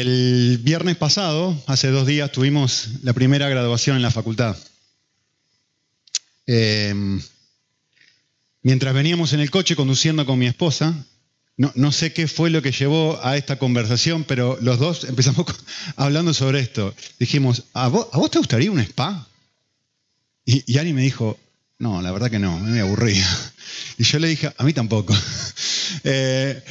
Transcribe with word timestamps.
El 0.00 0.58
viernes 0.62 0.98
pasado, 0.98 1.58
hace 1.66 1.88
dos 1.88 2.06
días, 2.06 2.30
tuvimos 2.30 2.88
la 3.02 3.14
primera 3.14 3.48
graduación 3.48 3.96
en 3.96 4.02
la 4.02 4.10
facultad. 4.10 4.54
Em, 6.46 7.22
mientras 8.60 8.92
veníamos 8.92 9.32
en 9.32 9.40
el 9.40 9.50
coche 9.50 9.74
conduciendo 9.74 10.26
con 10.26 10.38
mi 10.38 10.46
esposa, 10.46 10.94
no, 11.56 11.92
sé 11.92 12.12
qué 12.12 12.28
fue 12.28 12.50
lo 12.50 12.60
que 12.60 12.72
llevó 12.72 13.18
a 13.22 13.38
esta 13.38 13.58
conversación, 13.58 14.24
pero 14.24 14.58
los 14.60 14.78
dos 14.78 15.04
empezamos 15.04 15.46
hablando 15.96 16.34
sobre 16.34 16.60
esto. 16.60 16.94
Dijimos, 17.18 17.62
¿a 17.72 17.88
vos, 17.88 18.30
te 18.30 18.36
gustaría 18.36 18.70
un 18.70 18.80
spa? 18.80 19.26
Y, 20.44 20.62
y 20.70 20.76
Ani 20.76 20.92
me 20.92 21.00
dijo, 21.00 21.38
no, 21.78 22.02
la 22.02 22.12
verdad 22.12 22.30
que 22.30 22.38
no, 22.38 22.58
me 22.58 22.80
aburría. 22.80 23.26
Y 23.98 24.04
yo 24.04 24.18
le 24.18 24.28
dije, 24.28 24.52
a 24.58 24.62
mí 24.62 24.74
tampoco. 24.74 25.16
Eh, 26.04 26.62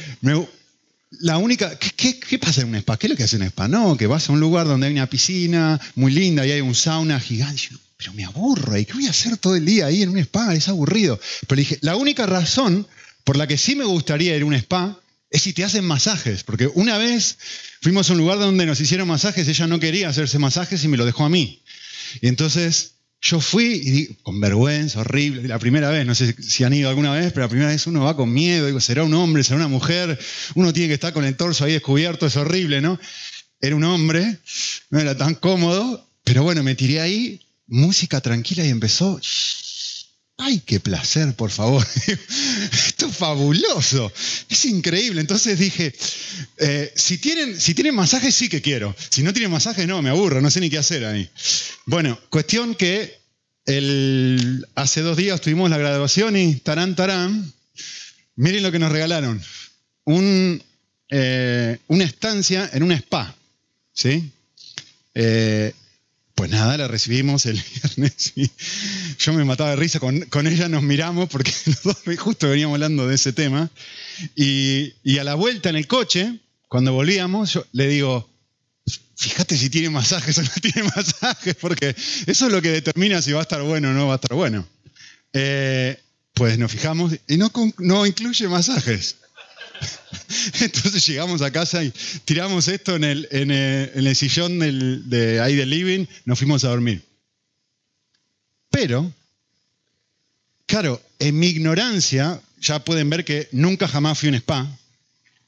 la 1.20 1.38
única, 1.38 1.78
¿qué, 1.78 2.38
pasa 2.38 2.62
en 2.62 2.68
un 2.68 2.76
spa? 2.76 2.98
¿Qué 2.98 3.06
es 3.06 3.10
lo 3.10 3.16
que 3.16 3.24
hace 3.24 3.36
un 3.36 3.42
spa? 3.42 3.68
No, 3.68 3.96
que 3.96 4.06
vas 4.06 4.28
a 4.28 4.32
un 4.32 4.40
lugar 4.40 4.66
donde 4.66 4.86
hay 4.86 4.92
una 4.92 5.08
piscina 5.08 5.80
muy 5.94 6.12
linda 6.12 6.46
y 6.46 6.52
hay 6.52 6.60
un 6.60 6.74
sauna 6.74 7.20
gigante. 7.20 7.68
pero 7.96 8.12
me 8.12 8.24
aburro, 8.24 8.76
¿y 8.76 8.84
qué 8.84 8.94
voy 8.94 9.06
a 9.06 9.10
hacer 9.10 9.36
todo 9.36 9.56
el 9.56 9.64
día 9.64 9.86
ahí 9.86 10.02
en 10.02 10.10
un 10.10 10.18
spa? 10.18 10.54
Es 10.54 10.68
aburrido. 10.68 11.20
Pero 11.46 11.58
dije, 11.58 11.78
la 11.82 11.96
única 11.96 12.26
razón 12.26 12.86
por 13.24 13.36
la 13.36 13.46
que 13.46 13.58
sí 13.58 13.74
me 13.76 13.84
gustaría 13.84 14.36
ir 14.36 14.42
a 14.42 14.46
un 14.46 14.54
spa 14.54 15.00
es 15.30 15.42
si 15.42 15.52
te 15.52 15.64
hacen 15.64 15.84
masajes. 15.84 16.44
Porque 16.44 16.66
una 16.66 16.98
vez 16.98 17.38
fuimos 17.80 18.08
a 18.08 18.12
un 18.12 18.18
lugar 18.18 18.38
donde 18.38 18.66
nos 18.66 18.80
hicieron 18.80 19.08
masajes, 19.08 19.48
ella 19.48 19.66
no 19.66 19.80
quería 19.80 20.08
hacerse 20.08 20.38
masajes 20.38 20.84
y 20.84 20.88
me 20.88 20.96
lo 20.96 21.04
dejó 21.04 21.24
a 21.24 21.28
mí. 21.28 21.62
Y 22.20 22.28
entonces 22.28 22.95
yo 23.20 23.40
fui 23.40 23.64
y 23.64 23.90
di, 23.90 24.16
con 24.22 24.40
vergüenza, 24.40 25.00
horrible, 25.00 25.46
la 25.48 25.58
primera 25.58 25.90
vez, 25.90 26.06
no 26.06 26.14
sé 26.14 26.34
si 26.40 26.64
han 26.64 26.72
ido 26.72 26.88
alguna 26.88 27.12
vez, 27.12 27.32
pero 27.32 27.46
la 27.46 27.48
primera 27.48 27.70
vez 27.70 27.86
uno 27.86 28.04
va 28.04 28.16
con 28.16 28.32
miedo, 28.32 28.66
digo, 28.66 28.80
será 28.80 29.04
un 29.04 29.14
hombre, 29.14 29.42
será 29.42 29.56
una 29.56 29.68
mujer, 29.68 30.18
uno 30.54 30.72
tiene 30.72 30.88
que 30.88 30.94
estar 30.94 31.12
con 31.12 31.24
el 31.24 31.36
torso 31.36 31.64
ahí 31.64 31.72
descubierto, 31.72 32.26
es 32.26 32.36
horrible, 32.36 32.80
¿no? 32.80 33.00
Era 33.60 33.74
un 33.74 33.84
hombre, 33.84 34.38
no 34.90 35.00
era 35.00 35.16
tan 35.16 35.34
cómodo, 35.34 36.08
pero 36.24 36.42
bueno, 36.42 36.62
me 36.62 36.74
tiré 36.74 37.00
ahí, 37.00 37.40
música 37.66 38.20
tranquila 38.20 38.64
y 38.64 38.68
empezó, 38.68 39.18
¡ay, 40.38 40.62
qué 40.64 40.80
placer, 40.80 41.34
por 41.34 41.50
favor! 41.50 41.86
Esto 42.72 43.06
es 43.06 43.16
fabuloso, 43.16 44.12
es 44.48 44.64
increíble. 44.64 45.20
Entonces 45.20 45.58
dije, 45.58 45.94
eh, 46.58 46.92
si, 46.94 47.18
tienen, 47.18 47.60
si 47.60 47.74
tienen 47.74 47.94
masaje, 47.94 48.30
sí 48.32 48.48
que 48.48 48.62
quiero. 48.62 48.94
Si 49.10 49.22
no 49.22 49.32
tienen 49.32 49.50
masaje, 49.50 49.86
no, 49.86 50.02
me 50.02 50.10
aburro, 50.10 50.40
no 50.40 50.50
sé 50.50 50.60
ni 50.60 50.70
qué 50.70 50.78
hacer 50.78 51.04
ahí. 51.04 51.28
Bueno, 51.86 52.18
cuestión 52.30 52.74
que 52.74 53.18
el, 53.64 54.66
hace 54.74 55.00
dos 55.00 55.16
días 55.16 55.40
tuvimos 55.40 55.70
la 55.70 55.78
graduación 55.78 56.36
y 56.36 56.56
tarán, 56.56 56.94
tarán, 56.94 57.52
miren 58.36 58.62
lo 58.62 58.72
que 58.72 58.78
nos 58.78 58.92
regalaron. 58.92 59.42
Un, 60.04 60.62
eh, 61.10 61.78
una 61.88 62.04
estancia 62.04 62.70
en 62.72 62.82
un 62.82 62.92
spa, 62.92 63.34
¿sí? 63.92 64.30
Eh, 65.14 65.72
pues 66.36 66.50
nada, 66.50 66.76
la 66.76 66.86
recibimos 66.86 67.46
el 67.46 67.60
viernes 67.82 68.32
y 68.36 68.50
yo 69.18 69.32
me 69.32 69.44
mataba 69.44 69.70
de 69.70 69.76
risa, 69.76 69.98
con, 69.98 70.46
ella 70.46 70.68
nos 70.68 70.82
miramos 70.82 71.28
porque 71.30 71.50
justo 72.18 72.50
veníamos 72.50 72.74
hablando 72.74 73.08
de 73.08 73.14
ese 73.16 73.32
tema. 73.32 73.70
Y, 74.36 74.92
a 75.18 75.24
la 75.24 75.34
vuelta 75.34 75.70
en 75.70 75.76
el 75.76 75.86
coche, 75.86 76.38
cuando 76.68 76.92
volvíamos, 76.92 77.54
yo 77.54 77.66
le 77.72 77.88
digo, 77.88 78.28
fíjate 79.16 79.56
si 79.56 79.70
tiene 79.70 79.88
masajes 79.88 80.36
o 80.36 80.42
no 80.42 80.50
tiene 80.62 80.88
masajes, 80.94 81.56
porque 81.56 81.96
eso 82.26 82.46
es 82.46 82.52
lo 82.52 82.60
que 82.60 82.70
determina 82.70 83.22
si 83.22 83.32
va 83.32 83.40
a 83.40 83.42
estar 83.42 83.62
bueno 83.62 83.88
o 83.88 83.92
no 83.92 84.06
va 84.06 84.12
a 84.12 84.16
estar 84.16 84.36
bueno. 84.36 84.68
Eh, 85.32 85.98
pues 86.34 86.58
nos 86.58 86.70
fijamos 86.70 87.16
y 87.26 87.38
no, 87.38 87.50
no 87.78 88.04
incluye 88.04 88.46
masajes. 88.46 89.16
Entonces 90.60 91.06
llegamos 91.06 91.42
a 91.42 91.50
casa 91.50 91.82
y 91.82 91.92
tiramos 92.24 92.68
esto 92.68 92.96
en 92.96 93.04
el, 93.04 93.28
en 93.30 93.50
el, 93.50 94.16
sillón 94.16 94.58
de 94.58 95.40
ahí 95.40 95.54
del 95.54 95.70
living, 95.70 96.06
nos 96.24 96.38
fuimos 96.38 96.64
a 96.64 96.68
dormir. 96.68 97.02
Pero, 98.70 99.12
claro, 100.66 101.00
en 101.18 101.38
mi 101.38 101.48
ignorancia, 101.48 102.40
ya 102.60 102.84
pueden 102.84 103.08
ver 103.10 103.24
que 103.24 103.48
nunca 103.52 103.88
jamás 103.88 104.18
fui 104.18 104.28
a 104.28 104.32
un 104.32 104.36
spa, 104.36 104.78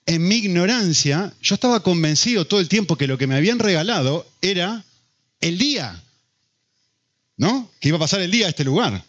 en 0.07 0.27
mi 0.27 0.37
ignorancia, 0.37 1.35
yo 1.43 1.55
estaba 1.55 1.83
convencido 1.83 2.47
todo 2.47 2.61
el 2.61 2.69
tiempo 2.69 2.97
que 2.97 3.07
lo 3.07 3.19
que 3.19 3.27
me 3.27 3.35
habían 3.35 3.59
regalado 3.59 4.27
era 4.41 4.83
el 5.43 5.59
día, 5.59 6.03
¿no? 7.37 7.71
Que 7.79 7.89
iba 7.89 7.99
a 7.99 8.01
pasar 8.01 8.23
el 8.23 8.31
día 8.31 8.47
a 8.47 8.49
este 8.49 8.65
lugar. 8.65 9.05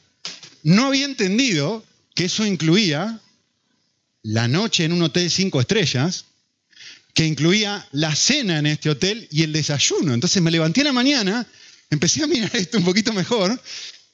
No 0.63 0.87
había 0.87 1.05
entendido 1.05 1.85
que 2.15 2.25
eso 2.25 2.45
incluía 2.45 3.21
la 4.29 4.47
noche 4.47 4.85
en 4.85 4.93
un 4.93 5.01
hotel 5.01 5.29
cinco 5.31 5.59
estrellas, 5.59 6.25
que 7.15 7.25
incluía 7.25 7.87
la 7.91 8.15
cena 8.15 8.59
en 8.59 8.67
este 8.67 8.89
hotel 8.89 9.27
y 9.31 9.41
el 9.41 9.51
desayuno. 9.51 10.13
Entonces 10.13 10.41
me 10.41 10.51
levanté 10.51 10.81
a 10.81 10.85
la 10.85 10.93
mañana, 10.93 11.47
empecé 11.89 12.23
a 12.23 12.27
mirar 12.27 12.51
esto 12.55 12.77
un 12.77 12.85
poquito 12.85 13.11
mejor 13.11 13.59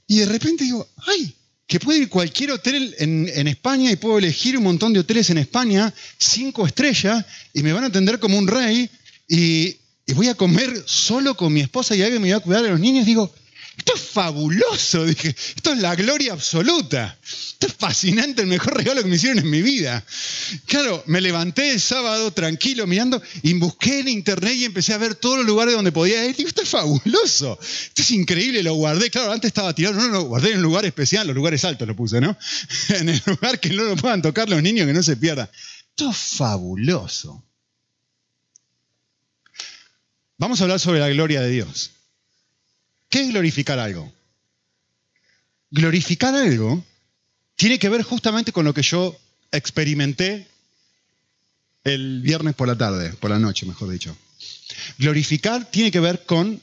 y 0.07 0.19
de 0.19 0.25
repente 0.25 0.63
digo, 0.63 0.87
ay, 1.05 1.35
que 1.67 1.79
puedo 1.79 1.99
ir 1.99 2.05
a 2.05 2.09
cualquier 2.09 2.51
hotel 2.51 2.95
en, 2.99 3.47
España 3.47 3.91
y 3.91 3.97
puedo 3.97 4.17
elegir 4.17 4.57
un 4.57 4.63
montón 4.63 4.93
de 4.93 4.99
hoteles 4.99 5.29
en 5.31 5.39
España, 5.39 5.93
cinco 6.17 6.65
estrellas, 6.65 7.25
y 7.53 7.63
me 7.63 7.73
van 7.73 7.83
a 7.83 7.87
atender 7.87 8.19
como 8.19 8.37
un 8.37 8.47
rey 8.47 8.89
y, 9.27 9.75
voy 10.13 10.29
a 10.29 10.35
comer 10.35 10.83
solo 10.85 11.35
con 11.35 11.51
mi 11.51 11.61
esposa 11.61 11.95
y 11.95 12.03
alguien 12.03 12.21
me 12.21 12.31
va 12.31 12.37
a 12.37 12.39
cuidar 12.39 12.63
a 12.63 12.69
los 12.69 12.79
niños. 12.79 13.05
Digo, 13.05 13.33
esto 13.77 13.93
es 13.95 14.01
fabuloso, 14.01 15.05
dije, 15.05 15.35
esto 15.55 15.73
es 15.73 15.79
la 15.79 15.95
gloria 15.95 16.33
absoluta. 16.33 17.17
Esto 17.21 17.67
es 17.67 17.73
fascinante, 17.73 18.41
el 18.41 18.47
mejor 18.47 18.75
regalo 18.77 19.01
que 19.01 19.09
me 19.09 19.17
hicieron 19.17 19.39
en 19.39 19.49
mi 19.49 19.61
vida. 19.61 20.03
Claro, 20.65 21.03
me 21.07 21.19
levanté 21.19 21.71
el 21.71 21.81
sábado 21.81 22.31
tranquilo 22.31 22.87
mirando 22.87 23.21
y 23.41 23.53
busqué 23.55 23.99
en 23.99 24.07
internet 24.07 24.53
y 24.55 24.65
empecé 24.65 24.93
a 24.93 24.97
ver 24.97 25.15
todos 25.15 25.37
los 25.37 25.45
lugares 25.45 25.73
donde 25.73 25.91
podía 25.91 26.25
ir. 26.25 26.35
Esto 26.37 26.61
es 26.61 26.69
fabuloso, 26.69 27.59
esto 27.61 28.01
es 28.01 28.11
increíble, 28.11 28.63
lo 28.63 28.75
guardé. 28.75 29.09
Claro, 29.09 29.31
antes 29.31 29.49
estaba 29.49 29.73
tirado, 29.73 29.95
no, 29.95 30.07
no, 30.07 30.13
lo 30.13 30.21
guardé 30.23 30.51
en 30.51 30.57
un 30.57 30.63
lugar 30.63 30.85
especial, 30.85 31.27
los 31.27 31.35
lugares 31.35 31.65
altos 31.65 31.87
lo 31.87 31.95
puse, 31.95 32.21
¿no? 32.21 32.37
En 32.89 33.09
el 33.09 33.21
lugar 33.25 33.59
que 33.59 33.69
no 33.69 33.83
lo 33.83 33.95
puedan 33.97 34.21
tocar 34.21 34.49
los 34.49 34.61
niños, 34.61 34.87
que 34.87 34.93
no 34.93 35.03
se 35.03 35.17
pierdan. 35.17 35.49
Esto 35.89 36.11
es 36.11 36.17
fabuloso. 36.17 37.43
Vamos 40.37 40.59
a 40.59 40.63
hablar 40.63 40.79
sobre 40.79 40.99
la 40.99 41.09
gloria 41.09 41.41
de 41.41 41.49
Dios. 41.49 41.94
¿Qué 43.15 43.21
es 43.21 43.29
glorificar 43.29 43.79
algo? 43.79 44.11
Glorificar 45.71 46.35
algo 46.35 46.83
tiene 47.55 47.79
que 47.79 47.87
ver 47.87 48.03
justamente 48.03 48.51
con 48.51 48.65
lo 48.65 48.73
que 48.73 48.81
yo 48.81 49.17
experimenté 49.53 50.45
el 51.85 52.19
viernes 52.19 52.55
por 52.55 52.67
la 52.67 52.77
tarde, 52.77 53.13
por 53.13 53.29
la 53.29 53.39
noche, 53.39 53.65
mejor 53.65 53.89
dicho. 53.89 54.17
Glorificar 54.97 55.71
tiene 55.71 55.91
que 55.91 56.01
ver 56.01 56.25
con 56.25 56.61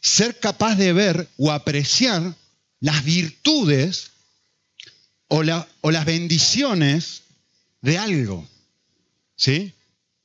ser 0.00 0.40
capaz 0.40 0.74
de 0.74 0.92
ver 0.92 1.28
o 1.36 1.52
apreciar 1.52 2.34
las 2.80 3.04
virtudes 3.04 4.10
o, 5.28 5.44
o 5.80 5.90
las 5.92 6.04
bendiciones 6.04 7.22
de 7.82 7.98
algo. 7.98 8.48
¿Sí? 9.36 9.72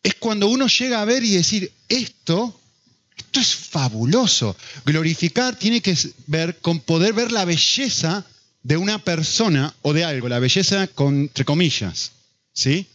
Es 0.01 0.15
cuando 0.15 0.47
uno 0.47 0.65
llega 0.65 0.99
a 0.99 1.05
ver 1.05 1.23
y 1.23 1.35
decir, 1.35 1.71
esto 1.89 2.59
esto 3.17 3.39
es 3.39 3.55
fabuloso. 3.55 4.55
Glorificar 4.85 5.57
tiene 5.57 5.81
que 5.81 5.97
ver 6.27 6.57
con 6.59 6.79
poder 6.79 7.13
ver 7.13 7.31
la 7.31 7.45
belleza 7.45 8.25
de 8.63 8.77
una 8.77 8.99
persona 8.99 9.73
o 9.81 9.93
de 9.93 10.03
algo, 10.03 10.29
la 10.29 10.39
belleza 10.39 10.87
con, 10.87 11.21
entre 11.21 11.45
comillas. 11.45 12.11
¿sí? 12.53 12.87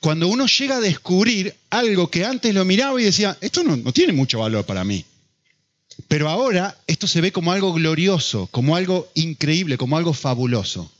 Cuando 0.00 0.28
uno 0.28 0.46
llega 0.46 0.76
a 0.76 0.80
descubrir 0.80 1.54
algo 1.70 2.10
que 2.10 2.24
antes 2.24 2.54
lo 2.54 2.64
miraba 2.64 3.00
y 3.00 3.04
decía, 3.04 3.36
esto 3.40 3.62
no, 3.62 3.76
no 3.76 3.92
tiene 3.92 4.12
mucho 4.12 4.38
valor 4.40 4.64
para 4.64 4.84
mí. 4.84 5.04
Pero 6.06 6.28
ahora 6.28 6.76
esto 6.86 7.06
se 7.06 7.20
ve 7.20 7.32
como 7.32 7.52
algo 7.52 7.72
glorioso, 7.72 8.46
como 8.50 8.76
algo 8.76 9.10
increíble, 9.14 9.76
como 9.76 9.96
algo 9.96 10.12
fabuloso. 10.12 10.90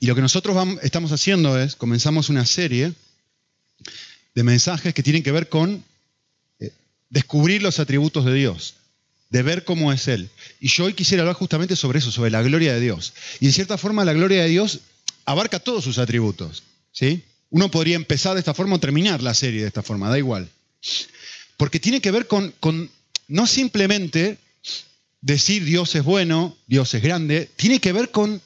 Y 0.00 0.06
lo 0.06 0.14
que 0.14 0.20
nosotros 0.20 0.56
estamos 0.82 1.12
haciendo 1.12 1.60
es, 1.60 1.76
comenzamos 1.76 2.28
una 2.28 2.44
serie 2.44 2.92
de 4.34 4.42
mensajes 4.42 4.92
que 4.94 5.02
tienen 5.02 5.22
que 5.22 5.32
ver 5.32 5.48
con 5.48 5.84
descubrir 7.12 7.62
los 7.62 7.78
atributos 7.78 8.24
de 8.24 8.32
Dios, 8.32 8.74
de 9.28 9.42
ver 9.42 9.64
cómo 9.64 9.92
es 9.92 10.08
Él. 10.08 10.30
Y 10.60 10.68
yo 10.68 10.86
hoy 10.86 10.94
quisiera 10.94 11.22
hablar 11.22 11.36
justamente 11.36 11.76
sobre 11.76 11.98
eso, 11.98 12.10
sobre 12.10 12.30
la 12.30 12.42
gloria 12.42 12.72
de 12.72 12.80
Dios. 12.80 13.12
Y 13.38 13.46
de 13.46 13.52
cierta 13.52 13.76
forma 13.76 14.04
la 14.04 14.14
gloria 14.14 14.42
de 14.42 14.48
Dios 14.48 14.80
abarca 15.26 15.60
todos 15.60 15.84
sus 15.84 15.98
atributos. 15.98 16.62
¿sí? 16.90 17.22
Uno 17.50 17.70
podría 17.70 17.96
empezar 17.96 18.32
de 18.32 18.40
esta 18.40 18.54
forma 18.54 18.76
o 18.76 18.80
terminar 18.80 19.22
la 19.22 19.34
serie 19.34 19.60
de 19.60 19.68
esta 19.68 19.82
forma, 19.82 20.08
da 20.08 20.16
igual. 20.16 20.48
Porque 21.58 21.78
tiene 21.78 22.00
que 22.00 22.10
ver 22.10 22.26
con, 22.26 22.54
con 22.58 22.90
no 23.28 23.46
simplemente 23.46 24.38
decir 25.20 25.64
Dios 25.64 25.94
es 25.94 26.04
bueno, 26.04 26.56
Dios 26.66 26.94
es 26.94 27.02
grande, 27.02 27.50
tiene 27.56 27.78
que 27.78 27.92
ver 27.92 28.10
con, 28.10 28.40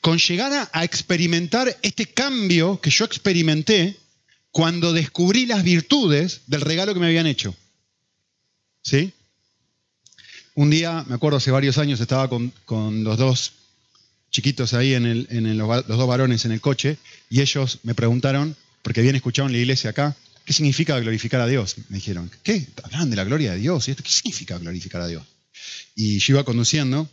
con 0.00 0.18
llegar 0.18 0.52
a, 0.52 0.68
a 0.72 0.82
experimentar 0.82 1.78
este 1.82 2.06
cambio 2.06 2.80
que 2.80 2.90
yo 2.90 3.04
experimenté 3.04 3.96
cuando 4.50 4.92
descubrí 4.92 5.46
las 5.46 5.62
virtudes 5.62 6.40
del 6.48 6.62
regalo 6.62 6.92
que 6.92 6.98
me 6.98 7.06
habían 7.06 7.28
hecho. 7.28 7.54
¿Sí? 8.82 9.12
Un 10.54 10.70
día, 10.70 11.04
me 11.08 11.14
acuerdo 11.14 11.38
hace 11.38 11.50
varios 11.50 11.78
años, 11.78 12.00
estaba 12.00 12.28
con, 12.28 12.52
los 13.04 13.18
dos 13.18 13.52
chiquitos 14.30 14.74
ahí, 14.74 14.94
en, 14.94 15.58
los, 15.58 15.86
dos 15.86 16.06
varones 16.06 16.44
en 16.44 16.52
el 16.52 16.60
coche, 16.60 16.98
y 17.28 17.40
ellos 17.40 17.78
me 17.82 17.94
preguntaron, 17.94 18.56
porque 18.82 19.00
habían 19.00 19.16
escuchado 19.16 19.48
en 19.48 19.52
la 19.52 19.58
iglesia 19.58 19.90
acá, 19.90 20.16
¿qué 20.44 20.52
significa 20.52 20.98
glorificar 20.98 21.40
a 21.40 21.46
Dios? 21.46 21.76
Me 21.88 21.96
dijeron, 21.96 22.30
¿qué? 22.42 22.66
Hablan 22.82 23.10
de 23.10 23.16
la 23.16 23.24
gloria 23.24 23.52
de 23.52 23.58
Dios. 23.58 23.86
¿Y 23.86 23.92
esto 23.92 24.02
qué 24.02 24.10
significa 24.10 24.58
glorificar 24.58 25.00
a 25.00 25.06
Dios? 25.06 25.24
Y 25.94 26.18
yo 26.18 26.34
iba 26.34 26.44
conduciendo 26.44 27.08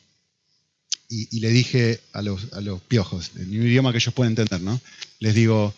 y, 1.10 1.40
le 1.40 1.50
dije 1.50 2.02
a 2.14 2.22
los, 2.22 2.42
piojos, 2.88 3.32
en 3.38 3.50
un 3.50 3.68
idioma 3.68 3.92
que 3.92 4.00
ellos 4.00 4.14
pueden 4.14 4.32
entender, 4.32 4.62
¿no? 4.62 4.80
Les 5.20 5.34
digo, 5.34 5.74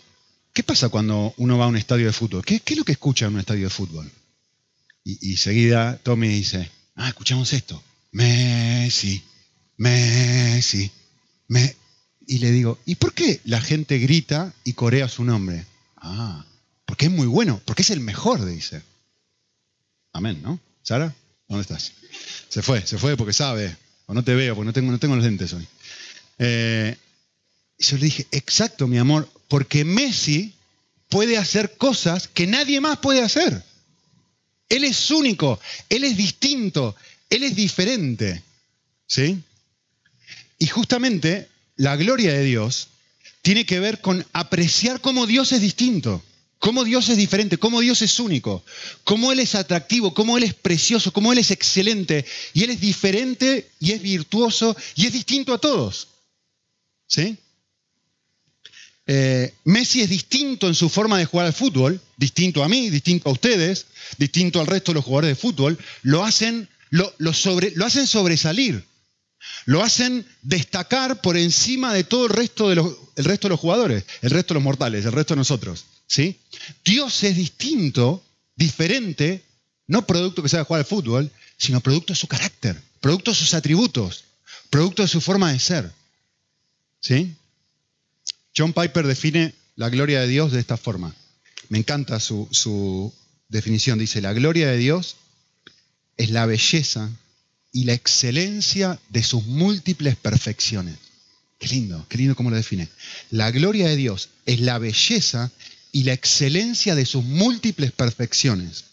¿qué 0.53 0.63
pasa 0.63 0.89
cuando 0.89 1.33
uno 1.37 1.57
va 1.57 1.65
a 1.65 1.67
un 1.67 1.77
estadio 1.77 2.07
de 2.07 2.13
fútbol? 2.13 2.43
¿Qué, 2.43 2.61
es 2.65 2.77
lo 2.77 2.83
que 2.83 2.93
escucha 2.93 3.27
en 3.27 3.33
un 3.33 3.39
estadio 3.39 3.65
de 3.65 3.69
fútbol? 3.69 4.09
Y, 5.21 5.37
seguida 5.37 5.97
Tommy 6.03 6.27
dice, 6.27 6.69
ah, 6.95 7.07
escuchamos 7.07 7.53
esto. 7.53 7.81
Messi, 8.11 9.23
Messi, 9.77 10.91
me... 11.47 11.75
Y 12.27 12.37
le 12.39 12.51
digo, 12.51 12.77
¿y 12.85 12.95
por 12.95 13.13
qué 13.13 13.41
la 13.45 13.59
gente 13.59 13.97
grita 13.97 14.53
y 14.63 14.73
corea 14.73 15.07
su 15.07 15.23
nombre? 15.23 15.65
Ah, 15.97 16.45
porque 16.85 17.05
es 17.05 17.11
muy 17.11 17.25
bueno, 17.25 17.59
porque 17.65 17.81
es 17.81 17.89
el 17.89 18.01
mejor, 18.01 18.45
dice. 18.45 18.83
Amén, 20.13 20.39
¿no? 20.43 20.59
Sara, 20.83 21.15
¿dónde 21.47 21.63
estás? 21.63 21.91
Se 22.49 22.61
fue, 22.61 22.85
se 22.85 22.99
fue 22.99 23.17
porque 23.17 23.33
sabe, 23.33 23.75
o 24.05 24.13
no 24.13 24.23
te 24.23 24.35
veo, 24.35 24.55
porque 24.55 24.67
no 24.67 24.73
tengo, 24.73 24.91
no 24.91 24.99
tengo 24.99 25.15
los 25.15 25.25
lentes 25.25 25.53
hoy. 25.53 25.67
Eh, 26.37 26.95
y 27.77 27.83
yo 27.83 27.97
le 27.97 28.05
dije, 28.05 28.27
exacto, 28.31 28.87
mi 28.87 28.97
amor, 28.97 29.29
porque 29.47 29.83
Messi 29.83 30.53
puede 31.09 31.37
hacer 31.37 31.77
cosas 31.77 32.27
que 32.27 32.47
nadie 32.47 32.79
más 32.79 32.99
puede 32.99 33.21
hacer. 33.21 33.63
Él 34.69 34.83
es 34.83 35.09
único, 35.11 35.59
él 35.89 36.03
es 36.03 36.15
distinto, 36.15 36.95
él 37.29 37.43
es 37.43 37.55
diferente. 37.55 38.43
¿Sí? 39.07 39.41
Y 40.59 40.67
justamente 40.67 41.47
la 41.75 41.95
gloria 41.95 42.33
de 42.33 42.43
Dios 42.43 42.89
tiene 43.41 43.65
que 43.65 43.79
ver 43.79 44.01
con 44.01 44.25
apreciar 44.33 45.01
cómo 45.01 45.25
Dios 45.25 45.51
es 45.51 45.61
distinto, 45.61 46.21
cómo 46.59 46.83
Dios 46.83 47.09
es 47.09 47.17
diferente, 47.17 47.57
cómo 47.57 47.79
Dios 47.79 48.01
es 48.01 48.19
único, 48.19 48.63
cómo 49.03 49.31
Él 49.31 49.39
es 49.39 49.55
atractivo, 49.55 50.13
cómo 50.13 50.37
Él 50.37 50.43
es 50.43 50.53
precioso, 50.53 51.11
cómo 51.11 51.31
Él 51.33 51.39
es 51.39 51.51
excelente, 51.51 52.25
y 52.53 52.63
Él 52.63 52.69
es 52.69 52.81
diferente 52.81 53.71
y 53.79 53.93
es 53.93 54.01
virtuoso 54.01 54.75
y 54.95 55.07
es 55.07 55.13
distinto 55.13 55.53
a 55.53 55.57
todos. 55.57 56.09
¿Sí? 57.07 57.37
Eh, 59.11 59.55
Messi 59.63 60.01
es 60.01 60.09
distinto 60.09 60.67
en 60.67 60.75
su 60.75 60.87
forma 60.87 61.17
de 61.17 61.25
jugar 61.25 61.47
al 61.47 61.53
fútbol, 61.53 61.99
distinto 62.15 62.63
a 62.63 62.69
mí, 62.69 62.91
distinto 62.91 63.27
a 63.27 63.31
ustedes, 63.31 63.87
distinto 64.19 64.61
al 64.61 64.67
resto 64.67 64.91
de 64.91 64.97
los 64.97 65.05
jugadores 65.05 65.29
de 65.29 65.41
fútbol, 65.41 65.79
lo 66.03 66.23
hacen, 66.23 66.69
lo, 66.91 67.11
lo 67.17 67.31
hacen 67.31 68.05
sobresalir. 68.05 68.85
Lo 69.65 69.81
hacen 69.81 70.27
destacar 70.43 71.21
por 71.21 71.37
encima 71.37 71.91
de 71.91 72.03
todo 72.03 72.27
el 72.27 72.33
resto 72.33 72.69
de 72.69 72.75
los, 72.75 72.97
el 73.15 73.25
resto 73.25 73.47
de 73.47 73.49
los 73.49 73.59
jugadores, 73.59 74.03
el 74.21 74.29
resto 74.29 74.53
de 74.53 74.59
los 74.59 74.63
mortales, 74.63 75.03
el 75.05 75.11
resto 75.11 75.33
de 75.33 75.39
nosotros. 75.39 75.85
¿sí? 76.05 76.39
Dios 76.85 77.23
es 77.23 77.35
distinto, 77.35 78.23
diferente, 78.55 79.43
no 79.87 80.05
producto 80.05 80.43
que 80.43 80.49
sea 80.49 80.65
jugar 80.65 80.81
al 80.81 80.85
fútbol, 80.85 81.31
sino 81.57 81.81
producto 81.81 82.13
de 82.13 82.19
su 82.19 82.27
carácter, 82.27 82.79
producto 82.99 83.31
de 83.31 83.37
sus 83.37 83.55
atributos, 83.55 84.25
producto 84.69 85.01
de 85.01 85.07
su 85.07 85.19
forma 85.19 85.51
de 85.51 85.57
ser. 85.57 85.91
¿sí? 86.99 87.33
John 88.55 88.73
Piper 88.73 89.05
define 89.05 89.53
la 89.75 89.89
gloria 89.89 90.21
de 90.21 90.27
Dios 90.27 90.51
de 90.51 90.59
esta 90.59 90.77
forma. 90.77 91.15
Me 91.69 91.77
encanta 91.77 92.19
su, 92.19 93.13
definición. 93.47 93.99
Dice, 93.99 94.21
la 94.21 94.33
gloria 94.33 94.69
de 94.69 94.77
Dios 94.77 95.15
es 96.17 96.31
la 96.31 96.45
belleza 96.45 97.09
y 97.71 97.85
la 97.85 97.93
excelencia 97.93 98.99
de 99.09 99.23
sus 99.23 99.45
múltiples 99.45 100.15
perfecciones. 100.15 100.95
Qué 101.59 101.67
lindo, 101.67 102.05
qué 102.09 102.17
lindo 102.17 102.35
cómo 102.35 102.49
lo 102.49 102.55
define. 102.55 102.87
La 103.31 103.51
gloria 103.51 103.87
de 103.87 103.95
Dios 103.95 104.29
es 104.45 104.59
la 104.61 104.79
belleza 104.79 105.51
y 105.91 106.03
la 106.03 106.13
excelencia 106.13 106.95
de 106.95 107.05
sus 107.05 107.23
múltiples 107.23 107.91
perfecciones. 107.91 108.85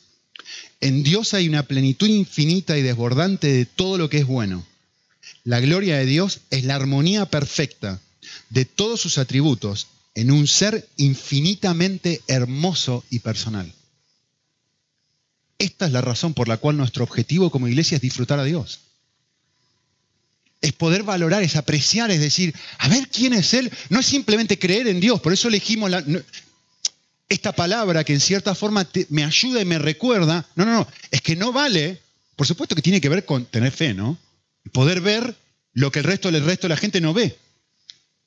En 0.81 1.03
Dios 1.03 1.32
hay 1.35 1.49
una 1.49 1.62
plenitud 1.62 2.08
infinita 2.08 2.76
y 2.76 2.82
desbordante 2.82 3.49
de 3.49 3.64
todo 3.67 3.99
lo 3.99 4.11
que 4.11 4.19
es 4.19 4.26
bueno. 4.26 4.67
La 5.44 5.61
gloria 5.61 5.97
de 5.97 6.06
Dios 6.06 6.41
es 6.50 6.64
la 6.64 6.75
armonía 6.75 7.26
perfecta 7.26 8.00
de 8.50 8.64
todos 8.64 9.00
sus 9.00 9.19
atributos 9.19 9.88
en 10.14 10.31
un 10.31 10.46
ser 10.46 10.88
infinitamente 10.96 12.23
hermoso 12.26 13.05
y 13.11 13.20
personal. 13.20 13.73
Esta 15.58 15.87
es 15.87 15.93
la 15.93 16.00
razón 16.00 16.34
por 16.34 16.49
la 16.49 16.56
cual 16.56 16.76
nuestro 16.76 17.05
objetivo 17.05 17.50
como 17.50 17.69
iglesia 17.69 17.96
es 17.96 18.02
disfrutar 18.02 18.38
a 18.38 18.44
Dios. 18.44 18.81
Es 20.61 20.73
poder 20.73 21.02
valorar, 21.02 21.43
es 21.43 21.56
apreciar, 21.56 22.11
es 22.11 22.20
decir, 22.20 22.55
a 22.78 22.88
ver 22.88 23.08
quién 23.08 23.34
es 23.34 23.55
Él. 23.55 23.70
No 23.90 24.00
es 24.00 24.06
simplemente 24.06 24.58
creer 24.58 24.88
en 24.88 25.00
Dios, 25.00 25.20
por 25.20 25.32
eso 25.32 25.49
elegimos 25.49 25.90
esta 27.29 27.52
palabra 27.52 28.05
que 28.05 28.14
en 28.14 28.20
cierta 28.20 28.55
forma 28.55 28.88
me 29.11 29.25
ayuda 29.25 29.61
y 29.61 29.64
me 29.64 29.79
recuerda. 29.79 30.46
No, 30.56 30.64
no, 30.64 30.72
no, 30.72 30.88
es 31.11 31.20
que 31.20 31.37
no 31.37 31.52
vale, 31.52 32.00
por 32.37 32.46
supuesto 32.46 32.75
que 32.75 32.82
tiene 32.82 33.00
que 33.00 33.08
ver 33.08 33.25
con 33.25 33.44
tener 33.46 33.72
fe, 33.72 33.94
¿no? 33.94 34.19
Poder 34.72 35.00
ver 35.00 35.37
lo 35.72 35.93
que 35.93 36.00
el 36.00 36.05
resto, 36.05 36.29
el 36.29 36.44
resto 36.44 36.69
de 36.69 36.75
la 36.75 36.81
gente 36.81 37.00
no 37.00 37.12
ve. 37.12 37.37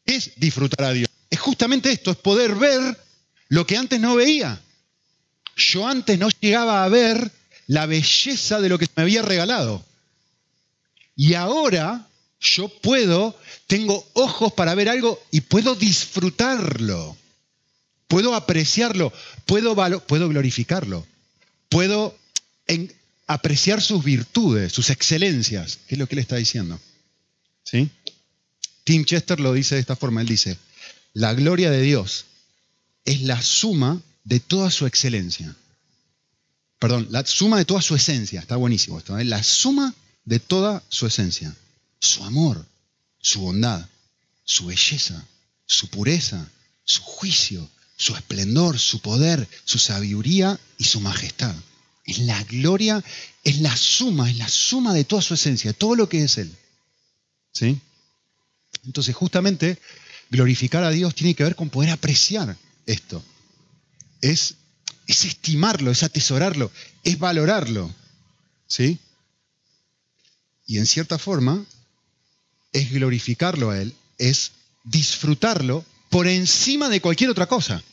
Es 0.10 0.32
disfrutar 0.38 0.86
a 0.86 0.94
Dios. 0.94 1.10
Es 1.30 1.40
justamente 1.40 1.92
esto, 1.92 2.12
es 2.12 2.18
poder 2.18 2.56
ver 2.56 2.98
lo 3.50 3.66
que 3.66 3.78
antes 3.78 4.00
no 4.00 4.16
veía 4.16 4.60
yo 5.60 5.88
antes 5.88 6.18
no 6.18 6.30
llegaba 6.42 6.84
a 6.84 6.90
ver 6.90 7.32
la 7.68 7.86
belleza 7.86 8.60
de 8.60 8.70
lo 8.70 8.80
que 8.80 8.88
me 8.96 9.04
había 9.04 9.22
regalado. 9.22 9.86
Y 11.16 11.34
ahora 11.34 12.08
yo 12.40 12.70
puedo, 12.70 13.38
tengo 13.68 14.08
ojos 14.14 14.54
para 14.54 14.74
ver 14.74 14.90
algo 14.90 15.22
y 15.32 15.42
puedo 15.42 15.76
disfrutarlo, 15.76 17.16
puedo 18.08 18.34
apreciarlo, 18.34 19.14
puedo, 19.46 19.76
puedo 20.08 20.30
glorificarlo, 20.30 21.06
puedo 21.68 22.18
apreciar 23.28 23.82
sus 23.82 24.04
virtudes, 24.04 24.72
sus 24.72 24.90
excelencias, 24.90 25.80
que 25.88 25.96
es 25.96 26.00
lo 26.00 26.08
que 26.08 26.16
él 26.16 26.20
está 26.20 26.38
diciendo. 26.38 26.80
¿Sí? 27.64 27.90
Tim 28.90 29.06
Chester 29.06 29.40
lo 29.40 29.54
dice 29.54 29.76
de 29.76 29.82
esta 29.82 29.96
forma, 29.96 30.22
él 30.22 30.28
dice, 30.28 30.58
la 31.14 31.36
gloria 31.36 31.70
de 31.70 31.80
Dios 31.80 32.26
es 33.06 33.22
la 33.22 33.40
suma 33.40 34.02
de 34.24 34.40
toda 34.40 34.72
su 34.72 34.88
excelencia. 34.88 35.56
Perdón, 36.80 37.06
la 37.12 37.24
suma 37.24 37.60
de 37.60 37.66
toda 37.66 37.84
su 37.84 37.94
esencia. 37.94 38.40
Está 38.40 38.56
buenísimo 38.56 38.98
esto. 38.98 39.16
¿eh? 39.20 39.26
La 39.26 39.44
suma 39.44 39.94
de 40.26 40.40
toda 40.40 40.82
su 40.90 41.06
esencia. 41.06 41.56
Su 42.00 42.24
amor, 42.24 42.66
su 43.20 43.42
bondad, 43.42 43.88
su 44.44 44.66
belleza, 44.66 45.24
su 45.68 45.88
pureza, 45.90 46.50
su 46.84 47.04
juicio, 47.04 47.70
su 47.96 48.16
esplendor, 48.16 48.80
su 48.80 49.02
poder, 49.02 49.48
su 49.66 49.78
sabiduría 49.78 50.60
y 50.80 50.86
su 50.86 51.00
majestad. 51.00 51.54
Es 52.06 52.18
la 52.18 52.44
gloria, 52.46 53.04
es 53.44 53.60
la 53.62 53.78
suma, 53.78 54.32
es 54.32 54.38
la 54.38 54.50
suma 54.50 54.96
de 54.96 55.04
toda 55.04 55.22
su 55.22 55.36
esencia, 55.36 55.74
todo 55.74 55.94
lo 55.94 56.10
que 56.10 56.24
es 56.24 56.40
Él. 56.40 56.52
¿Sí? 57.54 57.80
Entonces, 58.90 59.16
justamente, 59.16 59.78
glorificar 60.32 60.84
a 60.84 60.90
Dios 60.90 61.14
tiene 61.14 61.36
que 61.36 61.44
ver 61.44 61.56
con 61.56 61.70
poder 61.70 61.92
apreciar 61.92 62.58
esto 62.88 63.24
es, 64.22 64.56
es 65.08 65.26
estimarlo, 65.26 65.92
es 65.92 66.04
atesorarlo, 66.04 66.72
es 67.04 67.20
valorarlo. 67.20 67.94
¿Sí? 68.68 69.00
Y 70.66 70.78
en 70.80 70.86
cierta 70.86 71.18
forma, 71.20 71.64
es 72.72 72.92
glorificarlo 72.92 73.72
a 73.72 73.80
Él, 73.80 73.94
es 74.18 74.52
disfrutarlo 74.84 75.86
por 76.10 76.28
encima 76.28 76.90
de 76.90 77.02
cualquier 77.02 77.30
otra 77.30 77.48
cosa. 77.48 77.84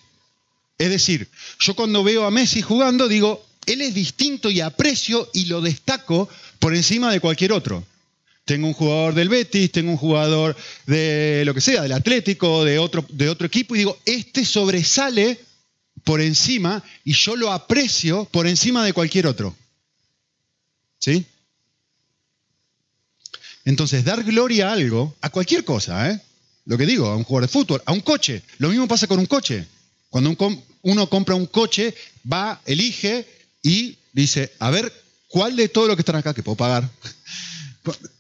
Es 0.79 0.91
decir, 0.91 1.29
yo 1.59 1.75
cuando 1.75 2.05
veo 2.05 2.25
a 2.25 2.31
Messi 2.31 2.61
jugando 2.61 3.07
digo, 3.07 3.47
Él 3.67 3.81
es 3.81 3.95
distinto 3.95 4.51
y 4.51 4.61
aprecio 4.61 5.31
y 5.33 5.47
lo 5.47 5.61
destaco 5.61 6.29
por 6.59 6.75
encima 6.75 7.11
de 7.11 7.21
cualquier 7.21 7.53
otro. 7.53 7.87
Tengo 8.47 8.69
un 8.69 8.75
jugador 8.75 9.13
del 9.13 9.29
Betis, 9.29 9.73
tengo 9.73 9.91
un 9.91 9.97
jugador 9.97 10.57
de 10.87 11.43
lo 11.45 11.53
que 11.53 11.61
sea, 11.61 11.83
del 11.83 11.93
Atlético, 11.93 12.65
de 12.65 12.79
otro, 12.79 13.05
de 13.09 13.29
otro 13.29 13.47
equipo, 13.49 13.75
y 13.75 13.79
digo, 13.79 13.99
este 14.07 14.45
sobresale 14.45 15.41
por 16.05 16.21
encima 16.21 16.85
y 17.05 17.13
yo 17.13 17.35
lo 17.35 17.53
aprecio 17.53 18.25
por 18.27 18.47
encima 18.47 18.85
de 18.85 18.93
cualquier 18.93 19.27
otro. 19.27 19.57
¿Sí? 21.01 21.27
Entonces, 23.65 24.05
dar 24.05 24.23
gloria 24.23 24.69
a 24.69 24.75
algo, 24.75 25.17
a 25.21 25.31
cualquier 25.31 25.65
cosa, 25.65 26.13
¿eh? 26.13 26.21
Lo 26.67 26.79
que 26.79 26.87
digo, 26.87 27.09
a 27.09 27.17
un 27.17 27.25
jugador 27.25 27.49
de 27.49 27.53
fútbol, 27.53 27.83
a 27.85 27.93
un 27.93 28.01
coche. 28.01 28.43
Lo 28.59 28.69
mismo 28.69 28.87
pasa 28.87 29.09
con 29.09 29.19
un 29.19 29.27
coche. 29.27 29.67
Cuando 30.09 30.37
uno 30.83 31.09
compra 31.09 31.35
un 31.35 31.47
coche, 31.47 31.93
va, 32.33 32.61
elige 32.65 33.27
y 33.61 33.99
dice, 34.13 34.53
a 34.61 34.71
ver, 34.71 34.93
¿cuál 35.27 35.57
de 35.57 35.69
todo 35.69 35.89
lo 35.89 35.97
que 35.97 36.03
están 36.03 36.15
acá 36.15 36.33
que 36.33 36.45
puedo 36.45 36.57
pagar? 36.57 36.89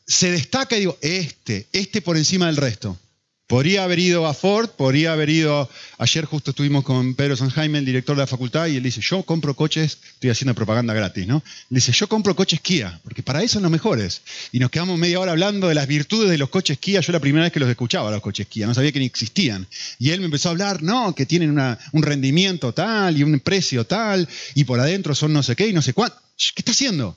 Se 0.06 0.30
destaca 0.30 0.76
y 0.76 0.80
digo, 0.80 0.98
este, 1.00 1.66
este 1.72 2.02
por 2.02 2.16
encima 2.16 2.46
del 2.46 2.56
resto. 2.56 2.98
Podría 3.46 3.84
haber 3.84 4.00
ido 4.00 4.26
a 4.26 4.34
Ford, 4.34 4.70
podría 4.70 5.12
haber 5.12 5.30
ido. 5.30 5.70
Ayer 5.98 6.24
justo 6.24 6.50
estuvimos 6.50 6.82
con 6.82 7.14
Pedro 7.14 7.36
Sanjaime, 7.36 7.78
el 7.78 7.84
director 7.84 8.16
de 8.16 8.22
la 8.22 8.26
facultad, 8.26 8.66
y 8.66 8.76
él 8.76 8.82
dice: 8.82 9.00
Yo 9.00 9.22
compro 9.22 9.54
coches, 9.54 9.98
estoy 10.14 10.30
haciendo 10.30 10.52
propaganda 10.52 10.92
gratis, 10.94 11.28
¿no? 11.28 11.44
dice: 11.70 11.92
Yo 11.92 12.08
compro 12.08 12.34
coches 12.34 12.60
Kia, 12.60 12.98
porque 13.04 13.22
para 13.22 13.44
eso 13.44 13.54
son 13.54 13.62
los 13.62 13.70
mejores. 13.70 14.22
Y 14.50 14.58
nos 14.58 14.72
quedamos 14.72 14.98
media 14.98 15.20
hora 15.20 15.30
hablando 15.30 15.68
de 15.68 15.76
las 15.76 15.86
virtudes 15.86 16.28
de 16.28 16.38
los 16.38 16.48
coches 16.48 16.78
Kia. 16.78 17.00
Yo 17.00 17.12
la 17.12 17.20
primera 17.20 17.44
vez 17.44 17.52
que 17.52 17.60
los 17.60 17.68
escuchaba, 17.68 18.10
los 18.10 18.20
coches 18.20 18.48
Kia, 18.48 18.66
no 18.66 18.74
sabía 18.74 18.90
que 18.90 18.98
ni 18.98 19.06
existían. 19.06 19.68
Y 20.00 20.10
él 20.10 20.18
me 20.18 20.26
empezó 20.26 20.48
a 20.48 20.50
hablar: 20.50 20.82
No, 20.82 21.14
que 21.14 21.24
tienen 21.24 21.56
un 21.92 22.02
rendimiento 22.02 22.74
tal 22.74 23.16
y 23.16 23.22
un 23.22 23.38
precio 23.38 23.86
tal, 23.86 24.28
y 24.56 24.64
por 24.64 24.80
adentro 24.80 25.14
son 25.14 25.32
no 25.32 25.44
sé 25.44 25.54
qué 25.54 25.68
y 25.68 25.72
no 25.72 25.82
sé 25.82 25.92
cuánto. 25.92 26.16
¿Qué 26.36 26.62
está 26.62 26.72
haciendo? 26.72 27.16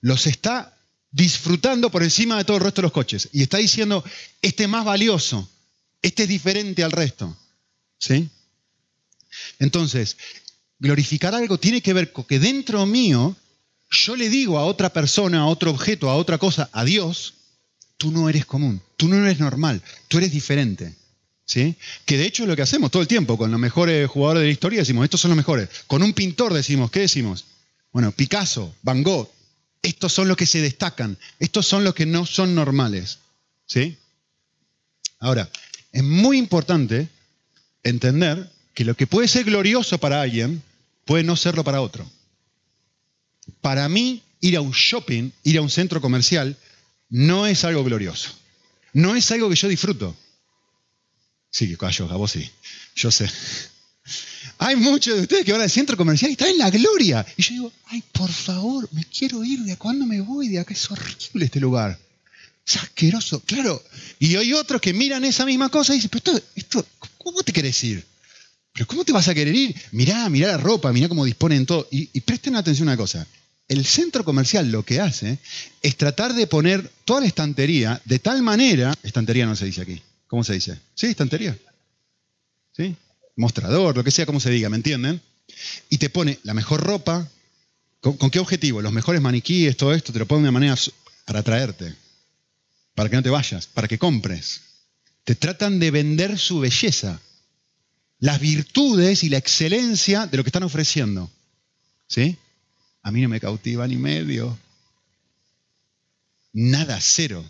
Los 0.00 0.26
está 0.26 0.75
disfrutando 1.16 1.90
por 1.90 2.02
encima 2.02 2.36
de 2.36 2.44
todo 2.44 2.58
el 2.58 2.62
resto 2.62 2.82
de 2.82 2.86
los 2.86 2.92
coches. 2.92 3.30
Y 3.32 3.42
está 3.42 3.56
diciendo, 3.56 4.04
este 4.42 4.64
es 4.64 4.68
más 4.68 4.84
valioso, 4.84 5.48
este 6.02 6.24
es 6.24 6.28
diferente 6.28 6.84
al 6.84 6.92
resto. 6.92 7.34
¿Sí? 7.98 8.28
Entonces, 9.58 10.18
glorificar 10.78 11.34
algo 11.34 11.58
tiene 11.58 11.80
que 11.80 11.94
ver 11.94 12.12
con 12.12 12.24
que 12.24 12.38
dentro 12.38 12.84
mío 12.84 13.34
yo 13.90 14.14
le 14.14 14.28
digo 14.28 14.58
a 14.58 14.66
otra 14.66 14.92
persona, 14.92 15.40
a 15.40 15.46
otro 15.46 15.70
objeto, 15.70 16.10
a 16.10 16.16
otra 16.16 16.36
cosa, 16.36 16.68
a 16.72 16.84
Dios, 16.84 17.32
tú 17.96 18.10
no 18.10 18.28
eres 18.28 18.44
común, 18.44 18.82
tú 18.98 19.08
no 19.08 19.16
eres 19.16 19.40
normal, 19.40 19.82
tú 20.08 20.18
eres 20.18 20.32
diferente. 20.32 20.94
¿Sí? 21.46 21.76
Que 22.04 22.18
de 22.18 22.26
hecho 22.26 22.42
es 22.42 22.48
lo 22.48 22.56
que 22.56 22.62
hacemos 22.62 22.90
todo 22.90 23.00
el 23.00 23.08
tiempo, 23.08 23.38
con 23.38 23.50
los 23.50 23.60
mejores 23.60 24.10
jugadores 24.10 24.42
de 24.42 24.48
la 24.48 24.52
historia 24.52 24.80
decimos, 24.80 25.04
estos 25.04 25.20
son 25.20 25.30
los 25.30 25.36
mejores. 25.36 25.70
Con 25.86 26.02
un 26.02 26.12
pintor 26.12 26.52
decimos, 26.52 26.90
¿qué 26.90 27.00
decimos? 27.00 27.46
Bueno, 27.92 28.12
Picasso, 28.12 28.74
Van 28.82 29.02
Gogh, 29.02 29.30
estos 29.86 30.12
son 30.12 30.26
los 30.26 30.36
que 30.36 30.46
se 30.46 30.60
destacan, 30.60 31.16
estos 31.38 31.66
son 31.66 31.84
los 31.84 31.94
que 31.94 32.06
no 32.06 32.26
son 32.26 32.54
normales. 32.54 33.20
¿Sí? 33.66 33.96
Ahora, 35.20 35.48
es 35.92 36.02
muy 36.02 36.38
importante 36.38 37.08
entender 37.84 38.50
que 38.74 38.84
lo 38.84 38.96
que 38.96 39.06
puede 39.06 39.28
ser 39.28 39.44
glorioso 39.44 39.98
para 39.98 40.20
alguien 40.20 40.62
puede 41.04 41.22
no 41.22 41.36
serlo 41.36 41.62
para 41.62 41.80
otro. 41.80 42.10
Para 43.60 43.88
mí, 43.88 44.22
ir 44.40 44.56
a 44.56 44.60
un 44.60 44.72
shopping, 44.72 45.30
ir 45.44 45.58
a 45.58 45.62
un 45.62 45.70
centro 45.70 46.00
comercial, 46.00 46.56
no 47.08 47.46
es 47.46 47.62
algo 47.64 47.84
glorioso. 47.84 48.30
No 48.92 49.14
es 49.14 49.30
algo 49.30 49.48
que 49.48 49.56
yo 49.56 49.68
disfruto. 49.68 50.16
Sí, 51.50 51.76
callo, 51.76 52.10
a 52.10 52.16
vos 52.16 52.32
sí. 52.32 52.50
Yo 52.96 53.12
sé. 53.12 53.30
Hay 54.58 54.76
muchos 54.76 55.16
de 55.16 55.22
ustedes 55.22 55.44
que 55.44 55.52
van 55.52 55.60
al 55.60 55.70
centro 55.70 55.96
comercial 55.96 56.30
y 56.30 56.32
están 56.32 56.48
en 56.48 56.58
la 56.58 56.70
gloria. 56.70 57.26
Y 57.36 57.42
yo 57.42 57.50
digo, 57.50 57.72
ay, 57.86 58.02
por 58.12 58.30
favor, 58.30 58.88
me 58.92 59.04
quiero 59.04 59.44
ir 59.44 59.60
de 59.60 59.76
cuándo 59.76 60.06
me 60.06 60.20
voy 60.20 60.48
de 60.48 60.58
acá. 60.58 60.72
Es 60.72 60.90
horrible 60.90 61.44
este 61.44 61.60
lugar. 61.60 61.98
Es 62.66 62.76
asqueroso, 62.76 63.40
claro. 63.40 63.82
Y 64.18 64.34
hay 64.36 64.52
otros 64.52 64.80
que 64.80 64.92
miran 64.92 65.24
esa 65.24 65.44
misma 65.44 65.68
cosa 65.68 65.92
y 65.92 65.96
dicen, 65.96 66.10
pero 66.10 66.36
esto, 66.36 66.48
esto 66.54 66.86
¿cómo 67.18 67.42
te 67.42 67.52
querés 67.52 67.82
ir? 67.84 68.04
¿Pero 68.72 68.86
cómo 68.86 69.04
te 69.04 69.12
vas 69.12 69.28
a 69.28 69.34
querer 69.34 69.54
ir? 69.54 69.74
Mirá, 69.92 70.28
mirá 70.28 70.48
la 70.48 70.58
ropa, 70.58 70.92
mirá 70.92 71.08
cómo 71.08 71.24
disponen 71.24 71.64
todo. 71.64 71.86
Y, 71.90 72.10
y 72.12 72.20
presten 72.20 72.56
atención 72.56 72.88
a 72.88 72.92
una 72.92 72.96
cosa. 72.96 73.26
El 73.68 73.84
centro 73.84 74.24
comercial 74.24 74.70
lo 74.70 74.84
que 74.84 75.00
hace 75.00 75.38
es 75.82 75.96
tratar 75.96 76.34
de 76.34 76.46
poner 76.46 76.90
toda 77.04 77.20
la 77.20 77.26
estantería 77.26 78.00
de 78.04 78.18
tal 78.18 78.42
manera, 78.42 78.94
estantería 79.02 79.46
no 79.46 79.56
se 79.56 79.66
dice 79.66 79.82
aquí, 79.82 80.00
¿cómo 80.28 80.44
se 80.44 80.54
dice? 80.54 80.78
Sí, 80.94 81.06
estantería. 81.06 81.58
¿Sí? 82.76 82.94
Mostrador, 83.36 83.96
lo 83.96 84.02
que 84.02 84.10
sea, 84.10 84.26
como 84.26 84.40
se 84.40 84.50
diga, 84.50 84.68
¿me 84.68 84.76
entienden? 84.76 85.20
Y 85.88 85.98
te 85.98 86.10
pone 86.10 86.38
la 86.42 86.54
mejor 86.54 86.82
ropa. 86.82 87.30
¿Con, 88.00 88.30
qué 88.30 88.38
objetivo? 88.38 88.82
Los 88.82 88.92
mejores 88.92 89.20
maniquíes, 89.20 89.76
todo 89.76 89.94
esto, 89.94 90.12
te 90.12 90.18
lo 90.18 90.26
pone 90.26 90.44
de 90.44 90.50
manera 90.50 90.76
para 91.24 91.40
atraerte, 91.40 91.94
para 92.94 93.08
que 93.08 93.16
no 93.16 93.22
te 93.22 93.30
vayas, 93.30 93.66
para 93.66 93.88
que 93.88 93.98
compres. 93.98 94.60
Te 95.24 95.34
tratan 95.34 95.80
de 95.80 95.90
vender 95.90 96.38
su 96.38 96.60
belleza, 96.60 97.20
las 98.18 98.40
virtudes 98.40 99.24
y 99.24 99.28
la 99.28 99.38
excelencia 99.38 100.26
de 100.26 100.36
lo 100.36 100.44
que 100.44 100.48
están 100.48 100.62
ofreciendo. 100.62 101.30
¿Sí? 102.06 102.36
A 103.02 103.10
mí 103.10 103.20
no 103.20 103.28
me 103.28 103.40
cautiva 103.40 103.86
ni 103.88 103.96
medio. 103.96 104.56
Nada, 106.52 106.98
cero. 107.00 107.44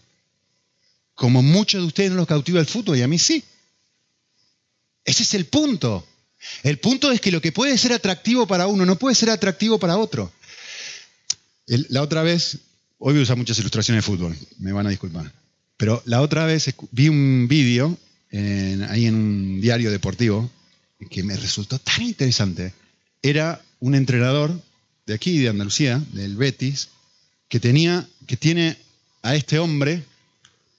Como 1.15 1.43
muchos 1.43 1.83
de 1.83 1.87
ustedes 1.87 2.11
no 2.11 2.17
los 2.17 2.27
cautiva 2.27 2.61
el 2.61 2.67
fútbol 2.67 2.97
y 2.97 3.03
a 3.03 3.09
mí 3.09 3.19
sí. 3.19 3.45
Ese 5.07 5.23
es 5.23 5.35
el 5.35 5.47
punto. 5.47 6.07
El 6.63 6.79
punto 6.79 7.11
es 7.11 7.21
que 7.21 7.31
lo 7.31 7.41
que 7.41 7.53
puede 7.53 7.79
ser 7.79 7.93
atractivo 7.93 8.47
para 8.47 8.67
uno 8.67 8.85
no 8.85 8.97
puede 8.99 9.15
ser 9.15 9.31
atractivo 9.31 9.79
para 9.79 9.97
otro. 9.97 10.33
la 11.67 12.03
otra 12.03 12.23
vez, 12.23 12.59
hoy 12.99 13.15
voy 13.15 13.21
a 13.21 13.23
usar 13.23 13.37
muchas 13.37 13.59
ilustraciones 13.59 14.05
de 14.05 14.07
fútbol, 14.07 14.37
me 14.59 14.73
van 14.73 14.87
a 14.87 14.91
disculpar, 14.91 15.33
pero 15.77 16.03
la 16.07 16.21
otra 16.21 16.45
vez 16.45 16.73
vi 16.91 17.09
un 17.09 17.47
vídeo 17.49 17.97
ahí 18.33 19.07
en 19.07 19.15
un 19.15 19.61
diario 19.61 19.91
deportivo 19.91 20.51
que 21.11 21.23
me 21.23 21.37
resultó 21.37 21.79
tan 21.79 22.03
interesante. 22.03 22.75
Era 23.23 23.63
un 23.81 23.95
entrenador 23.95 24.61
de 25.07 25.15
aquí, 25.15 25.39
de 25.39 25.49
Andalucía, 25.49 26.03
del 26.13 26.37
Betis, 26.37 26.89
que, 27.49 27.61
tenía, 27.61 28.07
que 28.27 28.37
tiene 28.37 28.77
a 29.23 29.35
este 29.35 29.59
hombre 29.59 30.03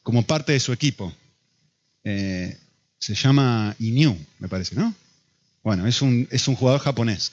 como 0.04 0.24
parte 0.24 0.52
de 0.52 0.60
su 0.60 0.74
equipo. 0.74 1.14
Eh, 2.04 2.58
se 3.00 3.16
llama 3.16 3.76
Inyu, 3.80 4.18
me 4.40 4.48
parece, 4.48 4.76
¿no? 4.76 4.94
Bueno, 5.64 5.88
es 5.88 6.02
un, 6.02 6.28
es 6.32 6.48
un 6.48 6.56
jugador 6.56 6.82
japonés. 6.82 7.32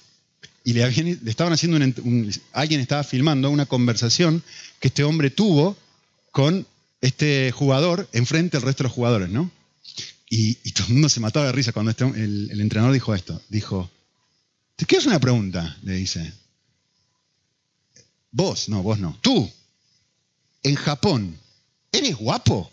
Y 0.64 0.73
le, 0.73 0.88
estaban 1.26 1.52
haciendo 1.52 1.76
un, 1.76 2.33
alguien 2.52 2.80
estaba 2.80 3.04
filmando 3.04 3.50
una 3.50 3.66
conversación 3.66 4.42
que 4.80 4.88
este 4.88 5.04
hombre 5.04 5.30
tuvo 5.30 5.76
con 6.30 6.66
este 7.00 7.52
jugador 7.52 8.09
enfrente 8.12 8.56
del 8.56 8.66
resto 8.66 8.83
de 8.83 8.88
los 8.88 8.94
jugadores, 8.94 9.28
¿no? 9.28 9.50
Y, 10.30 10.54
todo 10.73 10.88
el 10.88 10.94
mundo 10.94 11.09
se 11.09 11.21
mataba 11.21 11.47
de 11.47 11.52
risa 11.52 11.73
cuando 11.73 11.90
este, 11.90 12.04
el, 12.04 12.50
el, 12.50 12.61
entrenador 12.61 12.92
dijo 12.92 13.14
esto. 13.14 13.40
Dijo, 13.49 13.88
¿te 14.75 14.87
quieres 14.87 15.06
una 15.06 15.21
pregunta? 15.21 15.76
Le 15.83 15.92
dice. 15.92 16.33
Vos, 18.33 18.68
no, 18.68 18.83
vos 18.83 18.99
no. 18.99 19.16
Tú, 19.21 19.49
en 20.64 20.75
Japón, 20.75 21.38
¿eres 21.92 22.16
guapo? 22.16 22.73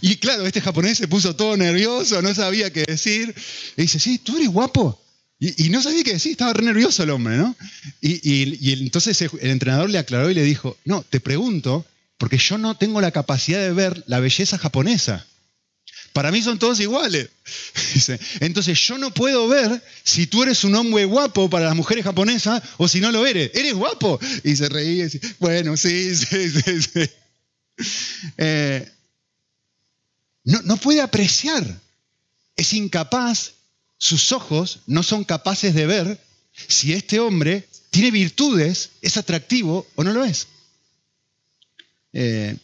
Y 0.00 0.16
claro, 0.16 0.46
este 0.46 0.60
japonés 0.60 0.98
se 0.98 1.08
puso 1.08 1.36
todo 1.36 1.56
nervioso, 1.56 2.22
no 2.22 2.34
sabía 2.34 2.72
qué 2.72 2.84
decir. 2.86 3.34
Y 3.76 3.82
dice, 3.82 3.98
sí, 3.98 4.18
tú 4.18 4.36
eres 4.36 4.48
guapo. 4.48 5.00
Y, 5.38 5.68
no 5.68 5.82
sabía 5.82 6.04
qué 6.04 6.14
decir, 6.14 6.32
estaba 6.32 6.52
re 6.52 6.64
nervioso 6.64 7.02
el 7.02 7.10
hombre, 7.10 7.36
¿no? 7.36 7.54
Y, 8.00 8.72
entonces 8.84 9.20
el 9.20 9.50
entrenador 9.50 9.90
le 9.90 9.98
aclaró 9.98 10.30
y 10.30 10.34
le 10.34 10.42
dijo, 10.42 10.78
no, 10.84 11.02
te 11.02 11.20
pregunto, 11.20 11.84
porque 12.16 12.38
yo 12.38 12.56
no 12.56 12.76
tengo 12.76 13.00
la 13.00 13.10
capacidad 13.10 13.60
de 13.60 13.72
ver 13.72 14.04
la 14.06 14.20
belleza 14.20 14.56
japonesa. 14.56 15.26
Para 16.14 16.30
mí 16.30 16.40
son 16.40 16.58
todos 16.58 16.78
iguales. 16.80 17.28
entonces 18.40 18.78
yo 18.80 18.96
no 18.96 19.12
puedo 19.12 19.48
ver 19.48 19.82
si 20.04 20.26
tú 20.26 20.44
eres 20.44 20.62
un 20.64 20.76
hombre 20.76 21.04
guapo 21.04 21.50
para 21.50 21.66
las 21.66 21.74
mujeres 21.74 22.04
japonesas 22.04 22.62
o 22.78 22.88
si 22.88 23.00
no 23.00 23.10
lo 23.10 23.26
eres. 23.26 23.50
¿Eres 23.52 23.74
guapo? 23.74 24.20
Y 24.44 24.54
se 24.56 24.68
reía 24.68 24.92
y 24.92 25.02
decía, 25.02 25.20
bueno, 25.40 25.76
sí, 25.76 26.14
sí, 26.14 26.50
sí. 26.50 26.82
sí. 26.82 27.10
Eh, 28.38 28.88
no, 30.44 30.76
puede 30.76 31.00
apreciar. 31.00 31.80
Es 32.56 32.72
incapaz, 32.72 33.54
sus 33.98 34.30
ojos 34.32 34.80
no 34.86 35.02
son 35.02 35.24
capaces 35.24 35.74
de 35.74 35.86
ver 35.86 36.20
si 36.68 36.92
este 36.92 37.18
hombre 37.18 37.66
tiene 37.90 38.10
virtudes, 38.10 38.90
es 39.02 39.16
atractivo 39.16 39.86
o 39.94 40.04
no 40.04 40.12
lo 40.12 40.24
es. 40.24 40.46
Eh, 42.12 42.56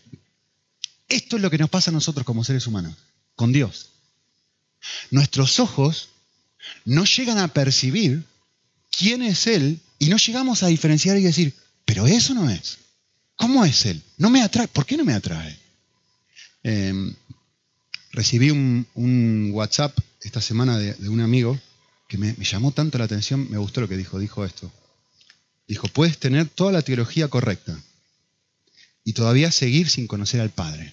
esto 1.09 1.37
es 1.37 1.43
lo 1.43 1.51
que 1.51 1.59
nos 1.59 1.71
pasa 1.71 1.91
a 1.91 1.95
nosotros 1.95 2.25
como 2.25 2.45
seres 2.45 2.67
humanos, 2.67 2.95
con 3.35 3.53
Dios. 3.53 3.91
Nuestros 5.11 5.59
ojos 5.59 6.11
no 6.85 7.05
llegan 7.05 7.39
a 7.39 7.49
percibir 7.49 8.25
quién 8.97 9.23
es 9.23 9.47
Él 9.47 9.81
y 9.99 10.09
no 10.09 10.19
llegamos 10.19 10.63
a 10.63 10.69
diferenciar 10.69 11.17
y 11.17 11.23
decir, 11.23 11.55
pero 11.85 12.07
eso 12.07 12.35
no 12.35 12.49
es. 12.49 12.79
¿Cómo 13.37 13.65
es 13.65 13.87
Él? 13.87 14.03
No 14.19 14.31
me 14.31 14.43
atrae. 14.43 14.69
¿Por 14.69 14.87
qué 14.87 14.97
no 14.97 15.05
me 15.05 15.15
atrae? 15.15 15.59
Eh, 16.63 17.15
recibí 18.13 18.51
un, 18.51 19.51
WhatsApp 19.53 19.97
esta 20.23 20.41
semana 20.41 20.79
de, 20.79 21.09
un 21.09 21.21
amigo 21.21 21.59
que 22.09 22.19
me, 22.19 22.35
llamó 22.35 22.73
tanto 22.73 22.99
la 22.99 23.05
atención, 23.05 23.51
me 23.51 23.59
gustó 23.59 23.81
lo 23.81 23.89
que 23.89 23.97
dijo, 23.97 24.19
dijo 24.19 24.45
esto. 24.45 24.71
Dijo, 25.69 25.87
puedes 25.89 26.19
tener 26.19 26.49
toda 26.49 26.73
la 26.73 26.83
teología 26.83 27.29
correcta 27.29 27.81
y 29.05 29.13
todavía 29.13 29.53
seguir 29.53 29.89
sin 29.89 30.07
conocer 30.07 30.41
al 30.41 30.51
Padre. 30.51 30.93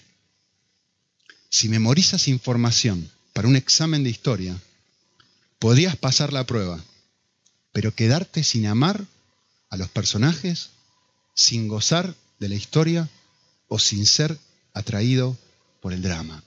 Si 1.50 1.68
memorizas 1.68 2.28
información 2.28 3.10
para 3.32 3.48
un 3.48 3.56
examen 3.56 4.04
de 4.04 4.10
historia, 4.10 4.56
podrías 5.58 5.96
pasar 5.96 6.32
la 6.32 6.44
prueba, 6.44 6.82
pero 7.72 7.94
quedarte 7.94 8.44
sin 8.44 8.66
amar 8.66 9.04
a 9.70 9.76
los 9.76 9.88
personajes, 9.88 10.70
sin 11.34 11.68
gozar 11.68 12.14
de 12.38 12.48
la 12.48 12.54
historia 12.54 13.08
o 13.66 13.78
sin 13.78 14.06
ser 14.06 14.38
atraído 14.72 15.36
por 15.80 15.92
el 15.92 16.02
drama. 16.02 16.42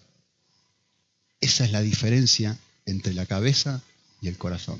Esa 1.41 1.65
es 1.65 1.71
la 1.71 1.81
diferencia 1.81 2.57
entre 2.85 3.13
la 3.13 3.25
cabeza 3.25 3.81
y 4.21 4.27
el 4.27 4.37
corazón. 4.37 4.79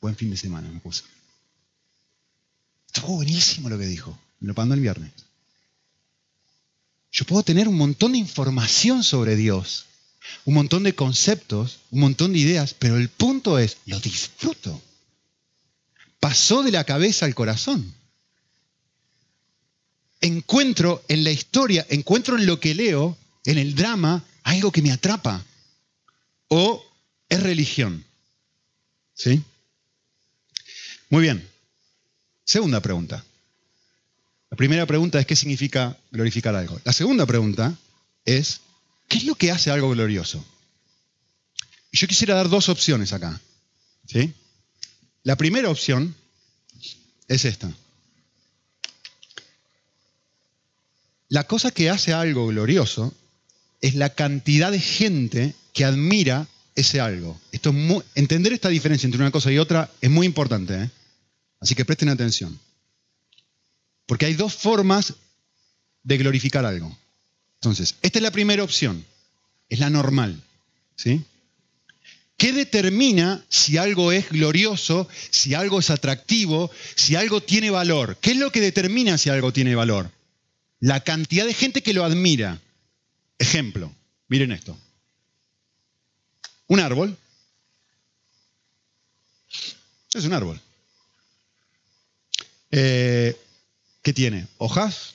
Buen 0.00 0.16
fin 0.16 0.30
de 0.30 0.36
semana 0.36 0.68
me 0.70 0.80
puse. 0.80 1.04
Estuvo 2.86 3.16
buenísimo 3.16 3.68
lo 3.68 3.78
que 3.78 3.86
dijo. 3.86 4.18
Me 4.40 4.48
lo 4.48 4.54
mandó 4.54 4.74
el 4.74 4.80
viernes. 4.80 5.12
Yo 7.12 7.24
puedo 7.24 7.42
tener 7.42 7.68
un 7.68 7.76
montón 7.76 8.12
de 8.12 8.18
información 8.18 9.02
sobre 9.02 9.36
Dios, 9.36 9.86
un 10.44 10.54
montón 10.54 10.82
de 10.84 10.94
conceptos, 10.94 11.80
un 11.90 12.00
montón 12.00 12.32
de 12.32 12.38
ideas, 12.38 12.74
pero 12.74 12.96
el 12.96 13.08
punto 13.08 13.58
es, 13.58 13.78
lo 13.86 13.98
disfruto. 14.00 14.80
Pasó 16.20 16.62
de 16.62 16.70
la 16.70 16.84
cabeza 16.84 17.26
al 17.26 17.34
corazón. 17.34 17.94
Encuentro 20.20 21.02
en 21.08 21.24
la 21.24 21.30
historia, 21.30 21.86
encuentro 21.88 22.36
en 22.36 22.46
lo 22.46 22.58
que 22.60 22.74
leo, 22.74 23.16
en 23.44 23.58
el 23.58 23.74
drama, 23.74 24.24
algo 24.42 24.72
que 24.72 24.82
me 24.82 24.92
atrapa. 24.92 25.44
O 26.48 26.84
es 27.28 27.42
religión. 27.42 28.04
¿Sí? 29.14 29.42
Muy 31.10 31.22
bien. 31.22 31.48
Segunda 32.44 32.80
pregunta. 32.80 33.24
La 34.50 34.56
primera 34.56 34.86
pregunta 34.86 35.20
es 35.20 35.26
qué 35.26 35.36
significa 35.36 35.98
glorificar 36.10 36.54
algo. 36.54 36.80
La 36.84 36.92
segunda 36.92 37.26
pregunta 37.26 37.76
es, 38.24 38.60
¿qué 39.08 39.18
es 39.18 39.24
lo 39.24 39.34
que 39.34 39.50
hace 39.50 39.70
algo 39.70 39.90
glorioso? 39.90 40.44
Yo 41.92 42.06
quisiera 42.06 42.34
dar 42.34 42.48
dos 42.48 42.68
opciones 42.68 43.12
acá. 43.12 43.40
¿sí? 44.06 44.32
La 45.22 45.36
primera 45.36 45.68
opción 45.68 46.14
es 47.28 47.44
esta. 47.44 47.70
La 51.28 51.44
cosa 51.44 51.70
que 51.70 51.90
hace 51.90 52.14
algo 52.14 52.46
glorioso 52.46 53.12
es 53.80 53.94
la 53.94 54.10
cantidad 54.10 54.72
de 54.72 54.80
gente 54.80 55.54
que 55.72 55.84
admira 55.84 56.46
ese 56.74 57.00
algo. 57.00 57.40
Entender 58.14 58.52
esta 58.52 58.68
diferencia 58.68 59.06
entre 59.06 59.20
una 59.20 59.30
cosa 59.30 59.52
y 59.52 59.58
otra 59.58 59.90
es 60.00 60.10
muy 60.10 60.26
importante. 60.26 60.74
¿eh? 60.74 60.90
Así 61.60 61.74
que 61.74 61.84
presten 61.84 62.08
atención. 62.08 62.58
Porque 64.06 64.26
hay 64.26 64.34
dos 64.34 64.54
formas 64.54 65.14
de 66.02 66.18
glorificar 66.18 66.64
algo. 66.64 66.96
Entonces, 67.56 67.96
esta 68.02 68.18
es 68.18 68.22
la 68.22 68.30
primera 68.30 68.62
opción, 68.62 69.04
es 69.68 69.80
la 69.80 69.90
normal. 69.90 70.40
¿sí? 70.96 71.22
¿Qué 72.38 72.52
determina 72.52 73.44
si 73.48 73.78
algo 73.78 74.12
es 74.12 74.30
glorioso, 74.30 75.08
si 75.30 75.54
algo 75.54 75.80
es 75.80 75.90
atractivo, 75.90 76.70
si 76.94 77.16
algo 77.16 77.42
tiene 77.42 77.70
valor? 77.70 78.16
¿Qué 78.20 78.30
es 78.30 78.36
lo 78.36 78.52
que 78.52 78.60
determina 78.60 79.18
si 79.18 79.28
algo 79.28 79.52
tiene 79.52 79.74
valor? 79.74 80.12
La 80.78 81.00
cantidad 81.00 81.44
de 81.44 81.54
gente 81.54 81.82
que 81.82 81.92
lo 81.92 82.04
admira. 82.04 82.60
Ejemplo, 83.38 83.92
miren 84.28 84.52
esto. 84.52 84.76
Un 86.66 86.80
árbol. 86.80 87.16
Es 90.14 90.24
un 90.24 90.32
árbol. 90.32 90.60
Eh, 92.70 93.36
¿Qué 94.02 94.12
tiene? 94.12 94.46
Hojas, 94.58 95.14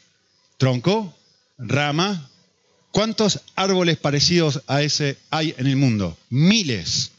tronco, 0.58 1.15
rama. 1.58 2.30
¿Cuántos 2.92 3.42
árboles 3.56 3.98
parecidos 3.98 4.62
a 4.68 4.82
ese 4.82 5.18
hay 5.30 5.53
en 5.58 5.68
el 5.68 5.75
mundo? 5.75 6.18
Miles. 6.30 7.12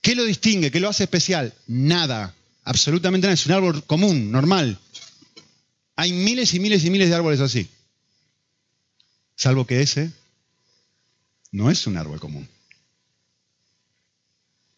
¿Qué 0.00 0.14
lo 0.14 0.24
distingue? 0.24 0.70
¿Qué 0.70 0.80
lo 0.80 0.88
hace 0.88 1.04
especial? 1.04 1.54
Nada. 1.66 2.34
Absolutamente 2.64 3.26
nada. 3.26 3.34
Es 3.34 3.46
un 3.46 3.52
árbol 3.52 3.84
común, 3.84 4.32
normal. 4.32 4.78
Hay 5.96 6.12
miles 6.12 6.54
y 6.54 6.60
miles 6.60 6.84
y 6.84 6.90
miles 6.90 7.08
de 7.08 7.14
árboles 7.14 7.40
así. 7.40 7.68
Salvo 9.36 9.66
que 9.66 9.82
ese 9.82 10.10
no 11.52 11.70
es 11.70 11.86
un 11.86 11.96
árbol 11.96 12.18
común. 12.18 12.48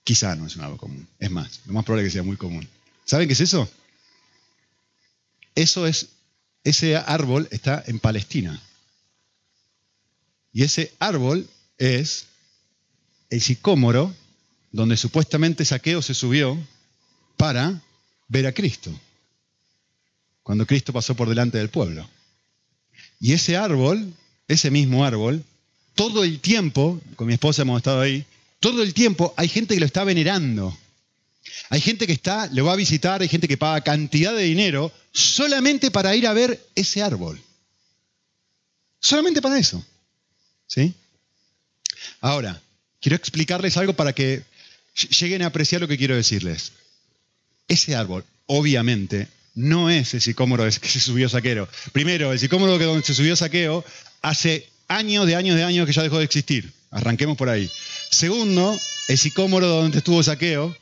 Quizá 0.02 0.36
no 0.36 0.46
es 0.46 0.56
un 0.56 0.62
árbol 0.62 0.78
común. 0.78 1.08
Es 1.18 1.30
más, 1.30 1.60
lo 1.64 1.72
más 1.72 1.84
probable 1.84 2.06
es 2.06 2.12
que 2.12 2.18
sea 2.18 2.22
muy 2.22 2.36
común. 2.36 2.68
¿Saben 3.06 3.26
qué 3.26 3.32
es 3.32 3.40
eso? 3.40 3.70
Eso 5.54 5.86
es 5.86 6.08
ese 6.64 6.96
árbol 6.96 7.46
está 7.50 7.84
en 7.86 8.00
Palestina. 8.00 8.60
Y 10.52 10.62
ese 10.62 10.92
árbol 10.98 11.48
es 11.78 12.26
el 13.28 13.42
sicómoro 13.42 14.14
donde 14.72 14.96
supuestamente 14.96 15.64
Saqueo 15.64 16.00
se 16.00 16.14
subió 16.14 16.58
para 17.36 17.82
ver 18.28 18.46
a 18.46 18.52
Cristo, 18.52 18.90
cuando 20.42 20.66
Cristo 20.66 20.92
pasó 20.92 21.14
por 21.14 21.28
delante 21.28 21.58
del 21.58 21.68
pueblo. 21.68 22.08
Y 23.20 23.32
ese 23.32 23.56
árbol, 23.56 24.12
ese 24.48 24.70
mismo 24.70 25.04
árbol, 25.04 25.44
todo 25.94 26.24
el 26.24 26.40
tiempo, 26.40 27.00
con 27.16 27.26
mi 27.26 27.34
esposa 27.34 27.62
hemos 27.62 27.78
estado 27.78 28.00
ahí, 28.00 28.24
todo 28.60 28.82
el 28.82 28.94
tiempo 28.94 29.34
hay 29.36 29.48
gente 29.48 29.74
que 29.74 29.80
lo 29.80 29.86
está 29.86 30.04
venerando. 30.04 30.76
Hay 31.70 31.80
gente 31.80 32.06
que 32.06 32.12
está, 32.12 32.46
le 32.46 32.62
va 32.62 32.72
a 32.72 32.76
visitar, 32.76 33.20
hay 33.20 33.28
gente 33.28 33.48
que 33.48 33.56
paga 33.56 33.82
cantidad 33.82 34.34
de 34.34 34.42
dinero 34.42 34.92
solamente 35.12 35.90
para 35.90 36.14
ir 36.14 36.26
a 36.26 36.32
ver 36.32 36.60
ese 36.74 37.02
árbol. 37.02 37.40
Solamente 39.00 39.42
para 39.42 39.59
eso. 39.59 39.85
¿Sí? 40.66 40.94
Ahora, 42.20 42.61
quiero 43.00 43.16
explicarles 43.16 43.76
algo 43.76 43.94
para 43.94 44.12
que 44.12 44.42
lleguen 45.11 45.42
a 45.42 45.46
apreciar 45.46 45.80
lo 45.80 45.88
que 45.88 45.98
quiero 45.98 46.16
decirles. 46.16 46.72
Ese 47.68 47.94
árbol, 47.94 48.24
obviamente, 48.46 49.28
no 49.54 49.90
es 49.90 50.14
el 50.14 50.20
sicómoro 50.20 50.64
que 50.64 50.88
se 50.88 51.00
subió 51.00 51.28
Saqueo. 51.28 51.68
Primero, 51.92 52.33
el 52.33 52.38
sicómoro 52.38 52.78
que 52.78 52.85
donde 52.85 53.04
se 53.04 53.14
subió 53.14 53.37
Saqueo 53.37 53.85
hace 54.22 54.68
años 54.88 55.27
de 55.27 55.37
años 55.37 55.57
de 55.57 55.64
años 55.64 55.87
que 55.87 55.92
ya 55.92 56.03
dejó 56.03 56.18
de 56.18 56.25
existir. 56.25 56.73
Arranquemos 56.90 57.37
por 57.37 57.49
ahí. 57.49 57.70
Segundo, 58.11 58.79
el 59.09 59.18
sicómoro 59.18 59.66
donde 59.66 59.99
estuvo 59.99 60.23
Saqueo 60.23 60.75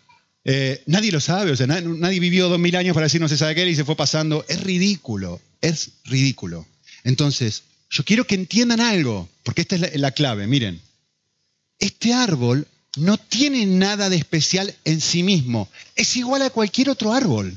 eh, 0.45 0.83
nadie 0.87 1.13
lo 1.13 1.21
sabe, 1.21 1.53
o 1.53 1.57
sea, 1.57 1.67
nadie, 1.67 2.21
vivió 2.21 2.49
dos 2.49 2.59
mil 2.59 2.75
años 2.75 2.95
para 2.95 3.07
decir 3.07 3.21
no 3.21 3.29
se 3.29 3.37
sabe 3.37 3.55
qué 3.55 3.69
y 3.69 3.77
se 3.77 3.85
fue 3.85 3.97
pasando. 3.97 4.45
Es 4.49 4.63
ridículo, 4.63 5.41
es 5.61 5.91
ridículo. 6.05 6.67
Entonces, 7.05 7.63
yo 7.91 8.05
quiero 8.05 8.27
que 8.27 8.35
entiendan 8.35 8.81
algo, 8.81 9.29
porque 9.45 9.63
esta 9.63 9.77
es 9.77 10.01
la 10.01 10.11
clave. 10.11 10.47
Miren, 10.47 10.81
este 11.79 12.13
árbol 12.13 12.67
no 12.97 13.19
tiene 13.19 13.67
nada 13.67 14.11
de 14.11 14.17
especial 14.17 14.75
en 14.85 15.01
sí 15.01 15.23
mismo, 15.23 15.69
es 15.95 16.17
igual 16.17 16.43
a 16.43 16.51
cualquier 16.51 16.91
otro 16.91 17.13
árbol. 17.13 17.57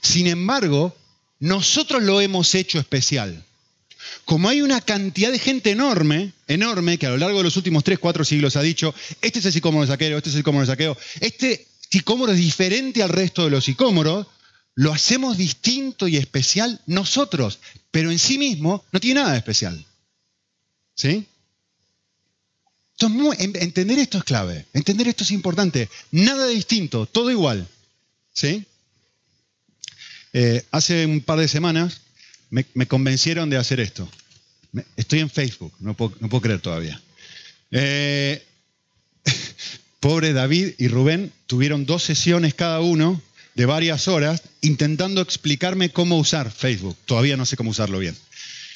Sin 0.00 0.26
embargo, 0.26 0.96
nosotros 1.38 2.02
lo 2.02 2.20
hemos 2.20 2.54
hecho 2.54 2.78
especial. 2.78 3.44
Como 4.24 4.48
hay 4.48 4.62
una 4.62 4.80
cantidad 4.80 5.30
de 5.30 5.38
gente 5.38 5.70
enorme, 5.70 6.32
enorme, 6.48 6.98
que 6.98 7.06
a 7.06 7.10
lo 7.10 7.16
largo 7.16 7.38
de 7.38 7.44
los 7.44 7.56
últimos 7.56 7.84
3, 7.84 7.98
4 7.98 8.24
siglos 8.24 8.56
ha 8.56 8.62
dicho, 8.62 8.94
este 9.20 9.38
es 9.38 9.46
el 9.46 9.52
sicómoro 9.52 9.86
de 9.86 9.92
saqueo, 9.92 10.16
este 10.16 10.30
es 10.30 10.36
el 10.36 10.40
sicómoro 10.40 10.66
de 10.66 10.72
saqueo, 10.72 10.96
este 11.20 11.66
sicómoro 11.90 12.32
es 12.32 12.38
diferente 12.38 13.02
al 13.02 13.08
resto 13.08 13.44
de 13.44 13.50
los 13.50 13.64
sicómoros, 13.64 14.26
lo 14.74 14.92
hacemos 14.92 15.36
distinto 15.36 16.08
y 16.08 16.16
especial 16.16 16.80
nosotros, 16.86 17.58
pero 17.90 18.10
en 18.10 18.18
sí 18.18 18.38
mismo 18.38 18.84
no 18.92 19.00
tiene 19.00 19.20
nada 19.20 19.32
de 19.32 19.38
especial. 19.38 19.84
¿Sí? 20.94 21.26
Entender 23.38 23.98
esto 23.98 24.18
es 24.18 24.24
clave, 24.24 24.66
entender 24.72 25.08
esto 25.08 25.24
es 25.24 25.32
importante. 25.32 25.88
Nada 26.12 26.46
de 26.46 26.54
distinto, 26.54 27.06
todo 27.06 27.30
igual. 27.30 27.66
¿Sí? 28.32 28.64
Eh, 30.32 30.64
hace 30.70 31.04
un 31.04 31.20
par 31.20 31.38
de 31.38 31.48
semanas 31.48 32.00
me, 32.52 32.86
convencieron 32.86 33.50
de 33.50 33.56
hacer 33.56 33.80
esto. 33.80 34.08
estoy 34.96 35.20
en 35.20 35.30
Facebook, 35.30 35.72
no 35.80 35.94
puedo, 35.94 36.14
no 36.20 36.28
puedo 36.28 36.42
creer 36.42 36.60
todavía. 36.60 37.00
Eh, 37.70 38.42
Pobre 40.00 40.32
David 40.32 40.74
y 40.78 40.88
Rubén 40.88 41.32
tuvieron 41.46 41.86
dos 41.86 42.02
sesiones 42.02 42.54
cada 42.54 42.80
uno 42.80 43.20
de 43.54 43.66
varias 43.66 44.08
horas 44.08 44.42
intentando 44.60 45.20
explicarme 45.20 45.90
cómo 45.90 46.18
usar 46.18 46.50
Facebook. 46.50 46.96
Todavía 47.06 47.36
no 47.36 47.46
sé 47.46 47.56
cómo 47.56 47.70
usarlo 47.70 47.98
bien. 47.98 48.16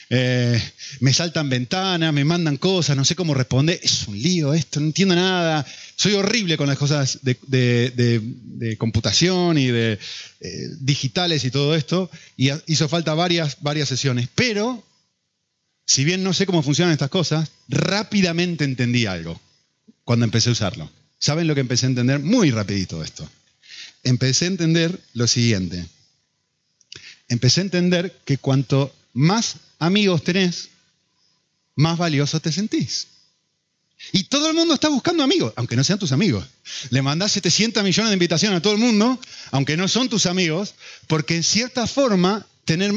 Eh, 0.09 0.62
me 1.01 1.12
saltan 1.12 1.49
ventanas, 1.49 2.12
me 2.12 2.25
mandan 2.25 2.59
cosas, 2.59 2.97
no 2.97 3.05
sé 3.05 3.16
cómo 3.16 3.35
responder. 3.35 3.81
Es 3.83 4.07
un 4.07 4.21
lío 4.21 4.55
esto, 4.55 4.81
no 4.81 4.87
entiendo 4.87 5.14
nada. 5.14 5.66
Soy 5.97 6.14
horrible 6.14 6.57
con 6.57 6.69
las 6.69 6.79
cosas 6.79 7.21
de, 7.23 8.77
computación 8.79 9.59
y 9.59 9.66
de 9.66 9.99
eh, 10.40 10.69
digitales 10.81 11.45
y 11.45 11.51
todo 11.51 11.75
esto. 11.75 12.11
Y 12.37 12.51
hizo 12.66 12.88
falta 12.88 13.14
varias, 13.14 13.59
varias 13.61 13.88
sesiones. 13.88 14.29
Pero, 14.35 14.85
si 15.87 16.05
bien 16.05 16.23
no 16.23 16.33
sé 16.33 16.47
cómo 16.47 16.62
funcionan 16.62 16.92
estas 16.92 17.11
cosas, 17.11 17.51
rápidamente 17.69 18.64
entendí 18.64 19.07
algo 19.07 19.40
cuando 20.05 20.25
empecé 20.25 20.51
a 20.51 20.53
usarlo. 20.53 20.90
¿Saben 21.19 21.49
lo 21.49 21.55
que 21.55 21.62
empecé 21.62 21.87
a 21.87 21.88
entender? 21.88 22.21
Muy 22.21 22.51
rapidito 22.51 23.03
esto. 23.03 23.29
Empecé 24.05 24.45
a 24.45 24.49
entender 24.49 25.01
lo 25.14 25.27
siguiente. 25.27 25.85
Empecé 27.29 27.61
a 27.61 27.64
entender 27.64 28.16
que 28.25 28.38
cuanto 28.38 28.95
más 29.12 29.57
amigos 29.79 30.23
tenés, 30.23 30.71
más 31.75 31.99
valioso 31.99 32.41
te 32.41 32.53
sentís. 32.53 33.09
Y 34.12 34.25
todo 34.25 34.49
el 34.49 34.55
mundo 34.55 34.75
está 34.75 34.89
buscando 34.89 35.23
amigos, 35.23 35.53
aunque 35.57 35.75
no 35.75 35.83
sean 35.83 35.99
tus 35.99 36.12
amigos. 36.12 36.45
Le 36.91 37.03
mandás 37.03 37.33
700 37.33 37.83
millones 37.83 38.11
de 38.11 38.15
invitaciones 38.15 38.59
a 38.59 38.62
todo 38.62 38.75
el 38.75 38.79
mundo, 38.79 39.19
aunque 39.51 39.77
no 39.77 39.89
son 39.89 40.09
tus 40.09 40.27
amigos, 40.27 40.75
porque 41.07 41.37
en 41.37 41.43
cierta 41.43 41.87
forma 41.87 42.47
tener 42.65 42.93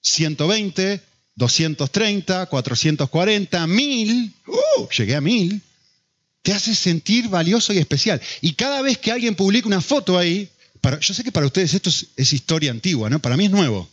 120, 0.00 1.00
230, 1.34 2.46
440, 2.46 3.66
1000, 3.66 4.34
uh, 4.46 4.88
llegué 4.96 5.14
a 5.14 5.20
1000, 5.20 5.62
te 6.42 6.52
hace 6.52 6.74
sentir 6.74 7.28
valioso 7.28 7.72
y 7.72 7.78
especial. 7.78 8.20
Y 8.40 8.54
cada 8.54 8.82
vez 8.82 8.98
que 8.98 9.12
alguien 9.12 9.34
publica 9.34 9.68
una 9.68 9.80
foto 9.80 10.18
ahí, 10.18 10.48
yo 11.00 11.14
sé 11.14 11.22
que 11.22 11.32
para 11.32 11.46
ustedes 11.46 11.74
esto 11.74 11.90
es, 11.90 12.32
historia 12.32 12.70
antigua, 12.70 13.10
¿no? 13.10 13.20
Para 13.20 13.36
mí 13.36 13.44
es 13.46 13.50
nuevo. 13.50 13.88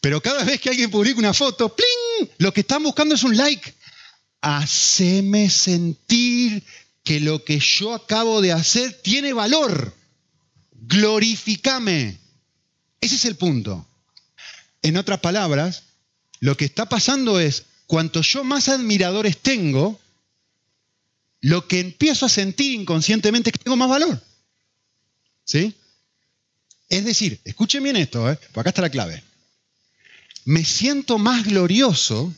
Pero 0.00 0.20
cada 0.20 0.44
vez 0.44 0.60
que 0.60 0.70
alguien 0.70 0.90
publica 0.90 1.18
una 1.18 1.34
foto, 1.34 1.74
¡pling! 1.74 2.30
Lo 2.38 2.52
que 2.52 2.60
están 2.60 2.82
buscando 2.82 3.14
es 3.14 3.22
un 3.22 3.36
like. 3.36 3.74
Haceme 4.40 5.50
sentir 5.50 6.62
que 7.02 7.20
lo 7.20 7.44
que 7.44 7.58
yo 7.58 7.94
acabo 7.94 8.40
de 8.40 8.52
hacer 8.52 8.92
tiene 9.02 9.32
valor. 9.32 9.94
Glorificame. 10.72 12.18
Ese 13.00 13.14
es 13.16 13.24
el 13.24 13.36
punto. 13.36 13.86
En 14.82 14.96
otras 14.96 15.20
palabras, 15.20 15.84
lo 16.40 16.56
que 16.56 16.64
está 16.64 16.88
pasando 16.88 17.40
es, 17.40 17.64
cuanto 17.86 18.22
yo 18.22 18.44
más 18.44 18.68
admiradores 18.68 19.38
tengo, 19.38 19.98
lo 21.40 21.66
que 21.66 21.80
empiezo 21.80 22.26
a 22.26 22.28
sentir 22.28 22.72
inconscientemente 22.74 23.50
es 23.50 23.52
que 23.52 23.64
tengo 23.64 23.76
más 23.76 23.88
valor. 23.88 24.22
¿Sí? 25.44 25.74
Es 26.88 27.04
decir, 27.04 27.40
escuchen 27.44 27.82
bien 27.82 27.96
esto, 27.96 28.30
¿eh? 28.30 28.38
porque 28.52 28.60
acá 28.60 28.70
está 28.70 28.82
la 28.82 28.90
clave. 28.90 29.22
Me 30.48 30.64
siento 30.64 31.18
más 31.18 31.44
glorioso, 31.44 32.32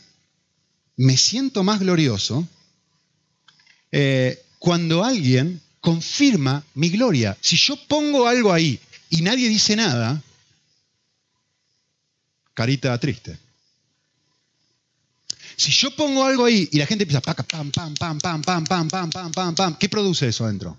me 0.97 1.17
siento 1.17 1.63
más 1.63 1.79
glorioso 1.79 2.45
eh, 3.93 4.45
cuando 4.59 5.05
alguien 5.05 5.61
confirma 5.81 6.65
mi 6.75 6.91
gloria. 6.91 7.39
Si 7.41 7.57
yo 7.57 7.77
pongo 7.87 8.27
algo 8.27 8.53
ahí 8.53 8.81
y 9.11 9.23
nadie 9.23 9.49
dice 9.49 9.77
nada, 9.77 10.21
carita 12.53 12.99
triste. 12.99 13.39
Si 15.57 15.71
yo 15.71 15.95
pongo 15.95 16.25
algo 16.25 16.47
ahí 16.47 16.69
y 16.73 16.79
la 16.79 16.87
gente 16.87 17.05
empieza 17.05 17.21
pam, 17.21 17.37
pam, 17.47 17.71
pam, 17.71 17.95
pam, 17.95 18.19
pam, 18.19 18.43
pam, 18.43 18.65
pam, 18.65 18.89
pam, 18.89 19.11
pam, 19.11 19.31
pam, 19.31 19.55
pam, 19.55 19.79
¿qué 19.79 19.89
produce 19.89 20.27
eso 20.27 20.45
adentro? 20.45 20.77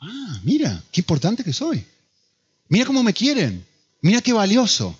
Ah, 0.00 0.38
mira, 0.42 0.84
qué 0.92 1.00
importante 1.00 1.42
que 1.42 1.54
soy. 1.54 1.82
Mira 2.68 2.84
cómo 2.84 3.02
me 3.02 3.14
quieren. 3.14 3.71
Mira 4.02 4.20
qué 4.20 4.32
valioso. 4.32 4.98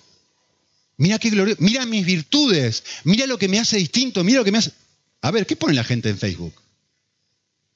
Mira 0.97 1.19
qué 1.19 1.31
glorioso. 1.31 1.61
Mira 1.61 1.85
mis 1.85 2.07
virtudes. 2.07 2.85
Mira 3.05 3.27
lo 3.27 3.37
que 3.37 3.49
me 3.49 3.59
hace 3.59 3.77
distinto. 3.77 4.25
Mira 4.25 4.39
lo 4.39 4.45
que 4.45 4.53
me 4.53 4.59
hace. 4.59 4.73
A 5.21 5.31
ver, 5.31 5.45
¿qué 5.45 5.57
pone 5.57 5.75
la 5.75 5.85
gente 5.85 6.09
en 6.09 6.19
Facebook? 6.19 6.55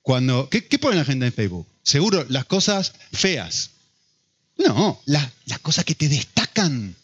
Cuando, 0.03 0.49
¿qué, 0.49 0.63
pone 0.79 0.97
la 0.97 1.05
gente 1.05 1.27
en 1.27 1.33
Facebook? 1.33 1.67
Seguro 1.83 2.25
las 2.29 2.45
cosas 2.45 2.93
feas. 3.13 3.71
No, 4.57 5.03
las, 5.05 5.31
las 5.47 5.59
cosas 5.59 5.85
que 5.85 5.97
te 5.97 6.09
destacan, 6.09 6.95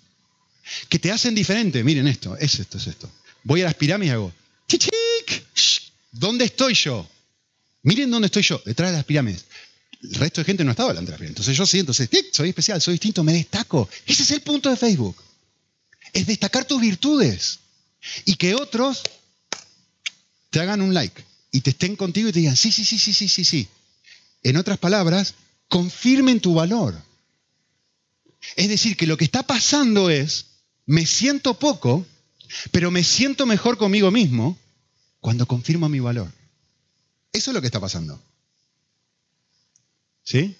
que 0.88 0.98
te 0.98 1.10
hacen 1.10 1.34
diferente. 1.34 1.82
Miren 1.84 2.06
esto, 2.06 2.36
es 2.38 2.60
esto, 2.60 2.78
es 2.78 2.86
esto. 2.86 3.10
Voy 3.42 3.60
a 3.62 3.64
las 3.64 3.74
pirámides 3.74 4.12
y 4.12 4.14
hago, 4.14 4.32
¡chichic! 4.68 5.44
¿Dónde 6.12 6.44
estoy 6.44 6.74
yo? 6.74 7.08
Miren 7.82 8.10
dónde 8.10 8.26
estoy 8.26 8.42
yo, 8.42 8.62
detrás 8.64 8.92
de 8.92 8.98
las 8.98 9.04
pirámides 9.04 9.44
el 10.02 10.14
resto 10.14 10.40
de 10.40 10.44
gente 10.44 10.64
no 10.64 10.72
estaba 10.72 10.90
delante 10.90 11.10
de 11.10 11.12
la 11.12 11.18
pirámide. 11.18 11.32
Entonces 11.32 11.56
yo 11.56 11.64
siento, 11.64 11.92
soy 11.94 12.48
especial, 12.48 12.80
soy 12.80 12.94
distinto, 12.94 13.22
me 13.22 13.32
destaco. 13.32 13.88
Ese 14.06 14.24
es 14.24 14.30
el 14.32 14.40
punto 14.42 14.68
de 14.68 14.76
Facebook. 14.76 15.16
Es 16.12 16.26
destacar 16.26 16.64
tus 16.64 16.80
virtudes 16.80 17.60
y 18.24 18.34
que 18.34 18.54
otros 18.54 19.02
te 20.50 20.60
hagan 20.60 20.82
un 20.82 20.92
like 20.92 21.22
y 21.52 21.60
te 21.60 21.70
estén 21.70 21.96
contigo 21.96 22.28
y 22.28 22.32
te 22.32 22.40
digan, 22.40 22.56
sí, 22.56 22.72
sí, 22.72 22.84
sí, 22.84 22.98
sí, 22.98 23.12
sí, 23.12 23.28
sí, 23.28 23.44
sí. 23.44 23.68
En 24.42 24.56
otras 24.56 24.78
palabras, 24.78 25.34
confirmen 25.68 26.40
tu 26.40 26.54
valor. 26.54 27.00
Es 28.56 28.68
decir, 28.68 28.96
que 28.96 29.06
lo 29.06 29.16
que 29.16 29.24
está 29.24 29.44
pasando 29.44 30.10
es, 30.10 30.46
me 30.84 31.06
siento 31.06 31.54
poco, 31.54 32.04
pero 32.72 32.90
me 32.90 33.04
siento 33.04 33.46
mejor 33.46 33.78
conmigo 33.78 34.10
mismo 34.10 34.58
cuando 35.20 35.46
confirmo 35.46 35.88
mi 35.88 36.00
valor. 36.00 36.30
Eso 37.32 37.50
es 37.50 37.54
lo 37.54 37.60
que 37.60 37.68
está 37.68 37.80
pasando. 37.80 38.20
¿Sí? 40.24 40.56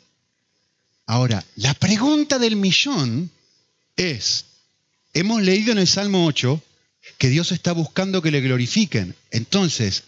Ahora, 1.06 1.44
la 1.56 1.74
pregunta 1.74 2.38
del 2.38 2.56
millón 2.56 3.30
es, 3.96 4.44
hemos 5.12 5.42
leído 5.42 5.72
en 5.72 5.78
el 5.78 5.86
Salmo 5.86 6.26
8 6.26 6.62
que 7.18 7.28
Dios 7.28 7.52
está 7.52 7.72
buscando 7.72 8.22
que 8.22 8.30
le 8.30 8.40
glorifiquen. 8.40 9.14
Entonces, 9.30 10.04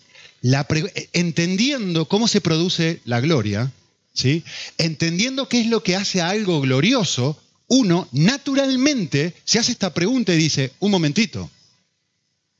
entendiendo 1.13 2.07
cómo 2.09 2.29
se 2.29 2.41
produce 2.41 3.01
la 3.05 3.21
gloria, 3.21 3.73
¿sí? 4.13 4.45
entendiendo 4.79 5.49
qué 5.49 5.61
es 5.61 5.67
lo 5.67 5.83
que 5.83 5.97
hace 5.97 6.21
a 6.21 6.31
algo 6.31 6.61
glorioso, 6.61 7.41
uno 7.67 8.09
naturalmente 8.13 9.35
se 9.45 9.59
hace 9.59 9.73
esta 9.73 9.95
pregunta 9.95 10.35
y 10.35 10.39
dice, 10.39 10.73
un 10.81 10.91
momentito, 10.91 11.51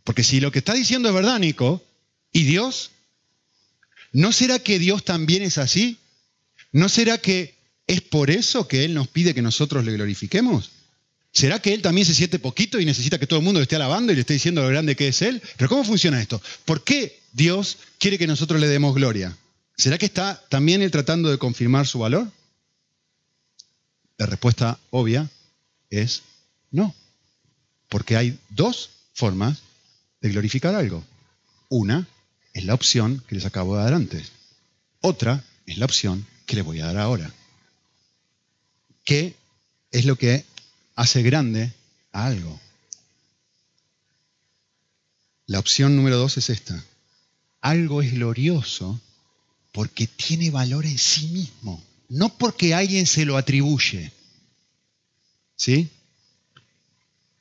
porque 0.03 0.25
si 0.25 0.41
lo 0.41 0.51
que 0.51 0.59
está 0.59 0.75
diciendo 0.75 1.09
es 1.09 1.15
verdad, 1.15 1.39
Nico, 1.39 1.83
¿y 2.33 2.45
Dios? 2.45 2.91
¿No 4.13 4.33
será 4.33 4.59
que 4.59 4.79
Dios 4.79 5.05
también 5.05 5.43
es 5.43 5.59
así? 5.59 5.99
¿No 6.75 6.89
será 6.89 7.19
que 7.19 7.55
es 7.87 8.01
por 8.01 8.33
eso 8.33 8.67
que 8.67 8.85
Él 8.85 8.95
nos 8.95 9.07
pide 9.07 9.33
que 9.33 9.43
nosotros 9.43 9.85
le 9.85 9.93
glorifiquemos? 9.93 10.73
¿Será 11.31 11.63
que 11.63 11.73
Él 11.73 11.83
también 11.83 12.05
se 12.05 12.17
siente 12.17 12.41
poquito 12.41 12.81
y 12.81 12.85
necesita 12.85 13.17
que 13.17 13.29
todo 13.29 13.39
el 13.39 13.45
mundo 13.45 13.61
le 13.61 13.63
esté 13.63 13.77
alabando 13.77 14.11
y 14.11 14.17
le 14.17 14.23
esté 14.23 14.35
diciendo 14.35 14.61
lo 14.61 14.69
grande 14.69 14.97
que 14.97 15.07
es 15.07 15.23
Él? 15.23 15.41
Pero 15.57 15.69
¿cómo 15.69 15.85
funciona 15.85 16.21
esto? 16.21 16.43
¿Por 16.65 16.83
qué 16.83 17.21
Dios 17.33 17.79
quiere 17.99 18.19
que 18.19 18.27
nosotros 18.27 18.61
le 18.61 18.67
demos 18.67 18.93
gloria? 18.93 19.37
¿Será 19.77 19.99
que 19.99 20.07
está 20.07 20.43
también 20.49 20.83
Él 20.83 20.91
tratando 20.91 21.31
de 21.31 21.39
confirmar 21.39 21.87
su 21.87 22.01
valor? 22.01 22.29
La 24.19 24.27
respuesta 24.27 24.81
obvia 24.91 25.31
es 25.91 26.23
no. 26.73 26.93
Porque 27.89 28.17
hay 28.17 28.37
dos 28.51 28.91
formas 29.13 29.59
de 30.21 30.31
glorificar 30.31 30.75
algo. 30.75 31.05
Una 31.69 32.09
es 32.53 32.65
la 32.65 32.75
opción 32.75 33.23
que 33.29 33.37
les 33.37 33.47
acabo 33.47 33.77
de 33.77 33.85
dar 33.85 33.95
antes. 33.95 34.33
Otra 35.01 35.45
es 35.67 35.79
la 35.79 35.85
opción 35.85 36.27
que 36.47 36.57
le 36.57 36.63
voy 36.63 36.81
a 36.81 36.87
dar 36.87 36.99
ahora. 36.99 37.33
¿Qué 39.05 39.35
es 39.91 40.05
lo 40.05 40.17
que 40.17 40.45
hace 40.95 41.23
grande 41.23 41.73
a 42.13 42.27
algo? 42.27 42.61
La 45.47 45.59
opción 45.59 45.95
número 45.97 46.17
dos 46.17 46.37
es 46.39 46.51
esta. 46.51 46.83
Algo 47.61 48.03
es 48.03 48.13
glorioso 48.13 49.01
porque 49.73 50.07
tiene 50.07 50.51
valor 50.51 50.87
en 50.87 50.99
sí 50.99 51.27
mismo, 51.29 51.83
no 52.09 52.29
porque 52.39 52.75
alguien 52.75 53.07
se 53.07 53.25
lo 53.25 53.37
atribuye. 53.37 54.13
¿Sí? 55.57 55.89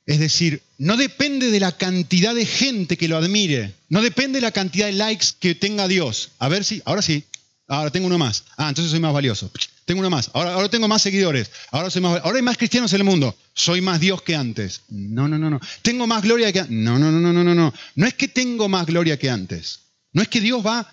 Es 0.06 0.18
decir, 0.18 0.62
no 0.76 0.96
depende 0.96 1.50
de 1.50 1.60
la 1.60 1.72
cantidad 1.76 2.34
de 2.34 2.44
gente 2.44 2.96
que 2.96 3.08
lo 3.08 3.16
admire, 3.16 3.74
no 3.88 4.02
depende 4.02 4.38
de 4.38 4.42
la 4.42 4.52
cantidad 4.52 4.86
de 4.86 4.92
likes 4.92 5.28
que 5.38 5.54
tenga 5.54 5.88
Dios. 5.88 6.32
A 6.38 6.48
ver 6.48 6.64
si, 6.64 6.82
ahora 6.84 7.00
sí, 7.00 7.24
Ahora 7.66 7.90
tengo 7.90 8.06
uno 8.06 8.18
más. 8.18 8.44
Ah, 8.56 8.68
entonces 8.68 8.90
soy 8.90 9.00
más 9.00 9.12
valioso. 9.12 9.50
Tengo 9.84 10.00
uno 10.00 10.10
más. 10.10 10.30
Ahora, 10.34 10.54
ahora 10.54 10.68
tengo 10.68 10.86
más 10.86 11.02
seguidores. 11.02 11.50
Ahora, 11.70 11.90
soy 11.90 12.02
más, 12.02 12.20
ahora 12.22 12.36
hay 12.36 12.42
más 12.42 12.58
cristianos 12.58 12.92
en 12.92 13.00
el 13.00 13.04
mundo. 13.04 13.36
Soy 13.54 13.80
más 13.80 14.00
Dios 14.00 14.22
que 14.22 14.34
antes. 14.34 14.82
No, 14.88 15.28
no, 15.28 15.38
no, 15.38 15.48
no. 15.48 15.60
Tengo 15.82 16.06
más 16.06 16.22
gloria 16.22 16.52
que 16.52 16.60
antes. 16.60 16.74
No, 16.74 16.98
no, 16.98 17.10
no, 17.10 17.20
no, 17.20 17.32
no, 17.32 17.54
no, 17.54 17.72
no. 17.94 18.06
Es 18.06 18.14
que 18.14 18.28
tengo 18.28 18.68
más 18.68 18.86
gloria 18.86 19.18
que 19.18 19.30
antes. 19.30 19.80
No 20.12 20.22
es 20.22 20.28
que 20.28 20.40
Dios 20.40 20.64
va 20.64 20.90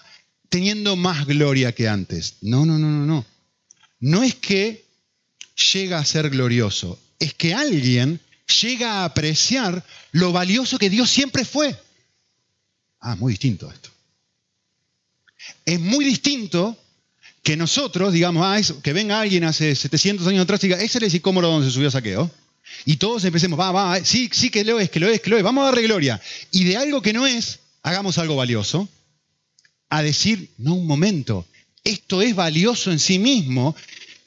teniendo 0.50 0.96
más 0.96 1.26
gloria 1.26 1.74
que 1.74 1.90
antes. 1.90 2.38
No, 2.42 2.66
no, 2.66 2.78
no, 2.78 2.88
no, 2.88 3.06
no. 3.06 3.26
No 4.00 4.24
es 4.24 4.36
que 4.36 4.86
llega 5.74 6.00
a 6.00 6.06
ser 6.06 6.30
glorioso. 6.30 7.00
Es 7.20 7.34
que 7.34 7.54
alguien 7.54 8.20
llega 8.62 9.02
a 9.02 9.06
apreciar 9.06 9.86
lo 10.12 10.32
valioso 10.32 10.80
que 10.80 10.90
Dios 10.90 11.10
siempre 11.10 11.46
fue. 11.46 11.78
Ah, 13.00 13.16
muy 13.16 13.34
distinto 13.34 13.72
esto 13.72 13.91
es 15.66 15.80
muy 15.80 16.06
distinto 16.06 16.78
que 17.44 17.58
nosotros 17.58 18.14
digamos, 18.14 18.44
ah, 18.46 18.82
que 18.82 18.94
venga 18.94 19.20
alguien 19.20 19.44
hace 19.44 19.76
700 19.76 20.28
años 20.28 20.44
atrás 20.44 20.64
y 20.64 20.68
diga, 20.68 20.82
ese 20.82 20.98
es 21.00 21.04
el 21.04 21.12
sicómoro 21.12 21.48
donde 21.48 21.68
se 21.68 21.74
subió 21.74 21.90
saqueo. 21.90 22.30
Y 22.86 22.98
todos 22.98 23.24
empecemos, 23.26 23.60
va, 23.60 23.72
va, 23.72 24.06
sí, 24.06 24.30
sí 24.32 24.50
que 24.50 24.64
lo 24.64 24.80
es, 24.80 24.90
que 24.90 25.00
lo 25.00 25.08
es, 25.08 25.22
que 25.22 25.30
lo 25.30 25.38
es, 25.38 25.44
vamos 25.44 25.64
a 25.64 25.66
darle 25.66 25.84
gloria. 25.84 26.22
Y 26.52 26.64
de 26.64 26.78
algo 26.78 27.02
que 27.02 27.14
no 27.14 27.28
es, 27.28 27.60
hagamos 27.84 28.18
algo 28.18 28.36
valioso. 28.36 28.88
A 29.90 30.04
decir, 30.04 30.50
no, 30.58 30.76
un 30.76 30.88
momento, 30.88 31.46
esto 31.84 32.22
es 32.22 32.34
valioso 32.34 32.92
en 32.92 33.00
sí 33.00 33.20
mismo, 33.20 33.76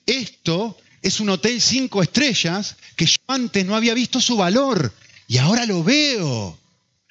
esto 0.04 0.76
es 1.00 1.20
un 1.20 1.30
hotel 1.30 1.60
cinco 1.60 2.02
estrellas 2.02 2.76
que 2.96 3.06
yo 3.06 3.16
antes 3.28 3.64
no 3.64 3.76
había 3.76 3.94
visto 3.94 4.20
su 4.20 4.36
valor 4.36 4.92
y 5.26 5.38
ahora 5.38 5.64
lo 5.66 5.82
veo. 5.82 6.58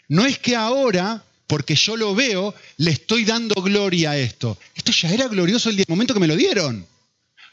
No 0.07 0.25
es 0.25 0.37
que 0.37 0.55
ahora 0.55 1.23
porque 1.47 1.75
yo 1.75 1.97
lo 1.97 2.15
veo, 2.15 2.53
le 2.77 2.91
estoy 2.91 3.25
dando 3.25 3.55
gloria 3.61 4.11
a 4.11 4.17
esto. 4.17 4.57
Esto 4.75 4.91
ya 4.91 5.09
era 5.11 5.27
glorioso 5.27 5.69
el 5.69 5.83
momento 5.87 6.13
que 6.13 6.19
me 6.19 6.27
lo 6.27 6.35
dieron. 6.35 6.85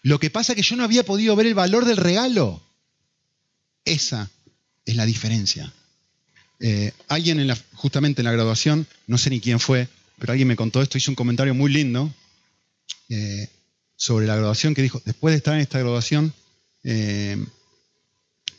Lo 0.03 0.19
que 0.19 0.31
pasa 0.31 0.53
es 0.53 0.57
que 0.57 0.63
yo 0.63 0.77
no 0.77 0.85
había 0.85 1.05
podido 1.05 1.37
ver 1.37 1.47
el 1.47 1.55
valor 1.55 1.85
del 1.85 1.97
regalo. 1.97 2.63
Esa 3.85 4.31
es 4.85 4.97
la 4.97 5.07
diferencia. 5.07 5.73
Eh, 6.61 6.93
alguien 7.09 7.41
en 7.41 7.55
justamente 7.75 8.21
en 8.21 8.27
la 8.27 8.33
graduación, 8.33 8.87
no 9.07 9.19
sé 9.19 9.31
ni 9.31 9.41
quién 9.41 9.61
fue, 9.61 9.89
pero 10.19 10.33
alguien 10.33 10.49
me 10.49 10.57
contó 10.57 10.83
esto, 10.83 10.99
hizo 10.99 11.11
un 11.11 11.17
comentario 11.17 11.55
muy 11.55 11.73
lindo 11.73 12.13
eh, 13.09 13.49
sobre 13.97 14.27
la 14.27 14.37
graduación 14.37 14.75
que 14.75 14.83
dijo, 14.83 15.01
después 15.05 15.33
de 15.33 15.39
estar 15.39 15.55
en 15.55 15.61
esta 15.61 15.79
graduación, 15.79 16.33
eh, 16.85 17.43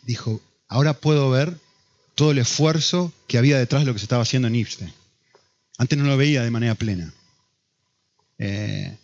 dijo, 0.04 0.42
ahora 0.68 0.94
puedo 0.94 1.30
ver 1.30 1.56
todo 2.16 2.32
el 2.32 2.40
esfuerzo 2.40 3.14
que 3.28 3.38
había 3.38 3.58
detrás 3.58 3.84
de 3.84 3.88
lo 3.88 3.94
que 3.94 4.00
se 4.00 4.06
estaba 4.06 4.24
haciendo 4.24 4.48
en 4.48 4.56
IPSTE. 4.56 5.01
Antes 5.82 5.98
no 5.98 6.06
lo 6.06 6.16
veía 6.16 6.44
de 6.44 6.52
manera 6.52 6.76
plena. 6.76 7.12
Eh, 8.38 8.96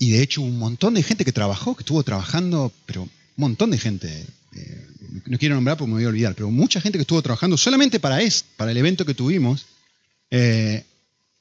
y 0.00 0.10
de 0.10 0.20
hecho 0.20 0.42
un 0.42 0.58
montón 0.58 0.94
de 0.94 1.04
gente 1.04 1.24
que 1.24 1.30
trabajó, 1.30 1.76
que 1.76 1.82
estuvo 1.82 2.02
trabajando, 2.02 2.72
pero 2.86 3.02
un 3.04 3.10
montón 3.36 3.70
de 3.70 3.78
gente. 3.78 4.26
Eh, 4.56 4.86
no 5.26 5.38
quiero 5.38 5.54
nombrar 5.54 5.76
porque 5.76 5.90
me 5.90 5.94
voy 5.94 6.06
a 6.06 6.08
olvidar, 6.08 6.34
pero 6.34 6.50
mucha 6.50 6.80
gente 6.80 6.98
que 6.98 7.02
estuvo 7.02 7.22
trabajando 7.22 7.56
solamente 7.56 8.00
para, 8.00 8.20
es, 8.20 8.44
para 8.56 8.72
el 8.72 8.76
evento 8.76 9.06
que 9.06 9.14
tuvimos, 9.14 9.66
eh, 10.32 10.84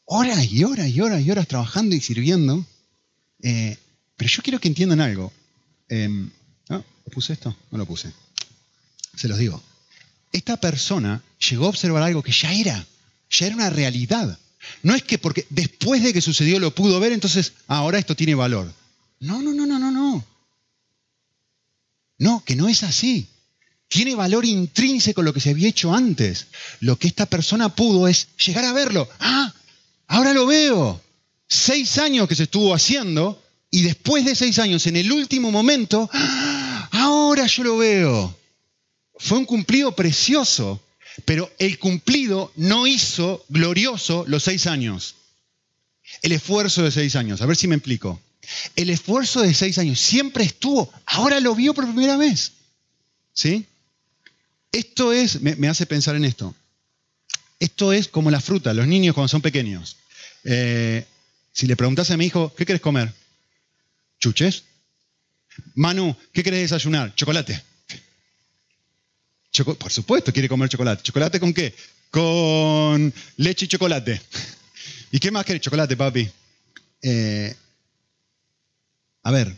horas 0.06 0.52
y 0.52 0.64
horas 0.64 0.90
y 0.90 1.02
horas 1.02 1.24
y 1.24 1.32
horas 1.32 1.48
trabajando 1.48 1.96
y 1.96 2.00
sirviendo. 2.00 2.64
Pero 3.40 4.30
yo 4.30 4.44
quiero 4.44 4.60
que 4.60 4.68
entiendan 4.68 5.02
algo. 5.02 5.34
Em, 5.90 6.30
¿Lo 6.70 6.84
puse 7.12 7.34
esto? 7.34 7.58
No 7.72 7.80
lo 7.80 7.88
puse. 7.88 8.14
Se 9.16 9.28
los 9.28 9.40
digo. 9.40 9.60
Esta 10.32 10.58
persona 10.58 11.24
llegó 11.50 11.66
a 11.66 11.70
observar 11.70 12.04
algo 12.04 12.22
que 12.22 12.32
ya 12.32 12.54
era, 12.54 12.86
ya 13.32 13.48
era 13.48 13.56
una 13.56 13.72
realidad. 13.72 14.38
No 14.82 14.96
es 14.96 15.04
que 15.04 15.18
porque 15.18 15.46
después 15.50 16.04
de 16.04 16.14
que 16.14 16.22
sucedió 16.22 16.60
lo 16.60 16.74
pudo 16.74 17.00
ver, 17.00 17.12
entonces 17.12 17.54
ahora 17.68 18.00
esto 18.00 18.16
tiene 18.16 18.36
valor. 18.36 18.72
No, 19.20 19.42
no, 19.42 19.54
no, 19.54 19.66
no, 19.66 19.80
no, 19.80 19.92
no. 19.92 20.26
No, 22.18 22.44
que 22.46 22.56
no 22.56 22.68
es 22.70 22.84
así. 22.84 23.28
Tiene 23.88 24.16
valor 24.16 24.46
intrínseco 24.46 25.22
lo 25.22 25.34
que 25.34 25.40
se 25.40 25.52
había 25.52 25.70
hecho 25.70 25.94
antes. 25.94 26.48
Lo 26.80 26.98
que 26.98 27.08
esta 27.08 27.26
persona 27.26 27.76
pudo 27.76 28.08
es 28.08 28.28
llegar 28.38 28.66
a 28.66 28.74
verlo. 28.74 29.08
Ah, 29.20 29.54
ahora 30.08 30.34
lo 30.34 30.46
veo. 30.46 31.02
Seis 31.48 31.98
años 31.98 32.28
que 32.28 32.36
se 32.36 32.44
estuvo 32.44 32.74
haciendo 32.74 33.42
y 33.70 33.82
después 33.82 34.24
de 34.24 34.36
seis 34.36 34.60
años, 34.60 34.86
en 34.88 34.96
el 34.96 35.12
último 35.12 35.52
momento, 35.52 36.10
¡ah! 36.14 36.90
ahora 36.92 37.48
yo 37.48 37.64
lo 37.64 37.78
veo. 37.78 38.38
Fue 39.18 39.38
un 39.38 39.46
cumplido 39.46 39.96
precioso, 39.96 40.80
pero 41.26 41.52
el 41.60 41.80
cumplido 41.80 42.52
no 42.56 42.88
hizo 42.88 43.46
glorioso 43.50 44.26
los 44.28 44.44
seis 44.44 44.68
años. 44.68 45.16
El 46.22 46.32
esfuerzo 46.32 46.84
de 46.84 46.92
seis 46.92 47.16
años, 47.16 47.42
a 47.42 47.46
ver 47.46 47.56
si 47.56 47.68
me 47.68 47.76
explico. 47.76 48.22
El 48.76 48.90
esfuerzo 48.90 49.42
de 49.42 49.54
seis 49.54 49.78
años 49.78 50.00
siempre 50.00 50.44
estuvo, 50.44 50.92
ahora 51.06 51.40
lo 51.40 51.56
vio 51.56 51.74
por 51.74 51.86
primera 51.86 52.18
vez. 52.18 52.54
¿Sí? 53.34 53.66
Esto 54.72 55.14
es, 55.14 55.42
me, 55.42 55.68
hace 55.68 55.86
pensar 55.86 56.16
en 56.16 56.26
esto. 56.26 56.54
Esto 57.60 57.94
es 57.94 58.08
como 58.08 58.32
la 58.32 58.42
fruta, 58.42 58.74
los 58.74 58.88
niños 58.88 59.14
cuando 59.14 59.30
son 59.30 59.42
pequeños. 59.42 59.98
Eh, 60.44 61.06
si 61.54 61.68
le 61.68 61.76
preguntas 61.76 62.12
a 62.12 62.18
mi 62.18 62.26
hijo, 62.26 62.54
¿qué 62.56 62.66
quieres 62.66 62.82
comer? 62.82 63.14
¿Chuches? 64.20 64.64
Manu, 65.76 66.16
¿qué 66.34 66.44
querés 66.44 66.62
desayunar? 66.62 67.14
Chocolate. 67.16 67.62
Por 69.62 69.92
supuesto, 69.92 70.34
quiere 70.34 70.50
comer 70.50 70.70
chocolate. 70.70 71.04
¿Chocolate 71.04 71.40
con 71.40 71.54
qué? 71.54 71.76
Con 72.10 73.14
leche 73.38 73.66
y 73.66 73.68
chocolate. 73.68 74.20
¿Y 75.12 75.20
qué 75.20 75.30
más 75.30 75.46
querés? 75.46 75.62
Chocolate, 75.62 75.96
papi. 75.96 76.28
Eh, 77.04 77.56
a 79.22 79.32
ver, 79.32 79.56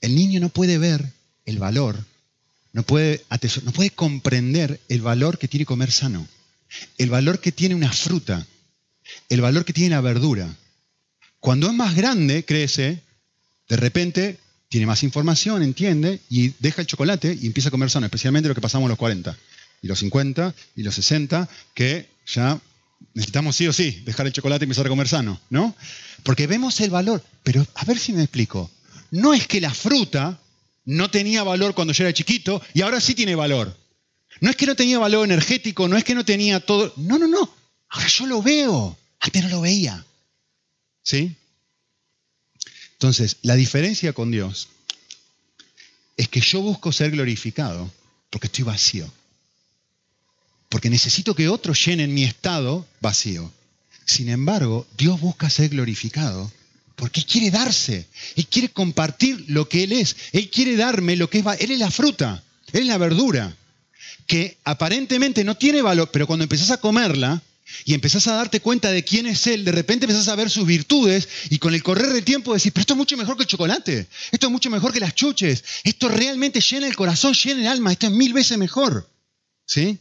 el 0.00 0.14
niño 0.14 0.40
no 0.40 0.50
puede 0.50 0.76
ver 0.76 1.04
el 1.46 1.58
valor, 1.58 2.04
no 2.72 2.82
puede, 2.82 3.24
no 3.62 3.72
puede 3.72 3.90
comprender 3.90 4.80
el 4.88 5.00
valor 5.00 5.38
que 5.38 5.48
tiene 5.48 5.64
comer 5.64 5.90
sano, 5.90 6.26
el 6.98 7.10
valor 7.10 7.40
que 7.40 7.52
tiene 7.52 7.74
una 7.74 7.92
fruta, 7.92 8.46
el 9.28 9.40
valor 9.40 9.64
que 9.64 9.72
tiene 9.72 9.94
la 9.94 10.00
verdura. 10.00 10.54
Cuando 11.40 11.66
es 11.66 11.74
más 11.74 11.94
grande, 11.94 12.44
crece, 12.44 13.00
de 13.68 13.76
repente 13.76 14.38
tiene 14.74 14.86
más 14.86 15.04
información, 15.04 15.62
entiende, 15.62 16.18
y 16.28 16.52
deja 16.58 16.80
el 16.80 16.88
chocolate 16.88 17.38
y 17.40 17.46
empieza 17.46 17.68
a 17.68 17.70
comer 17.70 17.90
sano, 17.90 18.06
especialmente 18.06 18.48
lo 18.48 18.56
que 18.56 18.60
pasamos 18.60 18.88
los 18.88 18.98
40, 18.98 19.38
y 19.82 19.86
los 19.86 20.00
50, 20.00 20.52
y 20.74 20.82
los 20.82 20.96
60, 20.96 21.48
que 21.74 22.08
ya 22.26 22.60
necesitamos 23.14 23.54
sí 23.54 23.68
o 23.68 23.72
sí 23.72 24.02
dejar 24.04 24.26
el 24.26 24.32
chocolate 24.32 24.64
y 24.64 24.66
empezar 24.66 24.86
a 24.86 24.88
comer 24.88 25.06
sano, 25.06 25.40
¿no? 25.48 25.76
Porque 26.24 26.48
vemos 26.48 26.80
el 26.80 26.90
valor, 26.90 27.22
pero 27.44 27.64
a 27.72 27.84
ver 27.84 28.00
si 28.00 28.14
me 28.14 28.24
explico 28.24 28.68
no 29.12 29.32
es 29.32 29.46
que 29.46 29.60
la 29.60 29.72
fruta 29.72 30.40
no 30.86 31.08
tenía 31.08 31.44
valor 31.44 31.72
cuando 31.76 31.92
yo 31.92 32.02
era 32.02 32.12
chiquito 32.12 32.60
y 32.74 32.82
ahora 32.82 33.00
sí 33.00 33.14
tiene 33.14 33.36
valor. 33.36 33.78
No 34.40 34.50
es 34.50 34.56
que 34.56 34.66
no 34.66 34.74
tenía 34.74 34.98
valor 34.98 35.24
energético, 35.24 35.86
no 35.86 35.96
es 35.96 36.02
que 36.02 36.16
no 36.16 36.24
tenía 36.24 36.58
todo. 36.58 36.92
No, 36.96 37.16
no, 37.16 37.28
no. 37.28 37.48
Ahora 37.90 38.08
yo 38.08 38.26
lo 38.26 38.42
veo. 38.42 38.98
Antes 39.20 39.44
no 39.44 39.50
lo 39.50 39.60
veía. 39.60 40.04
¿Sí? 41.04 41.36
Entonces, 43.04 43.36
la 43.42 43.54
diferencia 43.54 44.14
con 44.14 44.30
Dios 44.30 44.68
es 46.16 46.26
que 46.26 46.40
yo 46.40 46.62
busco 46.62 46.90
ser 46.90 47.10
glorificado 47.10 47.92
porque 48.30 48.46
estoy 48.46 48.64
vacío. 48.64 49.12
Porque 50.70 50.88
necesito 50.88 51.34
que 51.34 51.50
otros 51.50 51.84
llenen 51.84 52.14
mi 52.14 52.24
estado 52.24 52.86
vacío. 53.02 53.52
Sin 54.06 54.30
embargo, 54.30 54.86
Dios 54.96 55.20
busca 55.20 55.50
ser 55.50 55.68
glorificado 55.68 56.50
porque 56.96 57.22
quiere 57.22 57.50
darse. 57.50 58.06
Él 58.36 58.46
quiere 58.46 58.70
compartir 58.70 59.44
lo 59.48 59.68
que 59.68 59.84
Él 59.84 59.92
es. 59.92 60.16
Él 60.32 60.48
quiere 60.48 60.74
darme 60.74 61.16
lo 61.16 61.28
que 61.28 61.40
es. 61.40 61.44
Él 61.58 61.72
es 61.72 61.78
la 61.78 61.90
fruta. 61.90 62.42
Él 62.72 62.80
es 62.80 62.86
la 62.86 62.96
verdura. 62.96 63.54
Que 64.26 64.56
aparentemente 64.64 65.44
no 65.44 65.58
tiene 65.58 65.82
valor, 65.82 66.08
pero 66.10 66.26
cuando 66.26 66.44
empezás 66.44 66.70
a 66.70 66.78
comerla 66.80 67.42
y 67.84 67.94
empezás 67.94 68.26
a 68.28 68.34
darte 68.34 68.60
cuenta 68.60 68.90
de 68.90 69.04
quién 69.04 69.26
es 69.26 69.46
Él, 69.46 69.64
de 69.64 69.72
repente 69.72 70.04
empezás 70.04 70.28
a 70.28 70.36
ver 70.36 70.50
sus 70.50 70.66
virtudes 70.66 71.28
y 71.50 71.58
con 71.58 71.74
el 71.74 71.82
correr 71.82 72.12
del 72.12 72.24
tiempo 72.24 72.54
decís, 72.54 72.72
pero 72.72 72.82
esto 72.82 72.94
es 72.94 72.98
mucho 72.98 73.16
mejor 73.16 73.36
que 73.36 73.44
el 73.44 73.48
chocolate. 73.48 74.06
Esto 74.30 74.46
es 74.46 74.52
mucho 74.52 74.70
mejor 74.70 74.92
que 74.92 75.00
las 75.00 75.14
chuches. 75.14 75.64
Esto 75.82 76.08
realmente 76.08 76.60
llena 76.60 76.86
el 76.86 76.96
corazón, 76.96 77.34
llena 77.34 77.60
el 77.62 77.66
alma. 77.68 77.92
Esto 77.92 78.06
es 78.06 78.12
mil 78.12 78.32
veces 78.32 78.58
mejor. 78.58 79.08
¿Sí? 79.66 79.98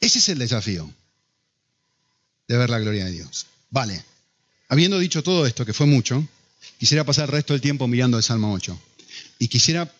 Ese 0.00 0.18
es 0.18 0.28
el 0.28 0.38
desafío 0.38 0.90
de 2.48 2.56
ver 2.56 2.70
la 2.70 2.78
gloria 2.78 3.04
de 3.04 3.12
Dios. 3.12 3.46
Vale. 3.70 4.04
Habiendo 4.68 4.98
dicho 4.98 5.22
todo 5.22 5.46
esto, 5.46 5.66
que 5.66 5.72
fue 5.72 5.86
mucho, 5.86 6.26
quisiera 6.78 7.04
pasar 7.04 7.26
el 7.26 7.32
resto 7.32 7.54
del 7.54 7.60
tiempo 7.60 7.86
mirando 7.88 8.16
el 8.16 8.22
Salmo 8.22 8.52
8. 8.52 8.80
Y 9.38 9.48
quisiera 9.48 9.92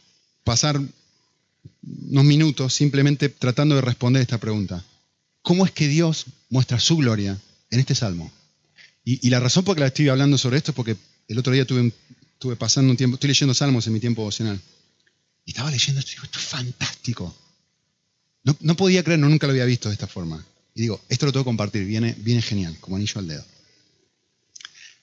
pasar 0.45 0.81
unos 1.83 2.25
minutos 2.25 2.73
simplemente 2.73 3.29
tratando 3.29 3.75
de 3.75 3.81
responder 3.81 4.23
esta 4.23 4.39
pregunta. 4.39 4.85
¿Cómo 5.43 5.67
es 5.67 5.73
que 5.73 5.89
Dios 5.89 6.27
muestra 6.49 6.79
su 6.79 6.97
gloria 6.97 7.39
en 7.71 7.81
este 7.81 7.95
Salmo? 7.95 8.33
Y, 9.05 9.29
la 9.31 9.41
razón 9.41 9.65
por 9.65 9.79
la 9.79 9.87
que 9.87 9.89
estoy 9.89 10.09
hablando 10.09 10.39
sobre 10.39 10.59
esto 10.59 10.71
es 10.71 10.77
porque 10.77 10.97
el 11.27 11.39
otro 11.39 11.53
día 11.53 11.63
estuve, 11.63 11.93
pasando 12.57 12.93
un 12.93 12.97
tiempo, 12.97 13.17
estoy 13.17 13.29
leyendo 13.29 13.53
Salmos 13.53 13.87
en 13.89 13.93
mi 13.93 14.01
tiempo 14.01 14.23
devocional. 14.23 14.61
Y 15.45 15.51
estaba 15.51 15.73
leyendo 15.73 15.99
esto 15.99 16.13
y 16.13 16.15
digo, 16.15 16.25
esto 16.25 16.39
es 16.39 16.45
fantástico. 16.45 17.37
No, 18.45 18.57
no, 18.61 18.77
podía 18.77 19.03
creer, 19.03 19.19
no, 19.19 19.29
nunca 19.29 19.49
lo 19.49 19.53
había 19.53 19.65
visto 19.65 19.89
de 19.89 19.95
esta 19.95 20.07
forma. 20.07 20.45
Y 20.75 20.83
digo, 20.83 21.01
esto 21.09 21.27
lo 21.27 21.33
tengo 21.33 21.43
que 21.43 21.49
compartir, 21.49 21.85
viene, 21.85 22.15
viene 22.19 22.43
genial, 22.43 22.77
como 22.81 22.95
anillo 22.95 23.19
al 23.19 23.27
dedo. 23.27 23.45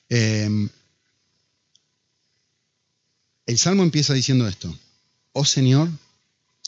Em, 0.07 0.69
el 3.45 3.57
Salmo 3.57 3.83
empieza 3.83 4.13
diciendo 4.13 4.47
esto. 4.47 4.73
Oh 5.33 5.43
Señor, 5.43 5.89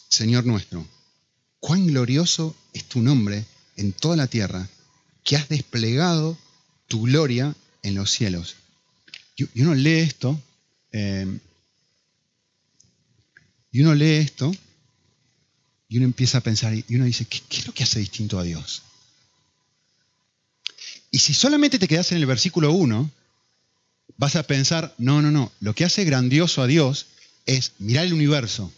Señor 0.10 0.46
nuestro, 0.46 0.86
cuán 1.62 1.88
glorioso 1.88 2.56
es 2.74 2.84
tu 2.84 3.02
nombre 3.02 3.46
en 3.82 3.94
toda 3.94 4.16
la 4.16 4.28
tierra, 4.28 4.70
que 5.24 5.36
has 5.36 5.50
desplegado 5.50 6.38
tu 6.88 7.02
gloria 7.04 7.56
en 7.84 7.96
los 7.96 8.12
cielos. 8.12 8.56
Y, 9.36 9.62
uno 9.62 9.74
lee 9.76 10.00
esto, 10.00 10.42
em, 10.92 11.40
y 13.72 13.82
uno 13.82 13.94
lee 13.96 14.18
esto, 14.18 14.52
y 15.90 15.98
uno 15.98 16.06
empieza 16.06 16.38
a 16.38 16.42
pensar, 16.42 16.74
y 16.74 16.86
uno 16.96 17.06
dice, 17.06 17.26
¿qué, 17.26 17.42
¿qué, 17.50 17.58
es 17.58 17.68
lo 17.68 17.74
que 17.74 17.84
hace 17.84 18.00
distinto 18.00 18.40
a 18.40 18.44
Dios? 18.44 18.84
Y 21.10 21.20
si 21.20 21.34
solamente 21.34 21.80
te 21.80 21.88
quedas 21.88 22.12
en 22.12 22.20
el 22.20 22.26
versículo 22.26 22.72
1, 22.72 23.12
vas 24.18 24.36
a 24.36 24.44
pensar, 24.44 24.94
no, 24.98 25.22
no, 25.22 25.32
no, 25.32 25.52
lo 25.60 25.74
que 25.76 25.86
hace 25.86 26.06
grandioso 26.06 26.62
a 26.62 26.68
Dios 26.68 27.08
es 27.46 27.74
mirar 27.80 28.06
el 28.06 28.14
universo, 28.14 28.72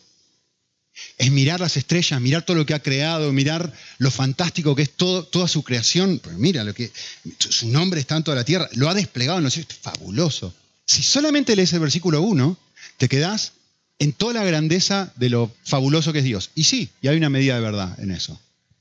es 1.18 1.32
mirar 1.32 1.60
las 1.60 1.78
estrellas, 1.78 2.20
mirar 2.22 2.44
todo 2.44 2.58
lo 2.58 2.66
que 2.66 2.74
ha 2.74 2.82
creado, 2.82 3.32
mirar 3.34 3.74
lo 3.98 4.12
fantástico 4.12 4.76
que 4.76 4.84
es 4.84 4.92
toda 4.92 5.48
su 5.48 5.64
creación. 5.64 6.20
Pues 6.20 6.38
mira, 6.38 6.64
lo 6.64 6.74
que, 6.74 6.92
su 7.38 7.68
nombre 7.70 8.00
está 8.00 8.18
en 8.18 8.24
toda 8.24 8.36
la 8.36 8.46
tierra, 8.46 8.70
lo 8.74 8.90
ha 8.90 8.94
desplegado 8.94 9.38
en 9.38 9.44
los 9.44 9.54
cielos, 9.54 9.72
es 9.72 9.80
fabuloso. 9.80 10.54
Si 10.86 11.02
solamente 11.02 11.56
lees 11.56 11.74
el 11.74 11.80
versículo 11.80 12.22
1, 12.22 12.58
te 12.98 13.10
quedás 13.10 13.54
en 14.00 14.14
toda 14.14 14.34
la 14.34 14.44
grandeza 14.44 15.12
de 15.16 15.30
lo 15.30 15.56
fabuloso 15.64 16.14
que 16.14 16.20
es 16.20 16.26
Dios. 16.26 16.52
Y 16.56 16.66
sí, 16.66 16.90
y 17.02 17.08
hay 17.08 17.18
una 17.18 17.30
medida 17.30 17.56
de 17.56 17.62
verdad 17.62 18.00
en 18.00 18.12
eso. 18.12 18.40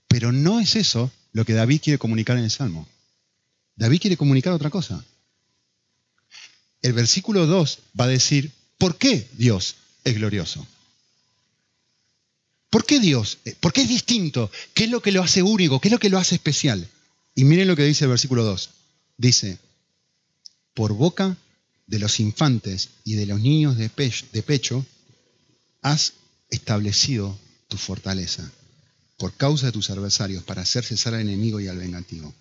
Pero 0.09 0.33
no 0.33 0.61
es 0.61 0.77
eso 0.77 1.11
lo 1.33 1.45
que 1.45 1.55
David 1.55 1.81
quiere 1.83 1.99
comunicar 1.99 2.37
en 2.37 2.45
el 2.45 2.51
Salmo. 2.51 2.89
David 3.77 4.01
quiere 4.01 4.17
comunicar 4.17 4.53
otra 4.53 4.71
cosa 4.71 5.03
el 6.83 6.93
versículo 6.93 7.47
2 7.47 7.79
va 7.99 8.05
a 8.05 8.09
decir, 8.09 8.51
¿por 8.77 8.97
qué 8.97 9.29
Dios 9.33 9.77
es 10.05 10.15
glorioso? 10.15 10.67
¿Por 12.73 12.87
qué 12.87 13.01
Dios? 13.01 13.37
¿Por 13.61 13.75
qué 13.75 13.83
es 13.83 13.89
distinto? 13.91 14.51
¿Qué 14.73 14.85
es 14.85 14.91
lo 14.91 15.03
que 15.03 15.13
lo 15.13 15.23
hace 15.23 15.43
único? 15.43 15.79
¿Qué 15.79 15.89
es 15.89 15.93
lo 15.93 15.99
que 15.99 16.09
lo 16.09 16.17
hace 16.17 16.37
especial? 16.37 16.89
Y 17.35 17.45
miren 17.45 17.69
lo 17.69 17.77
que 17.77 17.85
dice 17.85 18.05
el 18.05 18.11
versículo 18.11 18.45
2. 18.45 18.71
Dice, 19.19 19.59
por 20.73 20.95
boca 20.95 21.37
de 21.87 21.99
los 21.99 22.19
infantes 22.19 22.89
y 23.05 23.17
de 23.17 23.27
los 23.27 23.41
niños 23.41 23.77
de 23.77 23.91
pecho, 23.91 24.87
has 25.83 26.15
establecido 26.49 27.39
tu 27.69 27.77
fortaleza 27.77 28.51
por 29.19 29.35
causa 29.35 29.67
de 29.67 29.73
tus 29.73 29.91
adversarios 29.91 30.43
para 30.43 30.63
hacer 30.63 30.83
cesar 30.83 31.13
al 31.13 31.21
enemigo 31.21 31.61
y 31.61 31.69
al 31.69 31.77
vengativo. 31.77 32.33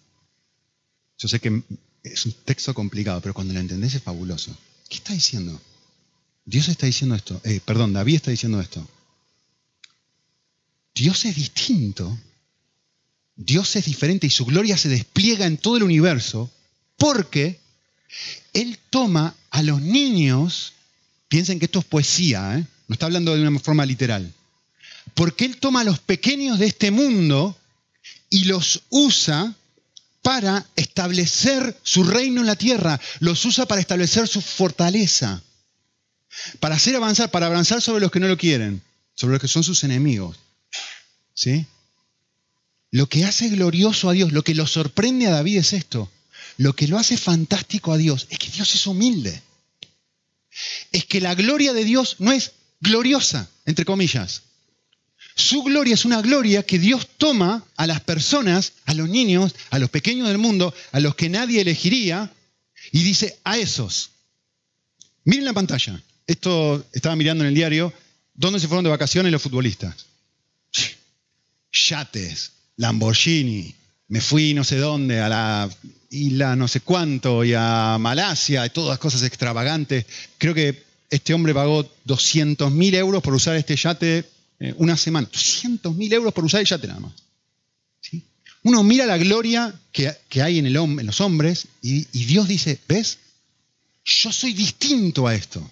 Yo 1.17 1.27
sé 1.27 1.41
que 1.41 1.61
es 2.03 2.25
un 2.25 2.31
texto 2.45 2.73
complicado, 2.73 3.19
pero 3.19 3.33
cuando 3.33 3.53
lo 3.53 3.59
entendés 3.59 3.95
es 3.95 4.01
fabuloso. 4.01 4.55
¿Qué 4.87 4.95
está 4.95 5.11
diciendo? 5.11 5.59
Dios 6.45 6.69
está 6.69 6.85
diciendo 6.85 7.15
esto, 7.15 7.41
eh, 7.43 7.59
perdón, 7.65 7.91
David 7.91 8.15
está 8.15 8.31
diciendo 8.31 8.61
esto. 8.61 8.87
Dios 11.01 11.25
es 11.25 11.35
distinto. 11.35 12.15
Dios 13.35 13.75
es 13.75 13.85
diferente 13.85 14.27
y 14.27 14.29
su 14.29 14.45
gloria 14.45 14.77
se 14.77 14.87
despliega 14.87 15.47
en 15.47 15.57
todo 15.57 15.77
el 15.77 15.83
universo 15.83 16.51
porque 16.95 17.59
Él 18.53 18.77
toma 18.91 19.33
a 19.49 19.63
los 19.63 19.81
niños, 19.81 20.73
piensen 21.27 21.57
que 21.57 21.65
esto 21.65 21.79
es 21.79 21.85
poesía, 21.85 22.55
¿eh? 22.55 22.67
no 22.87 22.93
está 22.93 23.07
hablando 23.07 23.33
de 23.33 23.41
una 23.47 23.59
forma 23.59 23.83
literal, 23.83 24.31
porque 25.15 25.45
Él 25.45 25.57
toma 25.57 25.81
a 25.81 25.85
los 25.85 25.97
pequeños 25.97 26.59
de 26.59 26.67
este 26.67 26.91
mundo 26.91 27.57
y 28.29 28.43
los 28.43 28.83
usa 28.91 29.55
para 30.21 30.67
establecer 30.75 31.79
su 31.81 32.03
reino 32.03 32.41
en 32.41 32.47
la 32.47 32.55
tierra, 32.55 33.01
los 33.21 33.43
usa 33.43 33.65
para 33.65 33.81
establecer 33.81 34.27
su 34.27 34.39
fortaleza, 34.39 35.41
para 36.59 36.75
hacer 36.75 36.95
avanzar, 36.95 37.31
para 37.31 37.47
avanzar 37.47 37.81
sobre 37.81 38.01
los 38.01 38.11
que 38.11 38.19
no 38.19 38.27
lo 38.27 38.37
quieren, 38.37 38.83
sobre 39.15 39.31
los 39.31 39.41
que 39.41 39.47
son 39.47 39.63
sus 39.63 39.83
enemigos. 39.83 40.37
¿Sí? 41.33 41.65
Lo 42.91 43.07
que 43.07 43.25
hace 43.25 43.49
glorioso 43.49 44.09
a 44.09 44.13
Dios, 44.13 44.31
lo 44.33 44.43
que 44.43 44.53
lo 44.53 44.67
sorprende 44.67 45.27
a 45.27 45.31
David 45.31 45.57
es 45.57 45.73
esto. 45.73 46.11
Lo 46.57 46.73
que 46.75 46.87
lo 46.87 46.97
hace 46.97 47.17
fantástico 47.17 47.93
a 47.93 47.97
Dios 47.97 48.27
es 48.29 48.37
que 48.37 48.49
Dios 48.49 48.75
es 48.75 48.85
humilde. 48.85 49.41
Es 50.91 51.05
que 51.05 51.21
la 51.21 51.33
gloria 51.33 51.73
de 51.73 51.85
Dios 51.85 52.17
no 52.19 52.33
es 52.33 52.51
gloriosa, 52.81 53.49
entre 53.65 53.85
comillas. 53.85 54.43
Su 55.35 55.63
gloria 55.63 55.93
es 55.93 56.03
una 56.03 56.21
gloria 56.21 56.63
que 56.63 56.77
Dios 56.77 57.07
toma 57.17 57.65
a 57.77 57.87
las 57.87 58.01
personas, 58.01 58.73
a 58.85 58.93
los 58.93 59.07
niños, 59.07 59.55
a 59.69 59.79
los 59.79 59.89
pequeños 59.89 60.27
del 60.27 60.37
mundo, 60.37 60.73
a 60.91 60.99
los 60.99 61.15
que 61.15 61.29
nadie 61.29 61.61
elegiría, 61.61 62.33
y 62.91 63.03
dice 63.03 63.39
a 63.45 63.57
esos. 63.57 64.11
Miren 65.23 65.45
la 65.45 65.53
pantalla. 65.53 66.01
Esto 66.27 66.85
estaba 66.91 67.15
mirando 67.15 67.43
en 67.43 67.49
el 67.49 67.55
diario. 67.55 67.93
¿Dónde 68.33 68.59
se 68.59 68.67
fueron 68.67 68.83
de 68.83 68.89
vacaciones 68.89 69.31
los 69.31 69.41
futbolistas? 69.41 70.10
Yates, 71.71 72.51
Lamborghini, 72.77 73.73
me 74.09 74.21
fui 74.21 74.53
no 74.53 74.63
sé 74.63 74.77
dónde, 74.77 75.19
a 75.19 75.29
la 75.29 75.69
isla 76.09 76.55
no 76.55 76.67
sé 76.67 76.81
cuánto, 76.81 77.43
y 77.43 77.53
a 77.55 77.97
Malasia, 77.99 78.65
y 78.65 78.69
todas 78.69 78.99
cosas 78.99 79.23
extravagantes. 79.23 80.05
Creo 80.37 80.53
que 80.53 80.83
este 81.09 81.33
hombre 81.33 81.53
pagó 81.53 81.89
200 82.05 82.71
mil 82.71 82.93
euros 82.95 83.23
por 83.23 83.33
usar 83.33 83.55
este 83.55 83.75
yate 83.75 84.25
eh, 84.59 84.73
una 84.77 84.97
semana. 84.97 85.27
200 85.31 85.95
mil 85.95 86.11
euros 86.11 86.33
por 86.33 86.43
usar 86.43 86.61
el 86.61 86.67
yate 86.67 86.87
nada 86.87 86.99
más. 86.99 87.13
Uno 88.63 88.83
mira 88.83 89.07
la 89.07 89.17
gloria 89.17 89.73
que, 89.91 90.13
hay 90.39 90.59
en, 90.59 90.67
el, 90.67 90.75
en, 90.75 91.05
los 91.07 91.19
hombres 91.19 91.67
y 91.81 92.03
Dios 92.25 92.47
dice, 92.47 92.79
¿ves? 92.87 93.17
Yo 94.05 94.31
soy 94.31 94.53
distinto 94.53 95.25
a 95.27 95.33
esto. 95.33 95.67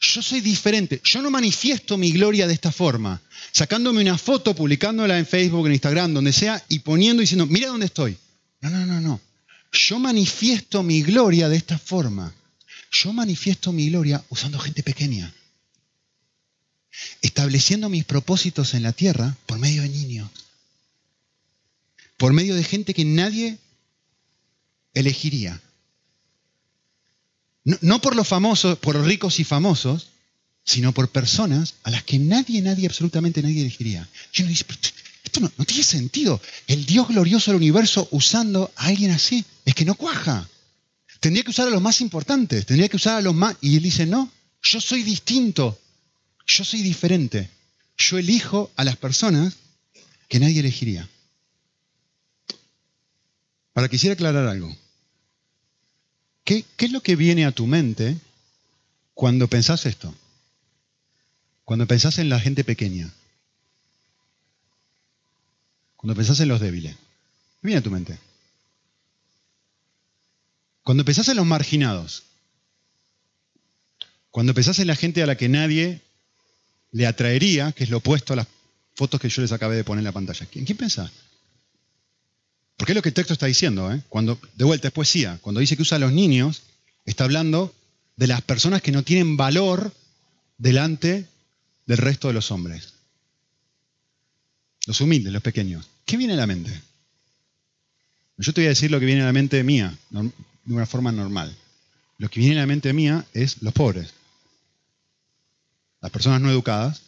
Yo 0.00 0.22
soy 0.22 0.40
diferente. 0.40 1.00
Yo 1.02 1.22
no 1.22 1.30
manifiesto 1.30 1.96
mi 1.96 2.12
gloria 2.12 2.46
de 2.46 2.54
esta 2.54 2.70
forma, 2.70 3.20
sacándome 3.50 4.02
una 4.02 4.16
foto, 4.16 4.54
publicándola 4.54 5.18
en 5.18 5.26
Facebook, 5.26 5.66
en 5.66 5.72
Instagram, 5.72 6.14
donde 6.14 6.32
sea, 6.32 6.62
y 6.68 6.80
poniendo 6.80 7.20
y 7.20 7.24
diciendo, 7.24 7.46
mira 7.46 7.68
dónde 7.68 7.86
estoy. 7.86 8.16
No, 8.60 8.70
no, 8.70 8.86
no, 8.86 9.00
no. 9.00 9.20
Yo 9.72 9.98
manifiesto 9.98 10.82
mi 10.82 11.02
gloria 11.02 11.48
de 11.48 11.56
esta 11.56 11.78
forma. 11.78 12.32
Yo 12.90 13.12
manifiesto 13.12 13.72
mi 13.72 13.90
gloria 13.90 14.24
usando 14.28 14.58
gente 14.58 14.82
pequeña. 14.82 15.32
Estableciendo 17.20 17.88
mis 17.88 18.04
propósitos 18.04 18.74
en 18.74 18.84
la 18.84 18.92
tierra 18.92 19.36
por 19.46 19.58
medio 19.58 19.82
de 19.82 19.88
niños. 19.88 20.30
Por 22.16 22.32
medio 22.32 22.54
de 22.54 22.64
gente 22.64 22.94
que 22.94 23.04
nadie 23.04 23.58
elegiría. 24.94 25.60
No, 27.82 28.00
por 28.00 28.16
los 28.16 28.26
famosos, 28.26 28.78
por 28.78 28.96
los 28.96 29.06
ricos 29.06 29.40
y 29.40 29.44
famosos, 29.44 30.08
sino 30.64 30.92
por 30.92 31.10
personas 31.10 31.74
a 31.82 31.90
las 31.90 32.02
que 32.02 32.18
nadie, 32.18 32.62
nadie, 32.62 32.86
absolutamente 32.86 33.42
nadie 33.42 33.60
elegiría. 33.60 34.08
Y 34.32 34.40
uno 34.40 34.48
dice, 34.48 34.64
esto 35.22 35.40
no, 35.40 35.50
tiene 35.66 35.84
sentido. 35.84 36.40
El 36.66 36.86
Dios 36.86 37.08
glorioso 37.08 37.50
del 37.50 37.58
universo 37.58 38.08
usando 38.10 38.72
a 38.74 38.86
alguien 38.86 39.10
así, 39.10 39.44
es 39.66 39.74
que 39.74 39.84
no 39.84 39.96
cuaja. 39.96 40.48
Tendría 41.20 41.44
que 41.44 41.50
usar 41.50 41.68
a 41.68 41.70
los 41.70 41.82
más 41.82 42.00
importantes, 42.00 42.64
tendría 42.64 42.88
que 42.88 42.96
usar 42.96 43.18
a 43.18 43.20
los 43.20 43.34
más... 43.34 43.54
Y 43.60 43.76
él 43.76 43.82
dice, 43.82 44.06
no, 44.06 44.30
yo 44.62 44.80
soy 44.80 45.02
distinto, 45.02 45.78
yo 46.46 46.64
soy 46.64 46.80
diferente. 46.80 47.50
Yo 47.98 48.16
elijo 48.16 48.70
a 48.76 48.84
las 48.84 48.96
personas 48.96 49.54
que 50.28 50.40
nadie 50.40 50.60
elegiría. 50.60 51.06
Ahora 53.74 53.90
quisiera 53.90 54.14
aclarar 54.14 54.46
algo. 54.46 54.74
¿Qué, 56.48 56.64
es 56.78 56.92
lo 56.92 57.02
que 57.02 57.14
viene 57.14 57.44
a 57.44 57.52
tu 57.52 57.66
mente 57.66 58.16
cuando 59.12 59.48
pensás 59.48 59.84
esto? 59.84 60.14
Cuando 61.66 61.86
pensás 61.86 62.16
en 62.16 62.30
la 62.30 62.40
gente 62.40 62.64
pequeña. 62.64 63.12
Cuando 65.96 66.14
pensás 66.14 66.40
en 66.40 66.48
los 66.48 66.58
débiles. 66.58 66.94
¿Qué 67.60 67.66
viene 67.66 67.80
a 67.80 67.82
tu 67.82 67.90
mente? 67.90 68.18
Cuando 70.84 71.04
pensás 71.04 71.28
en 71.28 71.36
los 71.36 71.44
marginados. 71.44 72.22
Cuando 74.30 74.54
pensás 74.54 74.78
en 74.78 74.86
la 74.86 74.96
gente 74.96 75.22
a 75.22 75.26
la 75.26 75.36
que 75.36 75.50
nadie 75.50 76.00
le 76.92 77.06
atraería, 77.06 77.72
que 77.72 77.84
es 77.84 77.90
lo 77.90 77.98
opuesto 77.98 78.32
a 78.32 78.36
las 78.36 78.46
fotos 78.94 79.20
que 79.20 79.28
yo 79.28 79.42
les 79.42 79.52
acabé 79.52 79.76
de 79.76 79.84
poner 79.84 80.00
en 80.00 80.04
la 80.04 80.12
pantalla. 80.12 80.48
¿En 80.54 80.64
quién 80.64 80.78
pensás? 80.78 81.10
Porque 82.78 82.92
es 82.92 82.96
lo 82.96 83.02
que 83.02 83.10
el 83.10 83.14
texto 83.14 83.34
está 83.34 83.46
diciendo. 83.46 83.92
¿eh? 83.92 84.00
Cuando, 84.08 84.40
de 84.54 84.64
vuelta, 84.64 84.88
es 84.88 84.94
poesía. 84.94 85.38
Cuando 85.42 85.60
dice 85.60 85.76
que 85.76 85.82
usa 85.82 85.96
a 85.96 86.00
los 86.00 86.12
niños, 86.12 86.62
está 87.04 87.24
hablando 87.24 87.74
de 88.16 88.28
las 88.28 88.40
personas 88.40 88.80
que 88.80 88.92
no 88.92 89.02
tienen 89.02 89.36
valor 89.36 89.92
delante 90.58 91.26
del 91.86 91.98
resto 91.98 92.28
de 92.28 92.34
los 92.34 92.50
hombres. 92.52 92.94
Los 94.86 95.00
humildes, 95.00 95.32
los 95.32 95.42
pequeños. 95.42 95.88
¿Qué 96.04 96.16
viene 96.16 96.34
a 96.34 96.36
la 96.36 96.46
mente? 96.46 96.80
Yo 98.38 98.52
te 98.52 98.60
voy 98.60 98.66
a 98.66 98.70
decir 98.70 98.92
lo 98.92 99.00
que 99.00 99.06
viene 99.06 99.22
a 99.22 99.26
la 99.26 99.32
mente 99.32 99.62
mía, 99.64 99.96
de 100.10 100.32
una 100.72 100.86
forma 100.86 101.10
normal. 101.10 101.54
Lo 102.18 102.30
que 102.30 102.38
viene 102.38 102.56
a 102.56 102.60
la 102.60 102.66
mente 102.66 102.92
mía 102.92 103.26
es 103.34 103.60
los 103.60 103.74
pobres, 103.74 104.14
las 106.00 106.12
personas 106.12 106.40
no 106.40 106.50
educadas, 106.50 107.02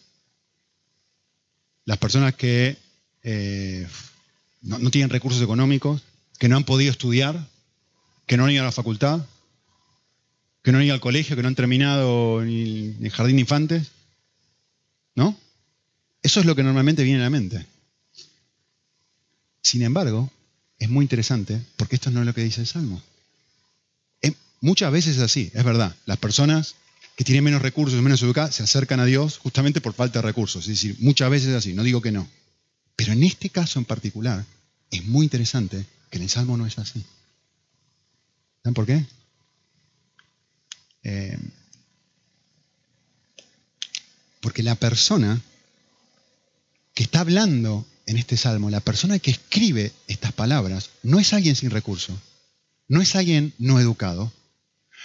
las 1.84 1.98
personas 1.98 2.34
que 2.34 2.76
eh, 3.22 3.86
no, 4.62 4.90
tienen 4.90 5.10
recursos 5.10 5.42
económicos, 5.42 6.02
que 6.38 6.48
no 6.48 6.56
han 6.56 6.64
podido 6.64 6.90
estudiar, 6.90 7.48
que 8.26 8.36
no 8.36 8.44
han 8.44 8.50
ido 8.50 8.62
a 8.62 8.66
la 8.66 8.72
facultad, 8.72 9.24
que 10.62 10.72
no 10.72 10.78
han 10.78 10.84
ido 10.84 10.94
al 10.94 11.00
colegio, 11.00 11.36
que 11.36 11.42
no 11.42 11.48
han 11.48 11.54
terminado 11.54 12.42
ni 12.44 12.96
el 13.00 13.10
jardín 13.10 13.36
de 13.36 13.42
infantes. 13.42 13.88
¿No? 15.14 15.36
Eso 16.22 16.40
es 16.40 16.46
lo 16.46 16.54
que 16.54 16.62
normalmente 16.62 17.02
viene 17.02 17.20
a 17.20 17.24
la 17.24 17.30
mente. 17.30 17.66
Sin 19.62 19.82
embargo, 19.82 20.30
es 20.78 20.88
muy 20.88 21.04
interesante 21.04 21.60
porque 21.76 21.96
esto 21.96 22.10
no 22.10 22.20
es 22.20 22.26
lo 22.26 22.34
que 22.34 22.42
dice 22.42 22.60
el 22.60 22.66
Salmo. 22.66 23.02
muchas 24.60 24.92
veces 24.92 25.16
es 25.16 25.22
así, 25.22 25.50
es 25.54 25.64
verdad. 25.64 25.94
Las 26.04 26.18
personas 26.18 26.74
que 27.16 27.24
tienen 27.24 27.44
menos 27.44 27.62
recursos, 27.62 28.00
menos 28.02 28.22
educadas, 28.22 28.54
se 28.54 28.62
acercan 28.62 29.00
a 29.00 29.04
Dios 29.04 29.38
justamente 29.38 29.80
por 29.80 29.94
falta 29.94 30.20
de 30.20 30.26
recursos. 30.26 30.64
Es 30.64 30.68
decir, 30.68 30.96
muchas 31.00 31.30
veces 31.30 31.48
es 31.48 31.54
así, 31.54 31.74
no 31.74 31.82
digo 31.82 32.00
que 32.00 32.12
no. 32.12 32.28
Pero 32.96 33.12
en 33.12 33.22
este 33.22 33.50
caso 33.50 33.78
en 33.78 33.84
particular, 33.84 34.44
es 34.90 35.04
muy 35.04 35.24
interesante 35.24 35.86
que 36.10 36.18
en 36.18 36.24
el 36.24 36.30
Salmo 36.30 36.56
no 36.56 36.66
es 36.66 36.78
así. 36.78 37.04
¿Saben 38.62 38.74
por 38.74 38.86
qué? 38.86 39.06
Eh, 41.02 41.38
porque 44.40 44.62
la 44.62 44.74
persona 44.74 45.40
que 46.94 47.04
está 47.04 47.20
hablando 47.20 47.86
en 48.06 48.16
este 48.16 48.36
salmo, 48.36 48.70
la 48.70 48.80
persona 48.80 49.18
que 49.18 49.30
escribe 49.30 49.92
estas 50.08 50.32
palabras, 50.32 50.90
no 51.02 51.20
es 51.20 51.32
alguien 51.32 51.56
sin 51.56 51.70
recurso, 51.70 52.20
no 52.88 53.00
es 53.00 53.14
alguien 53.14 53.54
no 53.58 53.78
educado, 53.78 54.32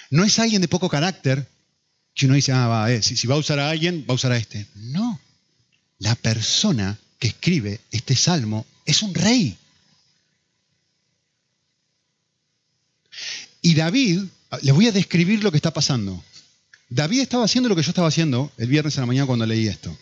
no 0.09 0.23
es 0.23 0.39
alguien 0.39 0.61
de 0.61 0.67
poco 0.67 0.89
carácter, 0.89 1.47
que 2.13 2.25
uno 2.25 2.35
dice, 2.35 2.51
ah, 2.53 2.67
va, 2.67 2.91
eh, 2.91 3.01
si, 3.01 3.15
si 3.17 3.27
va 3.27 3.35
a 3.35 3.39
usar 3.39 3.59
a 3.59 3.69
alguien, 3.69 4.05
va 4.09 4.13
a 4.13 4.15
usar 4.15 4.31
a 4.31 4.37
este. 4.37 4.65
No, 4.75 5.19
la 5.99 6.15
persona 6.15 6.97
que 7.19 7.27
escribe 7.27 7.81
este 7.91 8.15
salmo 8.15 8.65
es 8.85 9.01
un 9.01 9.13
rey. 9.13 9.57
Y 13.61 13.73
David, 13.73 14.23
les 14.61 14.73
voy 14.73 14.87
a 14.87 14.91
describir 14.91 15.43
lo 15.43 15.51
que 15.51 15.57
está 15.57 15.73
pasando. 15.73 16.23
David 16.89 17.21
estaba 17.21 17.45
haciendo 17.45 17.67
lo 17.67 17.75
que 17.75 17.81
yo 17.81 17.89
estaba 17.89 18.07
haciendo 18.07 18.51
el 18.57 18.67
viernes 18.67 18.95
en 18.95 19.01
la 19.01 19.07
mañana 19.07 19.25
cuando 19.25 19.45
leí 19.45 19.67
esto. 19.67 19.97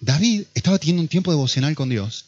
David 0.00 0.44
estaba 0.54 0.78
teniendo 0.78 1.02
un 1.02 1.08
tiempo 1.08 1.30
devocional 1.32 1.74
con 1.74 1.88
Dios, 1.88 2.26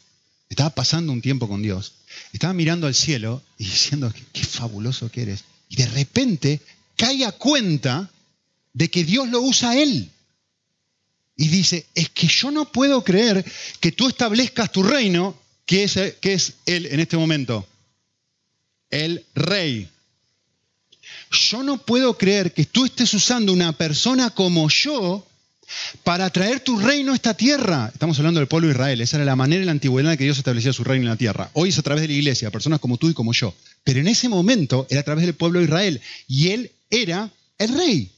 estaba 0.49 0.69
pasando 0.71 1.13
un 1.13 1.21
tiempo 1.21 1.47
con 1.47 1.61
Dios, 1.61 1.93
estaba 2.33 2.53
mirando 2.53 2.87
al 2.87 2.95
cielo 2.95 3.41
y 3.57 3.65
diciendo, 3.65 4.13
qué, 4.33 4.43
fabuloso 4.43 5.09
que 5.09 5.21
eres. 5.21 5.45
Y 5.69 5.77
de 5.77 5.87
repente 5.87 6.61
cae 6.97 7.25
a 7.25 7.31
cuenta 7.31 8.11
de 8.73 8.89
que 8.89 9.03
Dios 9.03 9.29
lo 9.29 9.41
usa 9.41 9.71
a 9.71 9.77
él. 9.77 10.11
Y 11.43 11.49
dice, 11.49 11.85
es 11.93 12.07
que 12.07 12.25
yo 12.25 12.51
no 12.51 12.71
puedo 12.71 13.03
creer 13.03 13.43
que 13.81 13.91
tú 13.91 14.07
establezcas 14.07 14.71
tu 14.71 14.81
reino, 14.81 15.37
que 15.65 15.83
es, 15.83 15.99
que 16.21 16.31
es 16.31 16.53
Él 16.65 16.85
en 16.85 17.01
este 17.01 17.17
momento, 17.17 17.67
el 18.89 19.25
rey. 19.35 19.89
Yo 21.31 21.61
no 21.61 21.79
puedo 21.79 22.17
creer 22.17 22.53
que 22.53 22.63
tú 22.63 22.85
estés 22.85 23.13
usando 23.13 23.51
una 23.51 23.73
persona 23.73 24.29
como 24.29 24.69
yo 24.69 25.27
para 26.05 26.29
traer 26.29 26.61
tu 26.61 26.79
reino 26.79 27.11
a 27.11 27.15
esta 27.15 27.33
tierra. 27.33 27.91
Estamos 27.93 28.17
hablando 28.19 28.39
del 28.39 28.47
pueblo 28.47 28.69
de 28.69 28.75
Israel. 28.75 29.01
Esa 29.01 29.17
era 29.17 29.25
la 29.25 29.35
manera 29.35 29.59
en 29.59 29.65
la 29.65 29.73
antigüedad 29.73 30.13
en 30.13 30.17
que 30.17 30.23
Dios 30.23 30.37
establecía 30.37 30.71
su 30.71 30.85
reino 30.85 31.03
en 31.03 31.09
la 31.09 31.17
tierra. 31.17 31.49
Hoy 31.51 31.67
es 31.67 31.77
a 31.77 31.81
través 31.81 32.03
de 32.03 32.07
la 32.07 32.13
iglesia, 32.13 32.51
personas 32.51 32.79
como 32.79 32.95
tú 32.95 33.09
y 33.09 33.13
como 33.13 33.33
yo. 33.33 33.53
Pero 33.83 33.99
en 33.99 34.07
ese 34.07 34.29
momento 34.29 34.87
era 34.89 35.01
a 35.01 35.03
través 35.03 35.25
del 35.25 35.35
pueblo 35.35 35.59
de 35.59 35.65
Israel. 35.65 35.99
Y 36.25 36.51
él 36.51 36.71
era 36.89 37.29
el 37.57 37.77
rey. 37.77 38.13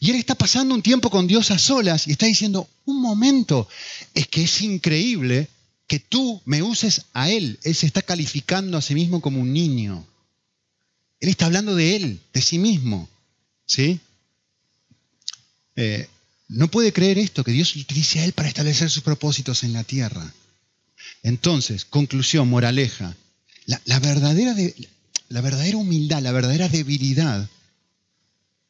Y 0.00 0.10
él 0.10 0.16
está 0.16 0.34
pasando 0.34 0.74
un 0.74 0.82
tiempo 0.82 1.10
con 1.10 1.26
Dios 1.26 1.50
a 1.50 1.58
solas 1.58 2.06
y 2.06 2.12
está 2.12 2.26
diciendo, 2.26 2.68
un 2.84 3.00
momento, 3.00 3.68
es 4.14 4.28
que 4.28 4.42
es 4.42 4.62
increíble 4.62 5.48
que 5.86 5.98
tú 5.98 6.40
me 6.44 6.62
uses 6.62 7.06
a 7.12 7.30
él. 7.30 7.58
Él 7.62 7.74
se 7.74 7.86
está 7.86 8.02
calificando 8.02 8.76
a 8.76 8.82
sí 8.82 8.94
mismo 8.94 9.20
como 9.20 9.40
un 9.40 9.52
niño. 9.52 10.06
Él 11.20 11.28
está 11.28 11.46
hablando 11.46 11.74
de 11.74 11.96
él, 11.96 12.20
de 12.32 12.42
sí 12.42 12.58
mismo. 12.58 13.08
¿Sí? 13.66 14.00
Eh, 15.76 16.08
no 16.48 16.68
puede 16.68 16.92
creer 16.92 17.18
esto, 17.18 17.42
que 17.44 17.52
Dios 17.52 17.74
utilice 17.76 18.20
a 18.20 18.24
él 18.24 18.32
para 18.32 18.48
establecer 18.48 18.90
sus 18.90 19.02
propósitos 19.02 19.64
en 19.64 19.72
la 19.72 19.84
tierra. 19.84 20.32
Entonces, 21.22 21.84
conclusión, 21.84 22.48
moraleja, 22.48 23.16
la, 23.66 23.98
verdadera 23.98 24.54
la 25.28 25.40
verdadera 25.40 25.78
humildad, 25.78 26.22
la 26.22 26.32
verdadera 26.32 26.68
debilidad 26.68 27.48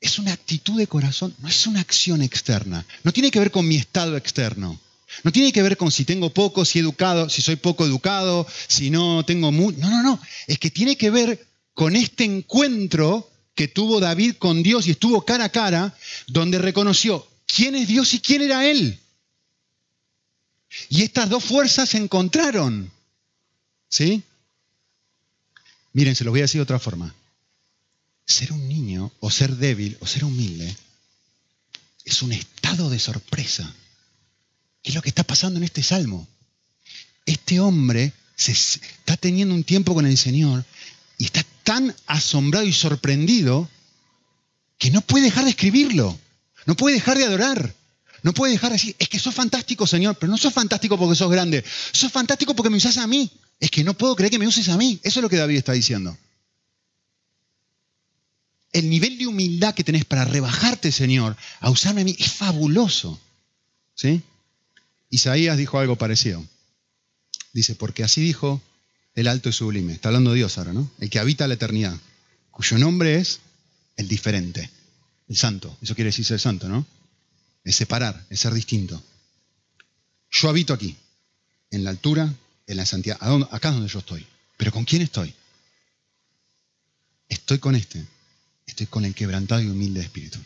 es 0.05 0.19
una 0.19 0.35
actitud 0.35 0.79
de 0.79 0.87
corazón, 0.87 1.35
no 1.39 1.49
es 1.49 1.67
una 1.67 1.81
acción 1.81 2.21
externa. 2.21 2.85
No 3.05 3.13
tiene 3.13 3.31
que 3.31 3.39
ver 3.39 3.51
con 3.51 3.67
mi 3.67 3.77
estado 3.77 4.19
externo. 4.19 4.79
No 5.23 5.33
tiene 5.33 5.51
que 5.51 5.63
ver 5.63 5.79
con 5.79 5.91
si 5.91 6.05
tengo 6.05 6.29
poco, 6.29 6.67
si 6.67 6.79
educado, 6.79 7.31
si 7.31 7.41
soy 7.41 7.57
poco 7.57 7.87
educado, 7.87 8.47
si 8.69 8.91
no 8.91 9.25
tengo 9.25 9.51
mucho. 9.51 9.79
No, 9.79 9.89
no, 9.89 10.03
no. 10.03 10.21
Es 10.47 10.59
que 10.59 10.71
tiene 10.71 10.97
que 10.97 11.09
ver 11.09 11.47
con 11.73 11.97
este 11.97 12.25
encuentro 12.25 13.31
que 13.55 13.67
tuvo 13.67 13.99
David 13.99 14.35
con 14.37 14.63
Dios 14.63 14.87
y 14.87 14.91
estuvo 14.91 15.25
cara 15.25 15.45
a 15.45 15.49
cara, 15.49 15.97
donde 16.27 16.59
reconoció 16.59 17.27
quién 17.47 17.75
es 17.75 17.89
Dios 17.89 18.13
y 18.13 18.21
quién 18.21 18.43
era 18.43 18.67
Él. 18.67 19.01
Y 20.91 21.03
estas 21.03 21.31
dos 21.31 21.45
fuerzas 21.45 21.89
se 21.89 21.97
encontraron. 21.97 22.91
¿Sí? 23.89 24.23
Miren, 25.95 26.15
se 26.15 26.25
los 26.25 26.33
voy 26.33 26.41
a 26.41 26.45
decir 26.45 26.59
de 26.59 26.65
otra 26.65 26.79
forma. 26.79 27.15
Ser 28.27 28.53
un 28.53 28.69
niño 28.69 29.13
o 29.21 29.31
ser 29.31 29.57
débil 29.57 29.97
o 30.01 30.07
ser 30.07 30.25
humilde 30.25 30.75
es 32.05 32.23
un 32.23 32.33
estado 32.33 32.91
de 32.91 32.99
sorpresa. 32.99 33.71
¿Qué 34.83 34.91
es 34.91 34.95
lo 34.95 35.03
que 35.03 35.09
está 35.09 35.25
pasando 35.25 35.59
en 35.59 35.65
este 35.65 35.83
salmo? 35.83 36.27
Este 37.27 37.61
hombre 37.61 38.13
se 38.37 38.53
está 38.53 39.17
teniendo 39.17 39.55
un 39.55 39.65
tiempo 39.65 39.95
con 39.95 40.07
el 40.07 40.19
Señor 40.19 40.65
y 41.19 41.25
está 41.25 41.45
tan 41.63 41.95
asombrado 42.07 42.67
y 42.67 42.73
sorprendido 42.73 43.69
que 44.79 44.91
no 44.91 45.01
puede 45.01 45.27
dejar 45.27 45.45
de 45.45 45.51
escribirlo, 45.51 46.19
no 46.67 46.77
puede 46.77 46.97
dejar 46.97 47.17
de 47.17 47.25
adorar, 47.25 47.75
no 48.23 48.35
puede 48.35 48.53
dejar 48.53 48.71
de 48.71 48.77
decir, 48.77 48.97
es 48.99 49.09
que 49.09 49.19
sos 49.19 49.35
fantástico, 49.35 49.87
Señor, 49.87 50.17
pero 50.19 50.31
no 50.31 50.37
sos 50.37 50.53
fantástico 50.53 50.99
porque 50.99 51.15
sos 51.15 51.31
grande, 51.31 51.65
sos 51.93 52.11
fantástico 52.11 52.55
porque 52.55 52.71
me 52.71 52.79
usas 52.79 52.97
a 52.99 53.07
mí. 53.07 53.31
Es 53.61 53.71
que 53.71 53.85
no 53.85 53.95
puedo 53.95 54.17
creer 54.17 54.31
que 54.31 54.39
me 54.39 54.47
uses 54.47 54.69
a 54.69 54.77
mí. 54.77 54.99
Eso 55.03 55.21
es 55.21 55.23
lo 55.23 55.31
que 55.31 55.37
David 55.37 55.57
está 55.57 55.73
diciendo. 55.73 56.19
El 58.75 58.91
nivel 58.91 59.17
de 59.17 59.29
humildad 59.29 59.73
que 59.75 59.85
tenés 59.85 60.05
para 60.05 60.25
rebajarte, 60.25 60.93
Señor, 60.93 61.37
a 61.61 61.71
usarme 61.71 62.03
a 62.03 62.05
mí, 62.05 62.17
es 62.19 62.31
fabuloso. 62.31 63.19
¿Sí? 63.95 64.21
Isaías 65.09 65.57
dijo 65.57 65.79
algo 65.79 65.97
parecido. 65.97 66.45
Dice, 67.53 67.77
porque 67.77 68.03
así 68.03 68.21
dijo 68.21 68.61
el 69.15 69.29
alto 69.29 69.49
y 69.49 69.53
sublime. 69.53 69.93
Está 69.93 70.09
hablando 70.09 70.33
Dios 70.33 70.59
ahora, 70.59 70.73
¿no? 70.73 70.91
El 70.99 71.09
que 71.09 71.21
habita 71.21 71.47
la 71.47 71.55
eternidad, 71.55 71.97
cuyo 72.51 72.77
nombre 72.79 73.15
es 73.21 73.39
el 73.97 74.09
diferente, 74.09 74.69
el 75.29 75.37
santo. 75.37 75.79
Eso 75.81 75.95
quiere 75.95 76.09
decir 76.09 76.25
ser 76.25 76.41
santo, 76.41 76.69
¿no? 76.69 76.85
Es 77.63 77.77
separar, 77.77 78.27
es 78.29 78.41
ser 78.41 78.53
distinto. 78.55 79.01
Yo 80.31 80.49
habito 80.49 80.75
aquí, 80.75 80.97
en 81.71 81.85
la 81.85 81.91
altura, 81.91 82.35
en 82.67 82.77
la 82.77 82.85
santidad. 82.85 83.19
Acá 83.53 83.69
es 83.69 83.75
donde 83.75 83.89
yo 83.89 84.01
estoy. 84.01 84.27
¿Pero 84.57 84.73
con 84.73 84.85
quién 84.85 85.03
estoy? 85.03 85.33
Estoy 87.29 87.61
con 87.61 87.77
este. 87.77 88.05
Estoy 88.67 88.87
con 88.87 89.05
el 89.05 89.15
quebrantado 89.15 89.61
y 89.61 89.67
humilde 89.67 90.01
espíritu. 90.01 90.39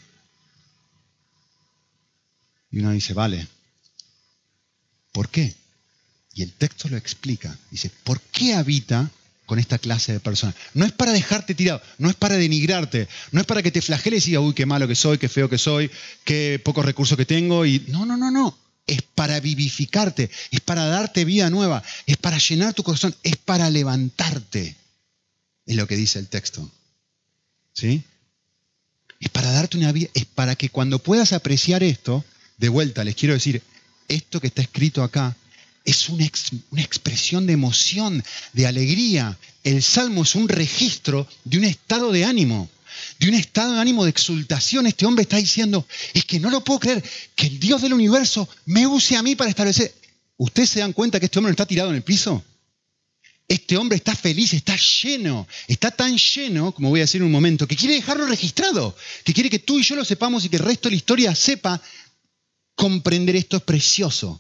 Y 2.70 2.80
uno 2.80 2.90
dice, 2.90 3.14
vale. 3.14 3.46
¿Por 5.12 5.28
qué? 5.28 5.54
Y 6.34 6.42
el 6.42 6.52
texto 6.52 6.88
lo 6.88 6.96
explica. 6.96 7.56
Dice, 7.70 7.90
¿por 8.04 8.20
qué 8.20 8.54
habita 8.54 9.10
con 9.46 9.58
esta 9.58 9.78
clase 9.78 10.12
de 10.12 10.20
personas? 10.20 10.54
No 10.74 10.84
es 10.84 10.92
para 10.92 11.12
dejarte 11.12 11.54
tirado, 11.54 11.82
no 11.98 12.10
es 12.10 12.14
para 12.14 12.36
denigrarte, 12.36 13.08
no 13.32 13.40
es 13.40 13.46
para 13.46 13.62
que 13.62 13.70
te 13.70 13.82
flageles 13.82 14.24
y 14.26 14.30
digas, 14.30 14.44
uy, 14.44 14.54
qué 14.54 14.66
malo 14.66 14.86
que 14.86 14.94
soy, 14.94 15.18
qué 15.18 15.28
feo 15.28 15.48
que 15.48 15.58
soy, 15.58 15.90
qué 16.24 16.60
pocos 16.64 16.84
recursos 16.84 17.16
que 17.16 17.26
tengo. 17.26 17.64
Y 17.64 17.84
no, 17.88 18.04
no, 18.06 18.16
no, 18.16 18.30
no. 18.30 18.56
Es 18.86 19.02
para 19.02 19.40
vivificarte, 19.40 20.30
es 20.50 20.60
para 20.60 20.86
darte 20.86 21.24
vida 21.24 21.50
nueva, 21.50 21.82
es 22.06 22.16
para 22.16 22.38
llenar 22.38 22.74
tu 22.74 22.82
corazón, 22.82 23.14
es 23.22 23.36
para 23.36 23.68
levantarte. 23.70 24.76
Es 25.66 25.76
lo 25.76 25.86
que 25.86 25.96
dice 25.96 26.18
el 26.18 26.28
texto. 26.28 26.70
¿Sí? 27.78 28.02
Es 29.20 29.28
para 29.28 29.52
darte 29.52 29.76
una 29.76 29.92
vida, 29.92 30.08
es 30.12 30.24
para 30.24 30.56
que 30.56 30.68
cuando 30.68 30.98
puedas 30.98 31.32
apreciar 31.32 31.84
esto, 31.84 32.24
de 32.56 32.68
vuelta 32.68 33.04
les 33.04 33.14
quiero 33.14 33.34
decir, 33.34 33.62
esto 34.08 34.40
que 34.40 34.48
está 34.48 34.62
escrito 34.62 35.04
acá 35.04 35.36
es 35.84 36.08
una, 36.08 36.24
expresión 36.24 37.46
de 37.46 37.52
emoción, 37.52 38.24
de 38.52 38.66
alegría. 38.66 39.38
El 39.62 39.80
salmo 39.84 40.24
es 40.24 40.34
un 40.34 40.48
registro 40.48 41.28
de 41.44 41.58
un 41.58 41.64
estado 41.64 42.10
de 42.10 42.24
ánimo, 42.24 42.68
de 43.20 43.28
un 43.28 43.34
estado 43.34 43.74
de 43.74 43.80
ánimo 43.80 44.02
de 44.02 44.10
exultación. 44.10 44.88
Este 44.88 45.06
hombre 45.06 45.22
está 45.22 45.36
diciendo, 45.36 45.86
es 46.14 46.24
que 46.24 46.40
no 46.40 46.50
lo 46.50 46.64
puedo 46.64 46.80
creer, 46.80 47.04
que 47.36 47.46
el 47.46 47.60
Dios 47.60 47.80
del 47.80 47.94
universo 47.94 48.48
me 48.66 48.88
use 48.88 49.16
a 49.16 49.22
mí 49.22 49.36
para 49.36 49.50
establecer. 49.50 49.94
¿Ustedes 50.36 50.70
se 50.70 50.80
dan 50.80 50.92
cuenta 50.92 51.20
que 51.20 51.26
este 51.26 51.38
hombre 51.38 51.50
no 51.50 51.54
está 51.54 51.66
tirado 51.66 51.90
en 51.90 51.96
el 51.96 52.02
piso? 52.02 52.42
Este 53.48 53.78
hombre 53.78 53.96
está 53.96 54.14
feliz, 54.14 54.52
está 54.52 54.76
lleno, 54.76 55.48
está 55.66 55.90
tan 55.90 56.18
lleno, 56.18 56.72
como 56.72 56.90
voy 56.90 57.00
a 57.00 57.04
decir 57.04 57.22
en 57.22 57.26
un 57.26 57.32
momento, 57.32 57.66
que 57.66 57.76
quiere 57.76 57.94
dejarlo 57.94 58.26
registrado, 58.26 58.94
que 59.24 59.32
quiere 59.32 59.48
que 59.48 59.58
tú 59.58 59.78
y 59.78 59.82
yo 59.82 59.96
lo 59.96 60.04
sepamos 60.04 60.44
y 60.44 60.50
que 60.50 60.56
el 60.56 60.64
resto 60.64 60.88
de 60.88 60.92
la 60.92 60.98
historia 60.98 61.34
sepa 61.34 61.80
comprender 62.74 63.36
esto 63.36 63.56
es 63.56 63.62
precioso. 63.62 64.38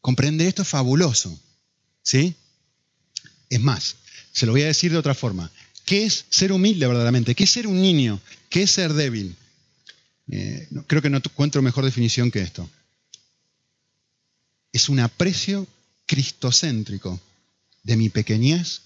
Comprender 0.00 0.46
esto 0.46 0.62
es 0.62 0.68
fabuloso. 0.68 1.38
¿Sí? 2.02 2.34
Es 3.50 3.60
más, 3.60 3.96
se 4.32 4.46
lo 4.46 4.52
voy 4.52 4.62
a 4.62 4.68
decir 4.68 4.90
de 4.90 4.96
otra 4.96 5.14
forma. 5.14 5.50
¿Qué 5.84 6.06
es 6.06 6.24
ser 6.30 6.50
humilde 6.50 6.86
verdaderamente? 6.86 7.34
¿Qué 7.34 7.44
es 7.44 7.50
ser 7.50 7.66
un 7.66 7.82
niño? 7.82 8.20
¿Qué 8.48 8.62
es 8.62 8.70
ser 8.70 8.94
débil? 8.94 9.36
Eh, 10.30 10.66
creo 10.86 11.02
que 11.02 11.10
no 11.10 11.18
encuentro 11.18 11.60
mejor 11.60 11.84
definición 11.84 12.30
que 12.30 12.40
esto. 12.40 12.70
Es 14.72 14.88
un 14.88 15.00
aprecio 15.00 15.66
cristocéntrico 16.06 17.20
de 17.82 17.96
mi 17.96 18.08
pequeñez 18.08 18.82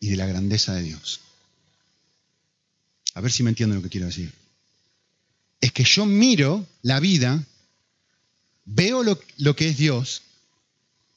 y 0.00 0.08
de 0.08 0.16
la 0.16 0.26
grandeza 0.26 0.74
de 0.74 0.82
Dios. 0.82 1.20
A 3.14 3.20
ver 3.20 3.32
si 3.32 3.42
me 3.42 3.50
entienden 3.50 3.76
lo 3.76 3.82
que 3.82 3.90
quiero 3.90 4.06
decir. 4.06 4.32
Es 5.60 5.72
que 5.72 5.84
yo 5.84 6.04
miro 6.04 6.66
la 6.82 7.00
vida, 7.00 7.42
veo 8.64 9.02
lo, 9.02 9.18
lo 9.38 9.56
que 9.56 9.68
es 9.68 9.76
Dios 9.76 10.22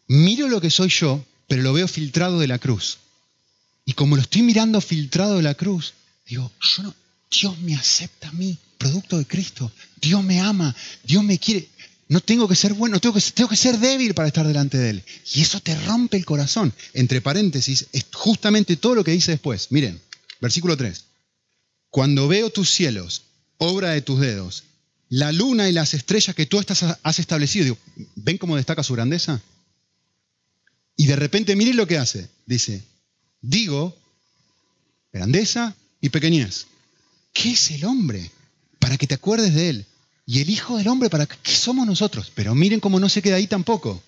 miro 0.09 0.49
lo 0.49 0.59
que 0.59 0.69
soy 0.69 0.89
yo, 0.89 1.23
pero 1.47 1.61
lo 1.61 1.71
veo 1.71 1.87
filtrado 1.87 2.39
de 2.39 2.47
la 2.47 2.59
cruz. 2.59 2.97
Y 3.85 3.93
como 3.93 4.15
lo 4.15 4.21
estoy 4.21 4.41
mirando 4.41 4.81
filtrado 4.81 5.37
de 5.37 5.43
la 5.43 5.55
cruz, 5.55 5.93
digo, 6.27 6.51
yo 6.61 6.83
no, 6.83 6.95
Dios 7.31 7.57
me 7.59 7.75
acepta 7.75 8.27
a 8.27 8.33
mí, 8.33 8.57
producto 8.77 9.17
de 9.17 9.25
Cristo. 9.25 9.71
Dios 10.01 10.23
me 10.23 10.41
ama, 10.41 10.75
Dios 11.03 11.23
me 11.23 11.39
quiere. 11.39 11.69
No 12.09 12.21
tengo 12.21 12.47
que 12.47 12.55
ser 12.55 12.73
bueno, 12.73 12.99
tengo 12.99 13.13
que, 13.13 13.21
tengo 13.21 13.49
que 13.49 13.55
ser 13.55 13.77
débil 13.77 14.15
para 14.15 14.27
estar 14.27 14.45
delante 14.45 14.79
de 14.79 14.89
Él. 14.89 15.03
Y 15.33 15.41
eso 15.41 15.59
te 15.59 15.79
rompe 15.85 16.17
el 16.17 16.25
corazón. 16.25 16.73
Entre 16.93 17.21
paréntesis, 17.21 17.85
es 17.93 18.07
justamente 18.11 18.75
todo 18.77 18.95
lo 18.95 19.03
que 19.03 19.11
dice 19.11 19.31
después. 19.31 19.67
Miren, 19.71 20.01
versículo 20.41 20.75
3. 20.75 21.05
Cuando 21.91 22.27
veo 22.27 22.49
tus 22.49 22.71
cielos, 22.71 23.21
obra 23.59 23.91
de 23.91 24.01
tus 24.01 24.19
dedos, 24.19 24.63
la 25.09 25.31
luna 25.31 25.69
y 25.69 25.71
las 25.71 25.93
estrellas 25.93 26.35
que 26.35 26.47
tú 26.47 26.59
has 26.59 27.19
establecido, 27.19 27.63
digo, 27.65 27.77
¿ven 28.15 28.39
cómo 28.39 28.55
destaca 28.55 28.83
su 28.83 28.93
grandeza? 28.93 29.41
Y 30.95 31.05
de 31.05 31.15
repente 31.15 31.55
miren 31.55 31.77
lo 31.77 31.87
que 31.87 31.99
hace. 31.99 32.27
Dice, 32.47 32.83
digo, 33.39 33.95
grandeza 35.13 35.75
y 36.01 36.09
pequeñez. 36.09 36.65
¿Qué 37.33 37.51
es 37.51 37.69
el 37.69 37.85
hombre? 37.85 38.31
Para 38.79 38.97
que 38.97 39.05
te 39.05 39.13
acuerdes 39.13 39.53
de 39.53 39.69
él. 39.69 39.85
Y 40.29 40.41
el 40.41 40.49
Hijo 40.51 40.77
del 40.77 40.87
Hombre, 40.87 41.09
¿para 41.09 41.25
qué 41.25 41.55
somos 41.55 41.87
nosotros? 41.87 42.31
Pero 42.35 42.53
miren 42.53 42.79
cómo 42.79 42.99
no 42.99 43.09
se 43.09 43.23
queda 43.23 43.37
ahí 43.37 43.47
tampoco. 43.47 43.99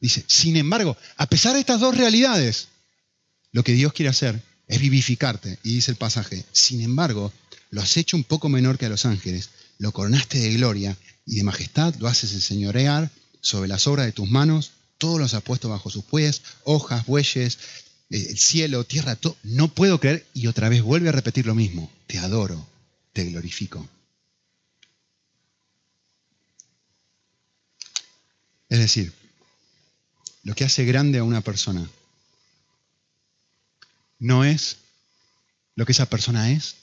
Dice, 0.00 0.24
sin 0.28 0.56
embargo, 0.56 0.96
a 1.16 1.26
pesar 1.26 1.54
de 1.54 1.58
estas 1.58 1.80
dos 1.80 1.96
realidades, 1.96 2.68
lo 3.50 3.64
que 3.64 3.72
Dios 3.72 3.92
quiere 3.92 4.10
hacer 4.10 4.40
es 4.68 4.80
vivificarte. 4.80 5.58
Y 5.64 5.74
dice 5.74 5.90
el 5.90 5.96
pasaje, 5.96 6.44
sin 6.52 6.82
embargo, 6.82 7.32
lo 7.70 7.82
has 7.82 7.96
hecho 7.96 8.16
un 8.16 8.22
poco 8.22 8.48
menor 8.48 8.78
que 8.78 8.86
a 8.86 8.88
los 8.88 9.06
ángeles, 9.06 9.50
lo 9.78 9.90
coronaste 9.90 10.38
de 10.38 10.54
gloria 10.54 10.96
y 11.26 11.34
de 11.34 11.42
majestad, 11.42 11.96
lo 11.96 12.06
haces 12.06 12.32
enseñorear 12.32 13.10
sobre 13.40 13.66
las 13.66 13.88
obras 13.88 14.06
de 14.06 14.12
tus 14.12 14.30
manos, 14.30 14.70
todos 14.98 15.18
los 15.18 15.34
ha 15.34 15.40
puesto 15.40 15.68
bajo 15.68 15.90
sus 15.90 16.04
pies, 16.04 16.42
hojas, 16.62 17.06
bueyes, 17.06 17.58
eh, 18.10 18.24
el 18.30 18.38
cielo, 18.38 18.84
tierra, 18.84 19.16
todo. 19.16 19.36
No 19.42 19.66
puedo 19.66 19.98
creer 19.98 20.28
y 20.32 20.46
otra 20.46 20.68
vez 20.68 20.82
vuelve 20.82 21.08
a 21.08 21.12
repetir 21.12 21.44
lo 21.44 21.56
mismo. 21.56 21.90
Te 22.06 22.18
adoro, 22.18 22.64
te 23.12 23.24
glorifico. 23.24 23.88
Decir, 28.68 29.12
lo 30.42 30.54
que 30.54 30.64
hace 30.64 30.84
grande 30.84 31.18
a 31.18 31.24
una 31.24 31.40
persona 31.40 31.88
no 34.18 34.44
es 34.44 34.78
lo 35.74 35.84
que 35.84 35.92
esa 35.92 36.06
persona 36.06 36.50
es 36.50 36.76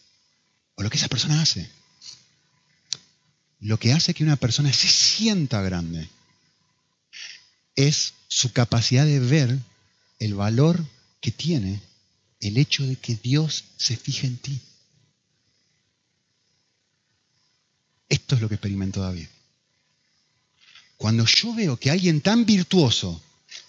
o 0.75 0.83
lo 0.83 0.89
que 0.89 0.97
esa 0.97 1.07
persona 1.07 1.41
hace. 1.41 1.69
Lo 3.59 3.79
que 3.79 3.93
hace 3.93 4.13
que 4.13 4.23
una 4.23 4.35
persona 4.35 4.71
se 4.71 4.87
sienta 4.87 5.61
grande 5.61 6.09
es 7.75 8.13
su 8.27 8.51
capacidad 8.51 9.05
de 9.05 9.19
ver 9.19 9.59
el 10.19 10.35
valor 10.35 10.85
que 11.21 11.31
tiene 11.31 11.81
el 12.39 12.57
hecho 12.57 12.85
de 12.85 12.97
que 12.97 13.15
Dios 13.15 13.63
se 13.77 13.95
fije 13.95 14.27
en 14.27 14.37
ti. 14.37 14.61
Esto 18.09 18.35
es 18.35 18.41
lo 18.41 18.49
que 18.49 18.55
experimentó 18.55 19.01
David. 19.01 19.27
Cuando 21.03 21.25
yo 21.25 21.53
veo 21.53 21.75
que 21.75 21.91
alguien 21.91 22.21
tan 22.21 22.45
virtuoso, 22.45 23.21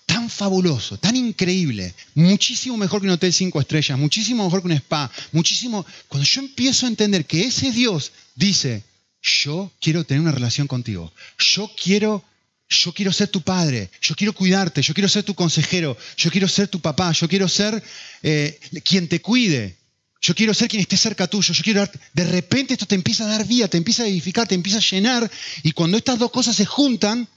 tan 0.07 0.31
fabuloso, 0.31 0.99
tan 0.99 1.17
increíble, 1.17 1.93
muchísimo 2.15 2.77
mejor 2.77 3.01
que 3.01 3.09
un 3.09 3.15
hotel 3.15 3.33
cinco 3.33 3.61
estrellas, 3.61 3.99
muchísimo 3.99 4.45
mejor 4.45 4.61
que 4.61 4.69
un 4.69 4.75
spa, 4.75 5.11
muchísimo... 5.33 5.85
Cuando 6.07 6.29
yo 6.29 6.43
empiezo 6.43 6.87
a 6.87 6.91
entender 6.91 7.27
que 7.27 7.41
ese 7.41 7.73
Dios 7.73 8.13
dice, 8.37 8.85
yo 9.21 9.73
quiero 9.81 10.05
tener 10.05 10.21
una 10.21 10.31
relación 10.31 10.69
contigo, 10.69 11.13
yo 11.37 11.69
quiero 11.77 12.23
yo 12.69 12.93
quiero 12.93 13.13
ser 13.13 13.27
tu 13.27 13.43
padre, 13.43 13.91
yo 14.01 14.15
quiero 14.15 14.33
cuidarte, 14.33 14.81
yo 14.81 14.95
quiero 14.95 15.09
ser 15.09 15.25
tu 15.25 15.35
consejero, 15.35 15.99
yo 16.17 16.31
quiero 16.31 16.47
ser 16.47 16.69
tu 16.69 16.79
papá, 16.79 17.11
yo 17.11 17.29
quiero 17.29 17.49
ser 17.49 17.83
eh, 18.23 18.61
quien 18.85 19.09
te 19.09 19.21
cuide, 19.21 19.77
yo 20.25 20.35
quiero 20.35 20.55
ser 20.55 20.69
quien 20.69 20.81
esté 20.81 20.97
cerca 20.97 21.27
tuyo, 21.27 21.53
yo 21.53 21.63
quiero 21.63 21.87
De 22.15 22.25
repente 22.25 22.73
esto 22.73 22.87
te 22.87 22.95
empieza 22.95 23.25
a 23.25 23.29
dar 23.29 23.47
vida, 23.47 23.69
te 23.69 23.77
empieza 23.77 24.05
a 24.05 24.07
edificar, 24.07 24.49
te 24.49 24.55
empieza 24.55 24.79
a 24.79 24.81
llenar, 24.81 25.31
y 25.63 25.73
cuando 25.73 25.99
estas 25.99 26.19
dos 26.19 26.31
cosas 26.31 26.57
se 26.57 26.65
juntan, 26.65 27.29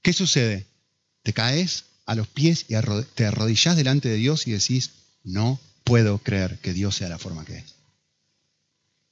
¿qué 0.00 0.14
sucede? 0.14 0.66
Te 1.22 1.34
caes 1.34 1.84
a 2.06 2.14
los 2.14 2.26
pies 2.26 2.64
y 2.68 2.76
te 3.14 3.26
arrodillas 3.26 3.76
delante 3.76 4.08
de 4.08 4.16
Dios 4.16 4.46
y 4.46 4.52
decís, 4.52 4.92
no 5.22 5.60
puedo 5.84 6.16
creer 6.16 6.58
que 6.60 6.72
Dios 6.72 6.96
sea 6.96 7.10
la 7.10 7.18
forma 7.18 7.44
que 7.44 7.58
es. 7.58 7.74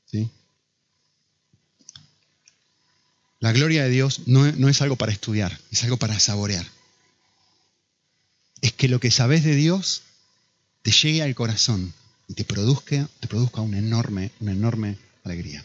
¿Sí? 0.07 0.31
La 3.41 3.53
gloria 3.53 3.85
de 3.85 3.91
Dios 3.91 4.23
no, 4.25 4.47
es 4.47 4.81
algo 4.81 4.97
para 4.97 5.13
estudiar, 5.13 5.61
es 5.71 5.85
algo 5.85 5.99
para 5.99 6.19
saborear. 6.19 6.67
Es 8.63 8.73
que 8.73 8.89
lo 8.89 9.01
que 9.01 9.11
sabes 9.11 9.45
de 9.45 9.55
Dios 9.55 10.01
te 10.81 10.93
llegue 10.93 11.23
al 11.23 11.35
corazón 11.35 11.93
y 12.33 12.35
te 12.35 12.45
produzca, 12.45 13.11
te 13.21 13.29
produzca 13.29 13.61
una, 13.61 13.77
enorme, 13.77 14.31
una 14.41 14.53
enorme 14.53 14.97
alegría. 15.23 15.63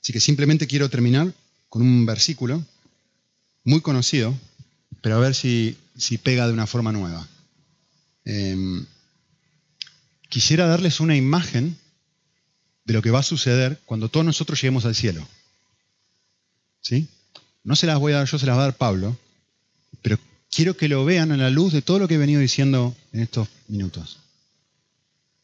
Así 0.00 0.12
que 0.12 0.20
simplemente 0.20 0.68
quiero 0.68 0.88
terminar 0.88 1.34
con 1.68 1.82
un 1.82 2.06
versículo 2.06 2.64
muy 3.64 3.80
conocido, 3.80 4.32
pero 5.02 5.16
a 5.16 5.18
ver 5.18 5.34
si, 5.34 5.76
si 5.96 6.16
pega 6.16 6.46
de 6.46 6.52
una 6.52 6.68
forma 6.68 6.92
nueva. 6.92 7.26
Em, 8.24 8.86
quisiera 10.28 10.68
darles 10.68 11.00
una 11.00 11.16
imagen 11.16 11.76
de 12.84 12.94
lo 12.94 13.02
que 13.02 13.10
va 13.10 13.18
a 13.18 13.24
suceder 13.24 13.80
cuando 13.84 14.08
todos 14.08 14.24
nosotros 14.24 14.62
lleguemos 14.62 14.84
al 14.84 14.94
cielo. 14.94 15.26
¿Sí? 16.82 17.08
No 17.64 17.74
se 17.74 17.88
las 17.88 17.98
voy 17.98 18.12
a 18.12 18.18
dar 18.18 18.28
yo, 18.28 18.38
se 18.38 18.46
las 18.46 18.56
va 18.56 18.60
a 18.60 18.66
dar 18.66 18.76
Pablo, 18.76 19.18
pero 20.02 20.20
quiero 20.52 20.76
que 20.76 20.86
lo 20.86 21.04
vean 21.04 21.32
a 21.32 21.36
la 21.36 21.50
luz 21.50 21.72
de 21.72 21.82
todo 21.82 21.98
lo 21.98 22.06
que 22.06 22.14
he 22.14 22.18
venido 22.18 22.40
diciendo 22.40 22.94
en 23.12 23.22
estos 23.22 23.48
minutos. 23.66 24.18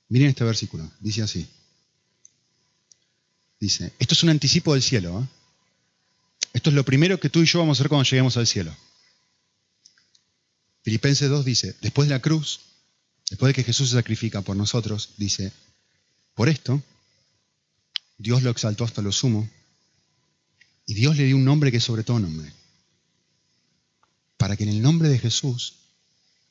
Miren 0.09 0.29
este 0.29 0.45
versículo, 0.45 0.91
dice 1.01 1.23
así. 1.23 1.49
Dice, 3.59 3.93
esto 3.99 4.15
es 4.15 4.23
un 4.23 4.31
anticipo 4.31 4.75
del 4.75 4.83
cielo. 4.83 5.21
¿eh? 5.21 5.29
Esto 6.53 6.71
es 6.71 6.77
lo 6.77 6.85
primero 6.85 7.19
que 7.19 7.31
tú 7.31 7.41
y 7.41 7.47
yo 7.47 7.61
vamos 7.61 7.79
a 7.79 7.81
hacer 7.81 7.89
cuando 7.89 8.09
lleguemos 8.09 8.37
al 8.37 8.47
cielo. 8.47 8.75
Filipenses 10.83 11.31
2 11.31 11.45
dice, 11.45 11.75
después 11.81 12.09
de 12.09 12.15
la 12.15 12.21
cruz, 12.21 12.61
después 13.31 13.49
de 13.49 13.55
que 13.55 13.65
Jesús 13.65 13.89
se 13.89 13.97
sacrifica 13.97 14.43
por 14.43 14.55
nosotros, 14.55 15.15
dice, 15.17 15.53
por 16.35 16.49
esto, 16.49 16.83
Dios 18.19 18.43
lo 18.43 18.51
exaltó 18.51 18.85
hasta 18.85 19.03
lo 19.03 19.13
sumo 19.13 19.49
y 20.87 20.95
Dios 20.95 21.17
le 21.17 21.25
dio 21.25 21.37
un 21.37 21.45
nombre 21.45 21.71
que 21.71 21.79
es 21.79 21.85
sobre 21.85 22.05
todo 22.05 22.21
nombre. 22.21 22.53
Para 24.37 24.57
que 24.57 24.65
en 24.65 24.71
el 24.71 24.83
nombre 24.83 25.09
de 25.09 25.19
Jesús 25.19 25.77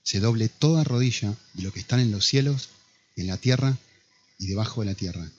se 0.01 0.19
doble 0.19 0.49
toda 0.49 0.83
rodilla 0.83 1.35
de 1.53 1.63
lo 1.63 1.71
que 1.71 1.79
están 1.79 1.99
en 1.99 2.11
los 2.11 2.25
cielos, 2.25 2.69
en 3.15 3.27
la 3.27 3.37
tierra 3.37 3.77
y 4.37 4.47
debajo 4.47 4.81
de 4.81 4.87
la 4.87 4.95
tierra. 4.95 5.29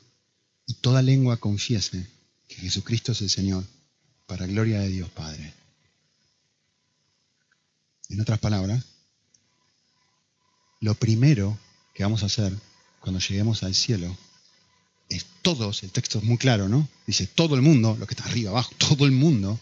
Y 0.66 0.74
toda 0.74 1.02
lengua 1.02 1.36
confiese 1.36 2.06
que 2.48 2.56
Jesucristo 2.56 3.12
es 3.12 3.20
el 3.22 3.30
Señor, 3.30 3.64
para 4.26 4.46
gloria 4.46 4.80
de 4.80 4.88
Dios 4.88 5.10
Padre. 5.10 5.52
En 8.08 8.20
otras 8.20 8.38
palabras, 8.38 8.84
lo 10.80 10.94
primero 10.94 11.58
que 11.94 12.02
vamos 12.02 12.22
a 12.22 12.26
hacer 12.26 12.52
cuando 13.00 13.20
lleguemos 13.20 13.62
al 13.62 13.74
cielo 13.74 14.16
es 15.08 15.26
todos, 15.42 15.82
el 15.82 15.90
texto 15.90 16.18
es 16.18 16.24
muy 16.24 16.38
claro, 16.38 16.68
¿no? 16.68 16.88
Dice, 17.06 17.26
todo 17.26 17.54
el 17.54 17.62
mundo, 17.62 17.96
lo 17.98 18.06
que 18.06 18.14
está 18.14 18.24
arriba, 18.24 18.50
abajo, 18.50 18.72
todo 18.78 19.04
el 19.04 19.12
mundo 19.12 19.60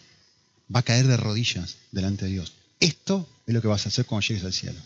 va 0.73 0.79
a 0.79 0.83
caer 0.83 1.07
de 1.07 1.17
rodillas 1.17 1.77
delante 1.91 2.25
de 2.25 2.31
Dios. 2.31 2.53
Esto 2.79 3.27
es 3.45 3.53
lo 3.53 3.61
que 3.61 3.67
vas 3.67 3.85
a 3.85 3.89
hacer 3.89 4.05
cuando 4.05 4.25
llegues 4.27 4.45
al 4.45 4.53
cielo. 4.53 4.79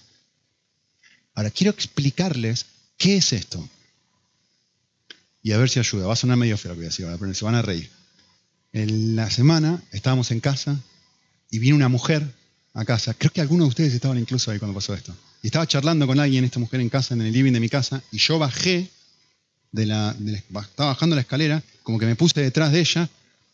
Ahora, 1.35 1.51
quiero 1.51 1.71
explicarles 1.71 2.65
qué 2.97 3.17
es 3.17 3.33
esto. 3.33 3.67
Y 5.41 5.51
a 5.51 5.57
ver 5.57 5.69
si 5.69 5.79
ayuda. 5.79 6.07
Va 6.07 6.13
a 6.13 6.17
sonar 6.17 6.37
medio 6.37 6.57
feo 6.57 6.71
que 6.71 6.77
voy 6.77 6.85
a 6.85 6.89
decir 6.89 7.07
pero 7.19 7.33
se 7.33 7.45
van 7.45 7.55
a 7.55 7.61
reír. 7.61 7.89
En 8.73 9.15
la 9.15 9.29
semana 9.29 9.81
estábamos 9.91 10.31
en 10.31 10.39
casa 10.39 10.79
y 11.49 11.59
vino 11.59 11.75
una 11.75 11.89
mujer 11.89 12.33
a 12.73 12.85
casa. 12.85 13.13
Creo 13.13 13.31
que 13.31 13.41
algunos 13.41 13.65
de 13.65 13.69
ustedes 13.69 13.93
estaban 13.93 14.17
incluso 14.17 14.51
ahí 14.51 14.59
cuando 14.59 14.75
pasó 14.75 14.93
esto. 14.93 15.15
Y 15.41 15.47
estaba 15.47 15.67
charlando 15.67 16.05
con 16.05 16.19
alguien, 16.19 16.43
esta 16.43 16.59
mujer 16.59 16.81
en 16.81 16.89
casa, 16.89 17.13
en 17.13 17.21
el 17.21 17.31
living 17.31 17.53
de 17.53 17.59
mi 17.59 17.69
casa, 17.69 18.03
y 18.11 18.17
yo 18.17 18.39
bajé 18.39 18.89
de 19.71 19.85
la, 19.85 20.15
estaba 20.61 20.89
bajando 20.89 21.15
la 21.15 21.21
escalera, 21.21 21.63
como 21.83 21.99
que 21.99 22.05
me 22.05 22.15
puse 22.15 22.41
detrás 22.41 22.71
de 22.71 22.79
ella, 22.79 23.09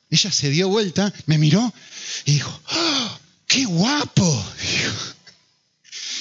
ella 0.10 0.32
se 0.32 0.50
dio 0.50 0.70
vuelta, 0.70 1.14
me 1.26 1.38
miró 1.38 1.74
y 2.26 2.34
dijo, 2.34 2.62
¡Oh, 2.72 3.20
¡qué 3.48 3.66
guapo! 3.66 4.46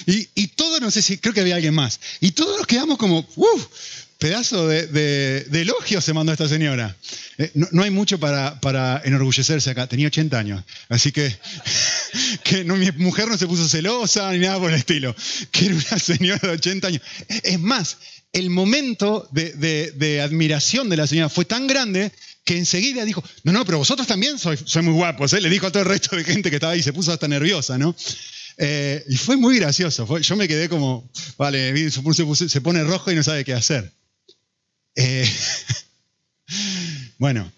Y 0.07 0.47
todos, 0.49 0.81
no 0.81 0.91
sé 0.91 1.03
si, 1.03 1.19
creo 1.19 1.35
que 1.35 1.41
había 1.41 1.57
alguien 1.57 1.75
más, 1.75 2.01
y 2.21 2.33
todos 2.33 2.59
nos 2.59 2.67
quedamos 2.67 2.99
como, 2.99 3.27
¡Uf! 3.37 3.67
Pedazo 4.23 4.69
de, 4.69 5.49
elogio 5.53 6.01
se 6.01 6.13
mandó 6.13 6.31
esta 6.31 6.49
señora. 6.49 6.97
Eh, 7.39 7.51
no, 7.55 7.83
hay 7.83 7.91
mucho 7.91 8.21
para, 8.21 8.61
para, 8.61 9.03
enorgullecerse 9.05 9.69
acá. 9.71 9.89
Tenía 9.89 10.07
80 10.07 10.39
años. 10.39 10.65
Así 10.89 11.11
que, 11.11 11.37
que 12.45 12.63
no, 12.63 12.77
mi 12.77 12.89
mujer 12.99 13.27
no 13.27 13.37
se 13.37 13.49
puso 13.49 13.69
celosa 13.69 14.31
ni 14.31 14.39
nada 14.39 14.61
por 14.61 14.71
el 14.71 14.77
estilo. 14.77 15.13
Que 15.51 15.67
era 15.67 15.75
una 15.75 15.99
señora 15.99 16.39
de 16.41 16.51
80 16.51 16.87
años. 16.87 17.03
Es 17.43 17.59
más, 17.59 17.97
el 18.33 18.49
momento 18.51 19.29
de, 19.33 20.21
admiración 20.23 20.89
de 20.89 20.99
la 20.99 21.09
señora 21.09 21.29
fue 21.29 21.45
tan 21.45 21.67
grande 21.67 22.13
que 22.45 22.57
enseguida 22.57 23.05
dijo, 23.05 23.25
no, 23.43 23.51
no, 23.51 23.65
pero 23.65 23.79
vosotros 23.79 24.07
también 24.07 24.39
sois, 24.39 24.63
muy 24.77 24.93
guapos, 24.93 25.33
¿eh? 25.33 25.41
le 25.41 25.51
dijo 25.51 25.67
a 25.67 25.73
todo 25.73 25.83
el 25.83 25.89
resto 25.89 26.15
de 26.15 26.23
gente 26.23 26.49
que 26.49 26.57
estaba 26.57 26.75
ahí, 26.75 26.83
se 26.83 26.93
puso 26.93 27.11
hasta 27.11 27.27
nerviosa, 27.27 27.77
¿no? 27.77 27.97
Eh, 28.59 29.05
y 29.09 29.17
fue 29.17 29.37
muy 29.37 29.59
gracioso, 29.59 30.19
yo 30.19 30.37
me 30.37 30.47
quedé 30.47 30.69
como, 30.69 31.09
vale, 31.37 31.91
se, 31.91 32.61
pone 32.61 32.85
rojo 32.85 33.11
y 33.11 33.15
no 33.15 33.23
sabe 33.23 33.45
qué 33.45 33.55
hacer. 33.55 33.93
Eh, 34.95 35.31
bueno, 37.19 37.51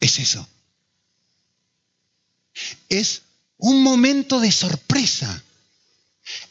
es 0.00 0.18
eso. 0.18 0.48
Es 2.88 3.22
un 3.58 3.82
momento 3.82 4.40
de 4.40 4.52
sorpresa 4.52 5.42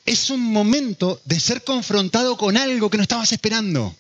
es 0.06 0.30
un 0.30 0.42
momento 0.42 1.22
de 1.26 1.40
ser 1.40 1.64
confrontado 1.64 2.38
con 2.38 2.58
algo 2.58 2.90
que 2.90 2.98
no 2.98 3.04
estabas 3.04 3.32
esperando. 3.32 3.96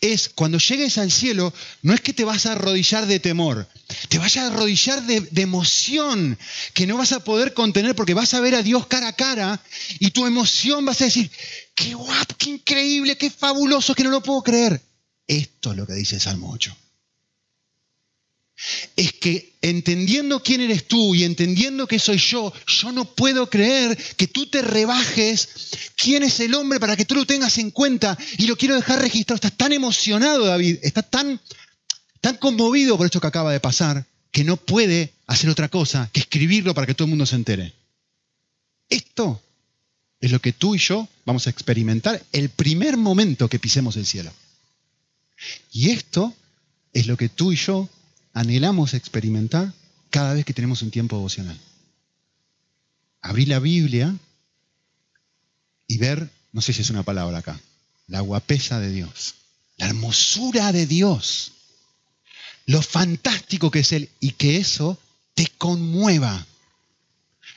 Es 0.00 0.28
cuando 0.28 0.58
llegues 0.58 0.98
al 0.98 1.10
cielo, 1.10 1.52
no 1.82 1.94
es 1.94 2.00
que 2.00 2.12
te 2.12 2.24
vas 2.24 2.46
a 2.46 2.52
arrodillar 2.52 3.06
de 3.06 3.20
temor, 3.20 3.68
te 4.08 4.18
vas 4.18 4.36
a 4.36 4.46
arrodillar 4.46 5.02
de, 5.02 5.28
emoción 5.40 6.38
que 6.74 6.86
no 6.86 6.96
vas 6.96 7.12
a 7.12 7.24
poder 7.24 7.54
contener 7.54 7.94
porque 7.94 8.14
vas 8.14 8.34
a 8.34 8.40
ver 8.40 8.54
a 8.54 8.62
Dios 8.62 8.86
cara 8.86 9.08
a 9.08 9.16
cara 9.16 9.62
y 9.98 10.10
tu 10.10 10.26
emoción 10.26 10.84
vas 10.84 11.00
a 11.00 11.06
decir, 11.06 11.30
qué 11.74 11.94
guapo, 11.94 12.34
qué 12.38 12.50
increíble, 12.50 13.16
qué 13.16 13.30
fabuloso, 13.30 13.94
que 13.94 14.04
no 14.04 14.10
lo 14.10 14.22
puedo 14.22 14.42
creer. 14.42 14.82
Esto 15.26 15.72
es 15.72 15.76
lo 15.76 15.86
que 15.86 15.94
dice 15.94 16.16
el 16.16 16.20
Salmo 16.20 16.52
8 16.52 16.76
es 18.96 19.12
que 19.12 19.54
entendiendo 19.60 20.42
quién 20.42 20.62
eres 20.62 20.88
tú 20.88 21.14
y 21.14 21.24
entendiendo 21.24 21.86
que 21.86 21.98
soy 21.98 22.18
yo, 22.18 22.52
yo 22.66 22.92
no 22.92 23.04
puedo 23.04 23.50
creer 23.50 23.96
que 24.16 24.26
tú 24.26 24.46
te 24.46 24.62
rebajes 24.62 25.48
quién 25.96 26.22
es 26.22 26.40
el 26.40 26.54
hombre 26.54 26.80
para 26.80 26.96
que 26.96 27.04
tú 27.04 27.14
lo 27.14 27.26
tengas 27.26 27.58
en 27.58 27.70
cuenta 27.70 28.16
y 28.38 28.46
lo 28.46 28.56
quiero 28.56 28.74
dejar 28.74 29.00
registrado. 29.00 29.36
Estás 29.36 29.56
tan 29.56 29.72
emocionado, 29.72 30.46
David, 30.46 30.78
está 30.82 31.02
tan, 31.02 31.40
tan 32.20 32.36
conmovido 32.38 32.96
por 32.96 33.06
esto 33.06 33.20
que 33.20 33.26
acaba 33.26 33.52
de 33.52 33.60
pasar, 33.60 34.06
que 34.30 34.44
no 34.44 34.56
puede 34.56 35.12
hacer 35.26 35.50
otra 35.50 35.68
cosa 35.68 36.08
que 36.12 36.20
escribirlo 36.20 36.74
para 36.74 36.86
que 36.86 36.94
todo 36.94 37.06
el 37.06 37.10
mundo 37.10 37.26
se 37.26 37.36
entere. 37.36 37.74
Esto 38.88 39.42
es 40.20 40.30
lo 40.30 40.40
que 40.40 40.52
tú 40.52 40.74
y 40.74 40.78
yo 40.78 41.08
vamos 41.26 41.46
a 41.46 41.50
experimentar 41.50 42.24
el 42.32 42.48
primer 42.48 42.96
momento 42.96 43.48
que 43.48 43.58
pisemos 43.58 43.96
el 43.96 44.06
cielo. 44.06 44.32
Y 45.70 45.90
esto 45.90 46.34
es 46.94 47.06
lo 47.06 47.18
que 47.18 47.28
tú 47.28 47.52
y 47.52 47.56
yo 47.56 47.90
anhelamos 48.36 48.92
experimentar 48.92 49.72
cada 50.10 50.34
vez 50.34 50.44
que 50.44 50.52
tenemos 50.52 50.82
un 50.82 50.90
tiempo 50.90 51.16
devocional. 51.16 51.58
abrir 53.22 53.48
la 53.48 53.58
Biblia 53.58 54.14
y 55.88 55.96
ver, 55.96 56.30
no 56.52 56.60
sé 56.60 56.74
si 56.74 56.82
es 56.82 56.90
una 56.90 57.02
palabra 57.02 57.38
acá, 57.38 57.58
la 58.06 58.20
guapesa 58.20 58.78
de 58.78 58.92
Dios, 58.92 59.36
la 59.78 59.86
hermosura 59.86 60.70
de 60.72 60.86
Dios, 60.86 61.52
lo 62.66 62.82
fantástico 62.82 63.70
que 63.70 63.80
es 63.80 63.92
Él 63.92 64.10
y 64.20 64.32
que 64.32 64.58
eso 64.58 64.98
te 65.34 65.46
conmueva. 65.56 66.46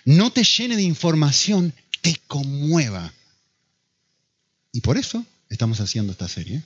No 0.06 0.32
te 0.32 0.46
llene 0.46 0.78
de 0.78 0.84
información, 0.84 1.74
te 2.02 2.16
conmueva. 2.28 3.14
Y 4.72 4.80
por 4.80 4.98
eso 4.98 5.26
estamos 5.50 5.82
haciendo 5.82 6.14
esta 6.14 6.30
serie, 6.30 6.64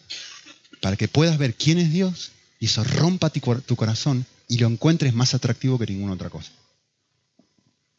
para 0.82 0.98
que 0.98 1.08
puedas 1.08 1.40
ver 1.40 1.56
quién 1.56 1.80
es 1.80 1.92
Dios 1.92 2.32
y 2.64 2.68
eso 2.68 2.82
rompa 2.82 3.30
tu 3.30 3.76
corazón 3.76 4.26
y 4.48 4.58
lo 4.58 4.68
encuentres 4.68 5.14
más 5.14 5.34
atractivo 5.34 5.78
que 5.78 5.86
ninguna 5.86 6.14
otra 6.14 6.30
cosa. 6.30 6.50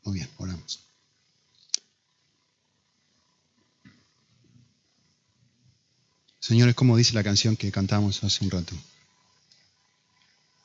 Muy 0.04 0.14
bien, 0.14 0.30
oramos. 0.38 0.80
Señor, 6.40 6.70
es 6.70 6.74
como 6.74 6.96
dice 6.96 7.12
la 7.12 7.22
canción 7.22 7.58
que 7.58 7.70
cantamos 7.70 8.24
hace 8.24 8.42
un 8.42 8.50
rato. 8.50 8.74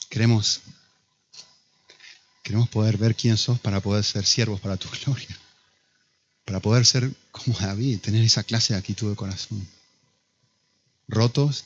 Queremos, 0.10 0.62
queremos 2.42 2.70
poder 2.70 2.98
ver 2.98 3.16
quién 3.16 3.36
sos 3.36 3.60
para 3.60 3.82
poder 3.82 4.06
ser 4.06 4.26
siervos 4.26 4.62
para 4.62 4.78
tu 4.78 4.88
gloria. 5.04 5.38
Para 6.46 6.62
poder 6.62 6.86
ser 6.86 7.12
como 7.32 7.60
David, 7.60 8.00
tener 8.00 8.24
esa 8.24 8.44
clase 8.44 8.72
de 8.72 8.80
actitud 8.80 9.10
de 9.10 9.18
corazón. 9.18 9.68
Rotos, 11.10 11.66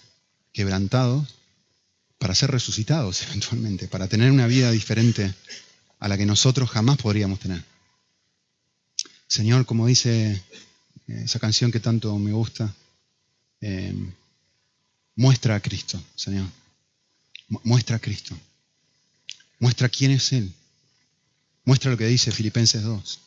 quebrantados, 0.52 1.43
para 2.24 2.36
ser 2.36 2.52
resucitados 2.52 3.22
eventualmente, 3.28 3.90
para 3.90 4.08
tener 4.08 4.32
una 4.32 4.48
vida 4.48 4.72
diferente 4.72 5.36
a 6.00 6.08
la 6.08 6.18
que 6.18 6.26
nosotros 6.26 6.70
jamás 6.70 6.96
podríamos 6.96 7.38
tener. 7.42 7.62
Señor, 9.28 9.66
como 9.66 9.88
dice 9.88 10.42
eh, 11.10 11.22
esa 11.26 11.40
canción 11.40 11.70
que 11.70 11.82
tanto 11.82 12.18
me 12.18 12.32
gusta, 12.32 12.74
eh, 13.60 13.94
muestra 15.18 15.56
a 15.56 15.60
Cristo, 15.60 16.02
Señor. 16.16 16.48
Muestra 17.50 17.98
a 17.98 18.00
Cristo. 18.00 18.38
Muestra 19.60 19.90
quién 19.90 20.12
es 20.12 20.32
Él. 20.32 20.54
Muestra 21.66 21.92
lo 21.92 21.98
que 21.98 22.08
dice 22.08 22.32
Filipenses 22.32 22.84
2. 22.84 23.20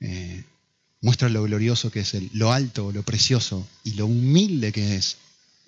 Eh, 0.00 0.44
muestra 1.00 1.30
lo 1.30 1.44
glorioso 1.44 1.90
que 1.90 2.00
es 2.00 2.12
Él, 2.12 2.28
lo 2.34 2.52
alto, 2.52 2.92
lo 2.92 3.02
precioso 3.04 3.66
y 3.84 3.94
lo 3.94 4.04
humilde 4.04 4.70
que 4.70 4.96
es. 4.96 5.16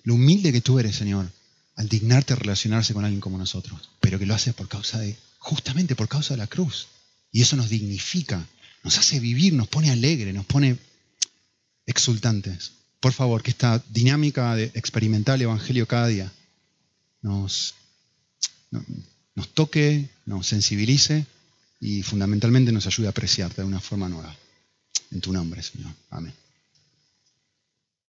Lo 0.03 0.13
humilde 0.13 0.53
que 0.53 0.61
tú 0.61 0.77
eres, 0.77 0.95
Señor, 0.95 1.27
al 1.75 1.89
dignarte 1.89 2.33
a 2.33 2.37
relacionarse 2.37 2.93
con 2.93 3.03
alguien 3.03 3.21
como 3.21 3.37
nosotros, 3.37 3.89
pero 3.99 4.19
que 4.19 4.25
lo 4.25 4.35
haces 4.35 4.53
por 4.53 4.67
causa 4.67 4.99
de, 4.99 5.17
justamente 5.39 5.95
por 5.95 6.07
causa 6.07 6.33
de 6.33 6.37
la 6.37 6.47
cruz. 6.47 6.87
Y 7.31 7.41
eso 7.41 7.55
nos 7.55 7.69
dignifica, 7.69 8.45
nos 8.83 8.97
hace 8.97 9.19
vivir, 9.19 9.53
nos 9.53 9.67
pone 9.67 9.91
alegre, 9.91 10.33
nos 10.33 10.45
pone 10.45 10.77
exultantes 11.85 12.73
por 13.03 13.11
favor, 13.11 13.43
que 13.43 13.51
esta 13.51 13.83
dinámica 13.89 14.55
de 14.55 14.71
experimentar 14.75 15.35
el 15.35 15.41
Evangelio 15.41 15.85
cada 15.85 16.07
día 16.07 16.31
nos, 17.21 17.75
nos 19.35 19.49
toque, 19.53 20.07
nos 20.25 20.47
sensibilice 20.47 21.25
y 21.81 22.01
fundamentalmente 22.01 22.71
nos 22.71 22.87
ayude 22.87 23.07
a 23.07 23.09
apreciarte 23.09 23.61
de 23.61 23.67
una 23.67 23.81
forma 23.81 24.07
nueva. 24.07 24.33
En 25.11 25.19
tu 25.19 25.33
nombre, 25.33 25.61
Señor. 25.61 25.91
Amén. 26.11 26.33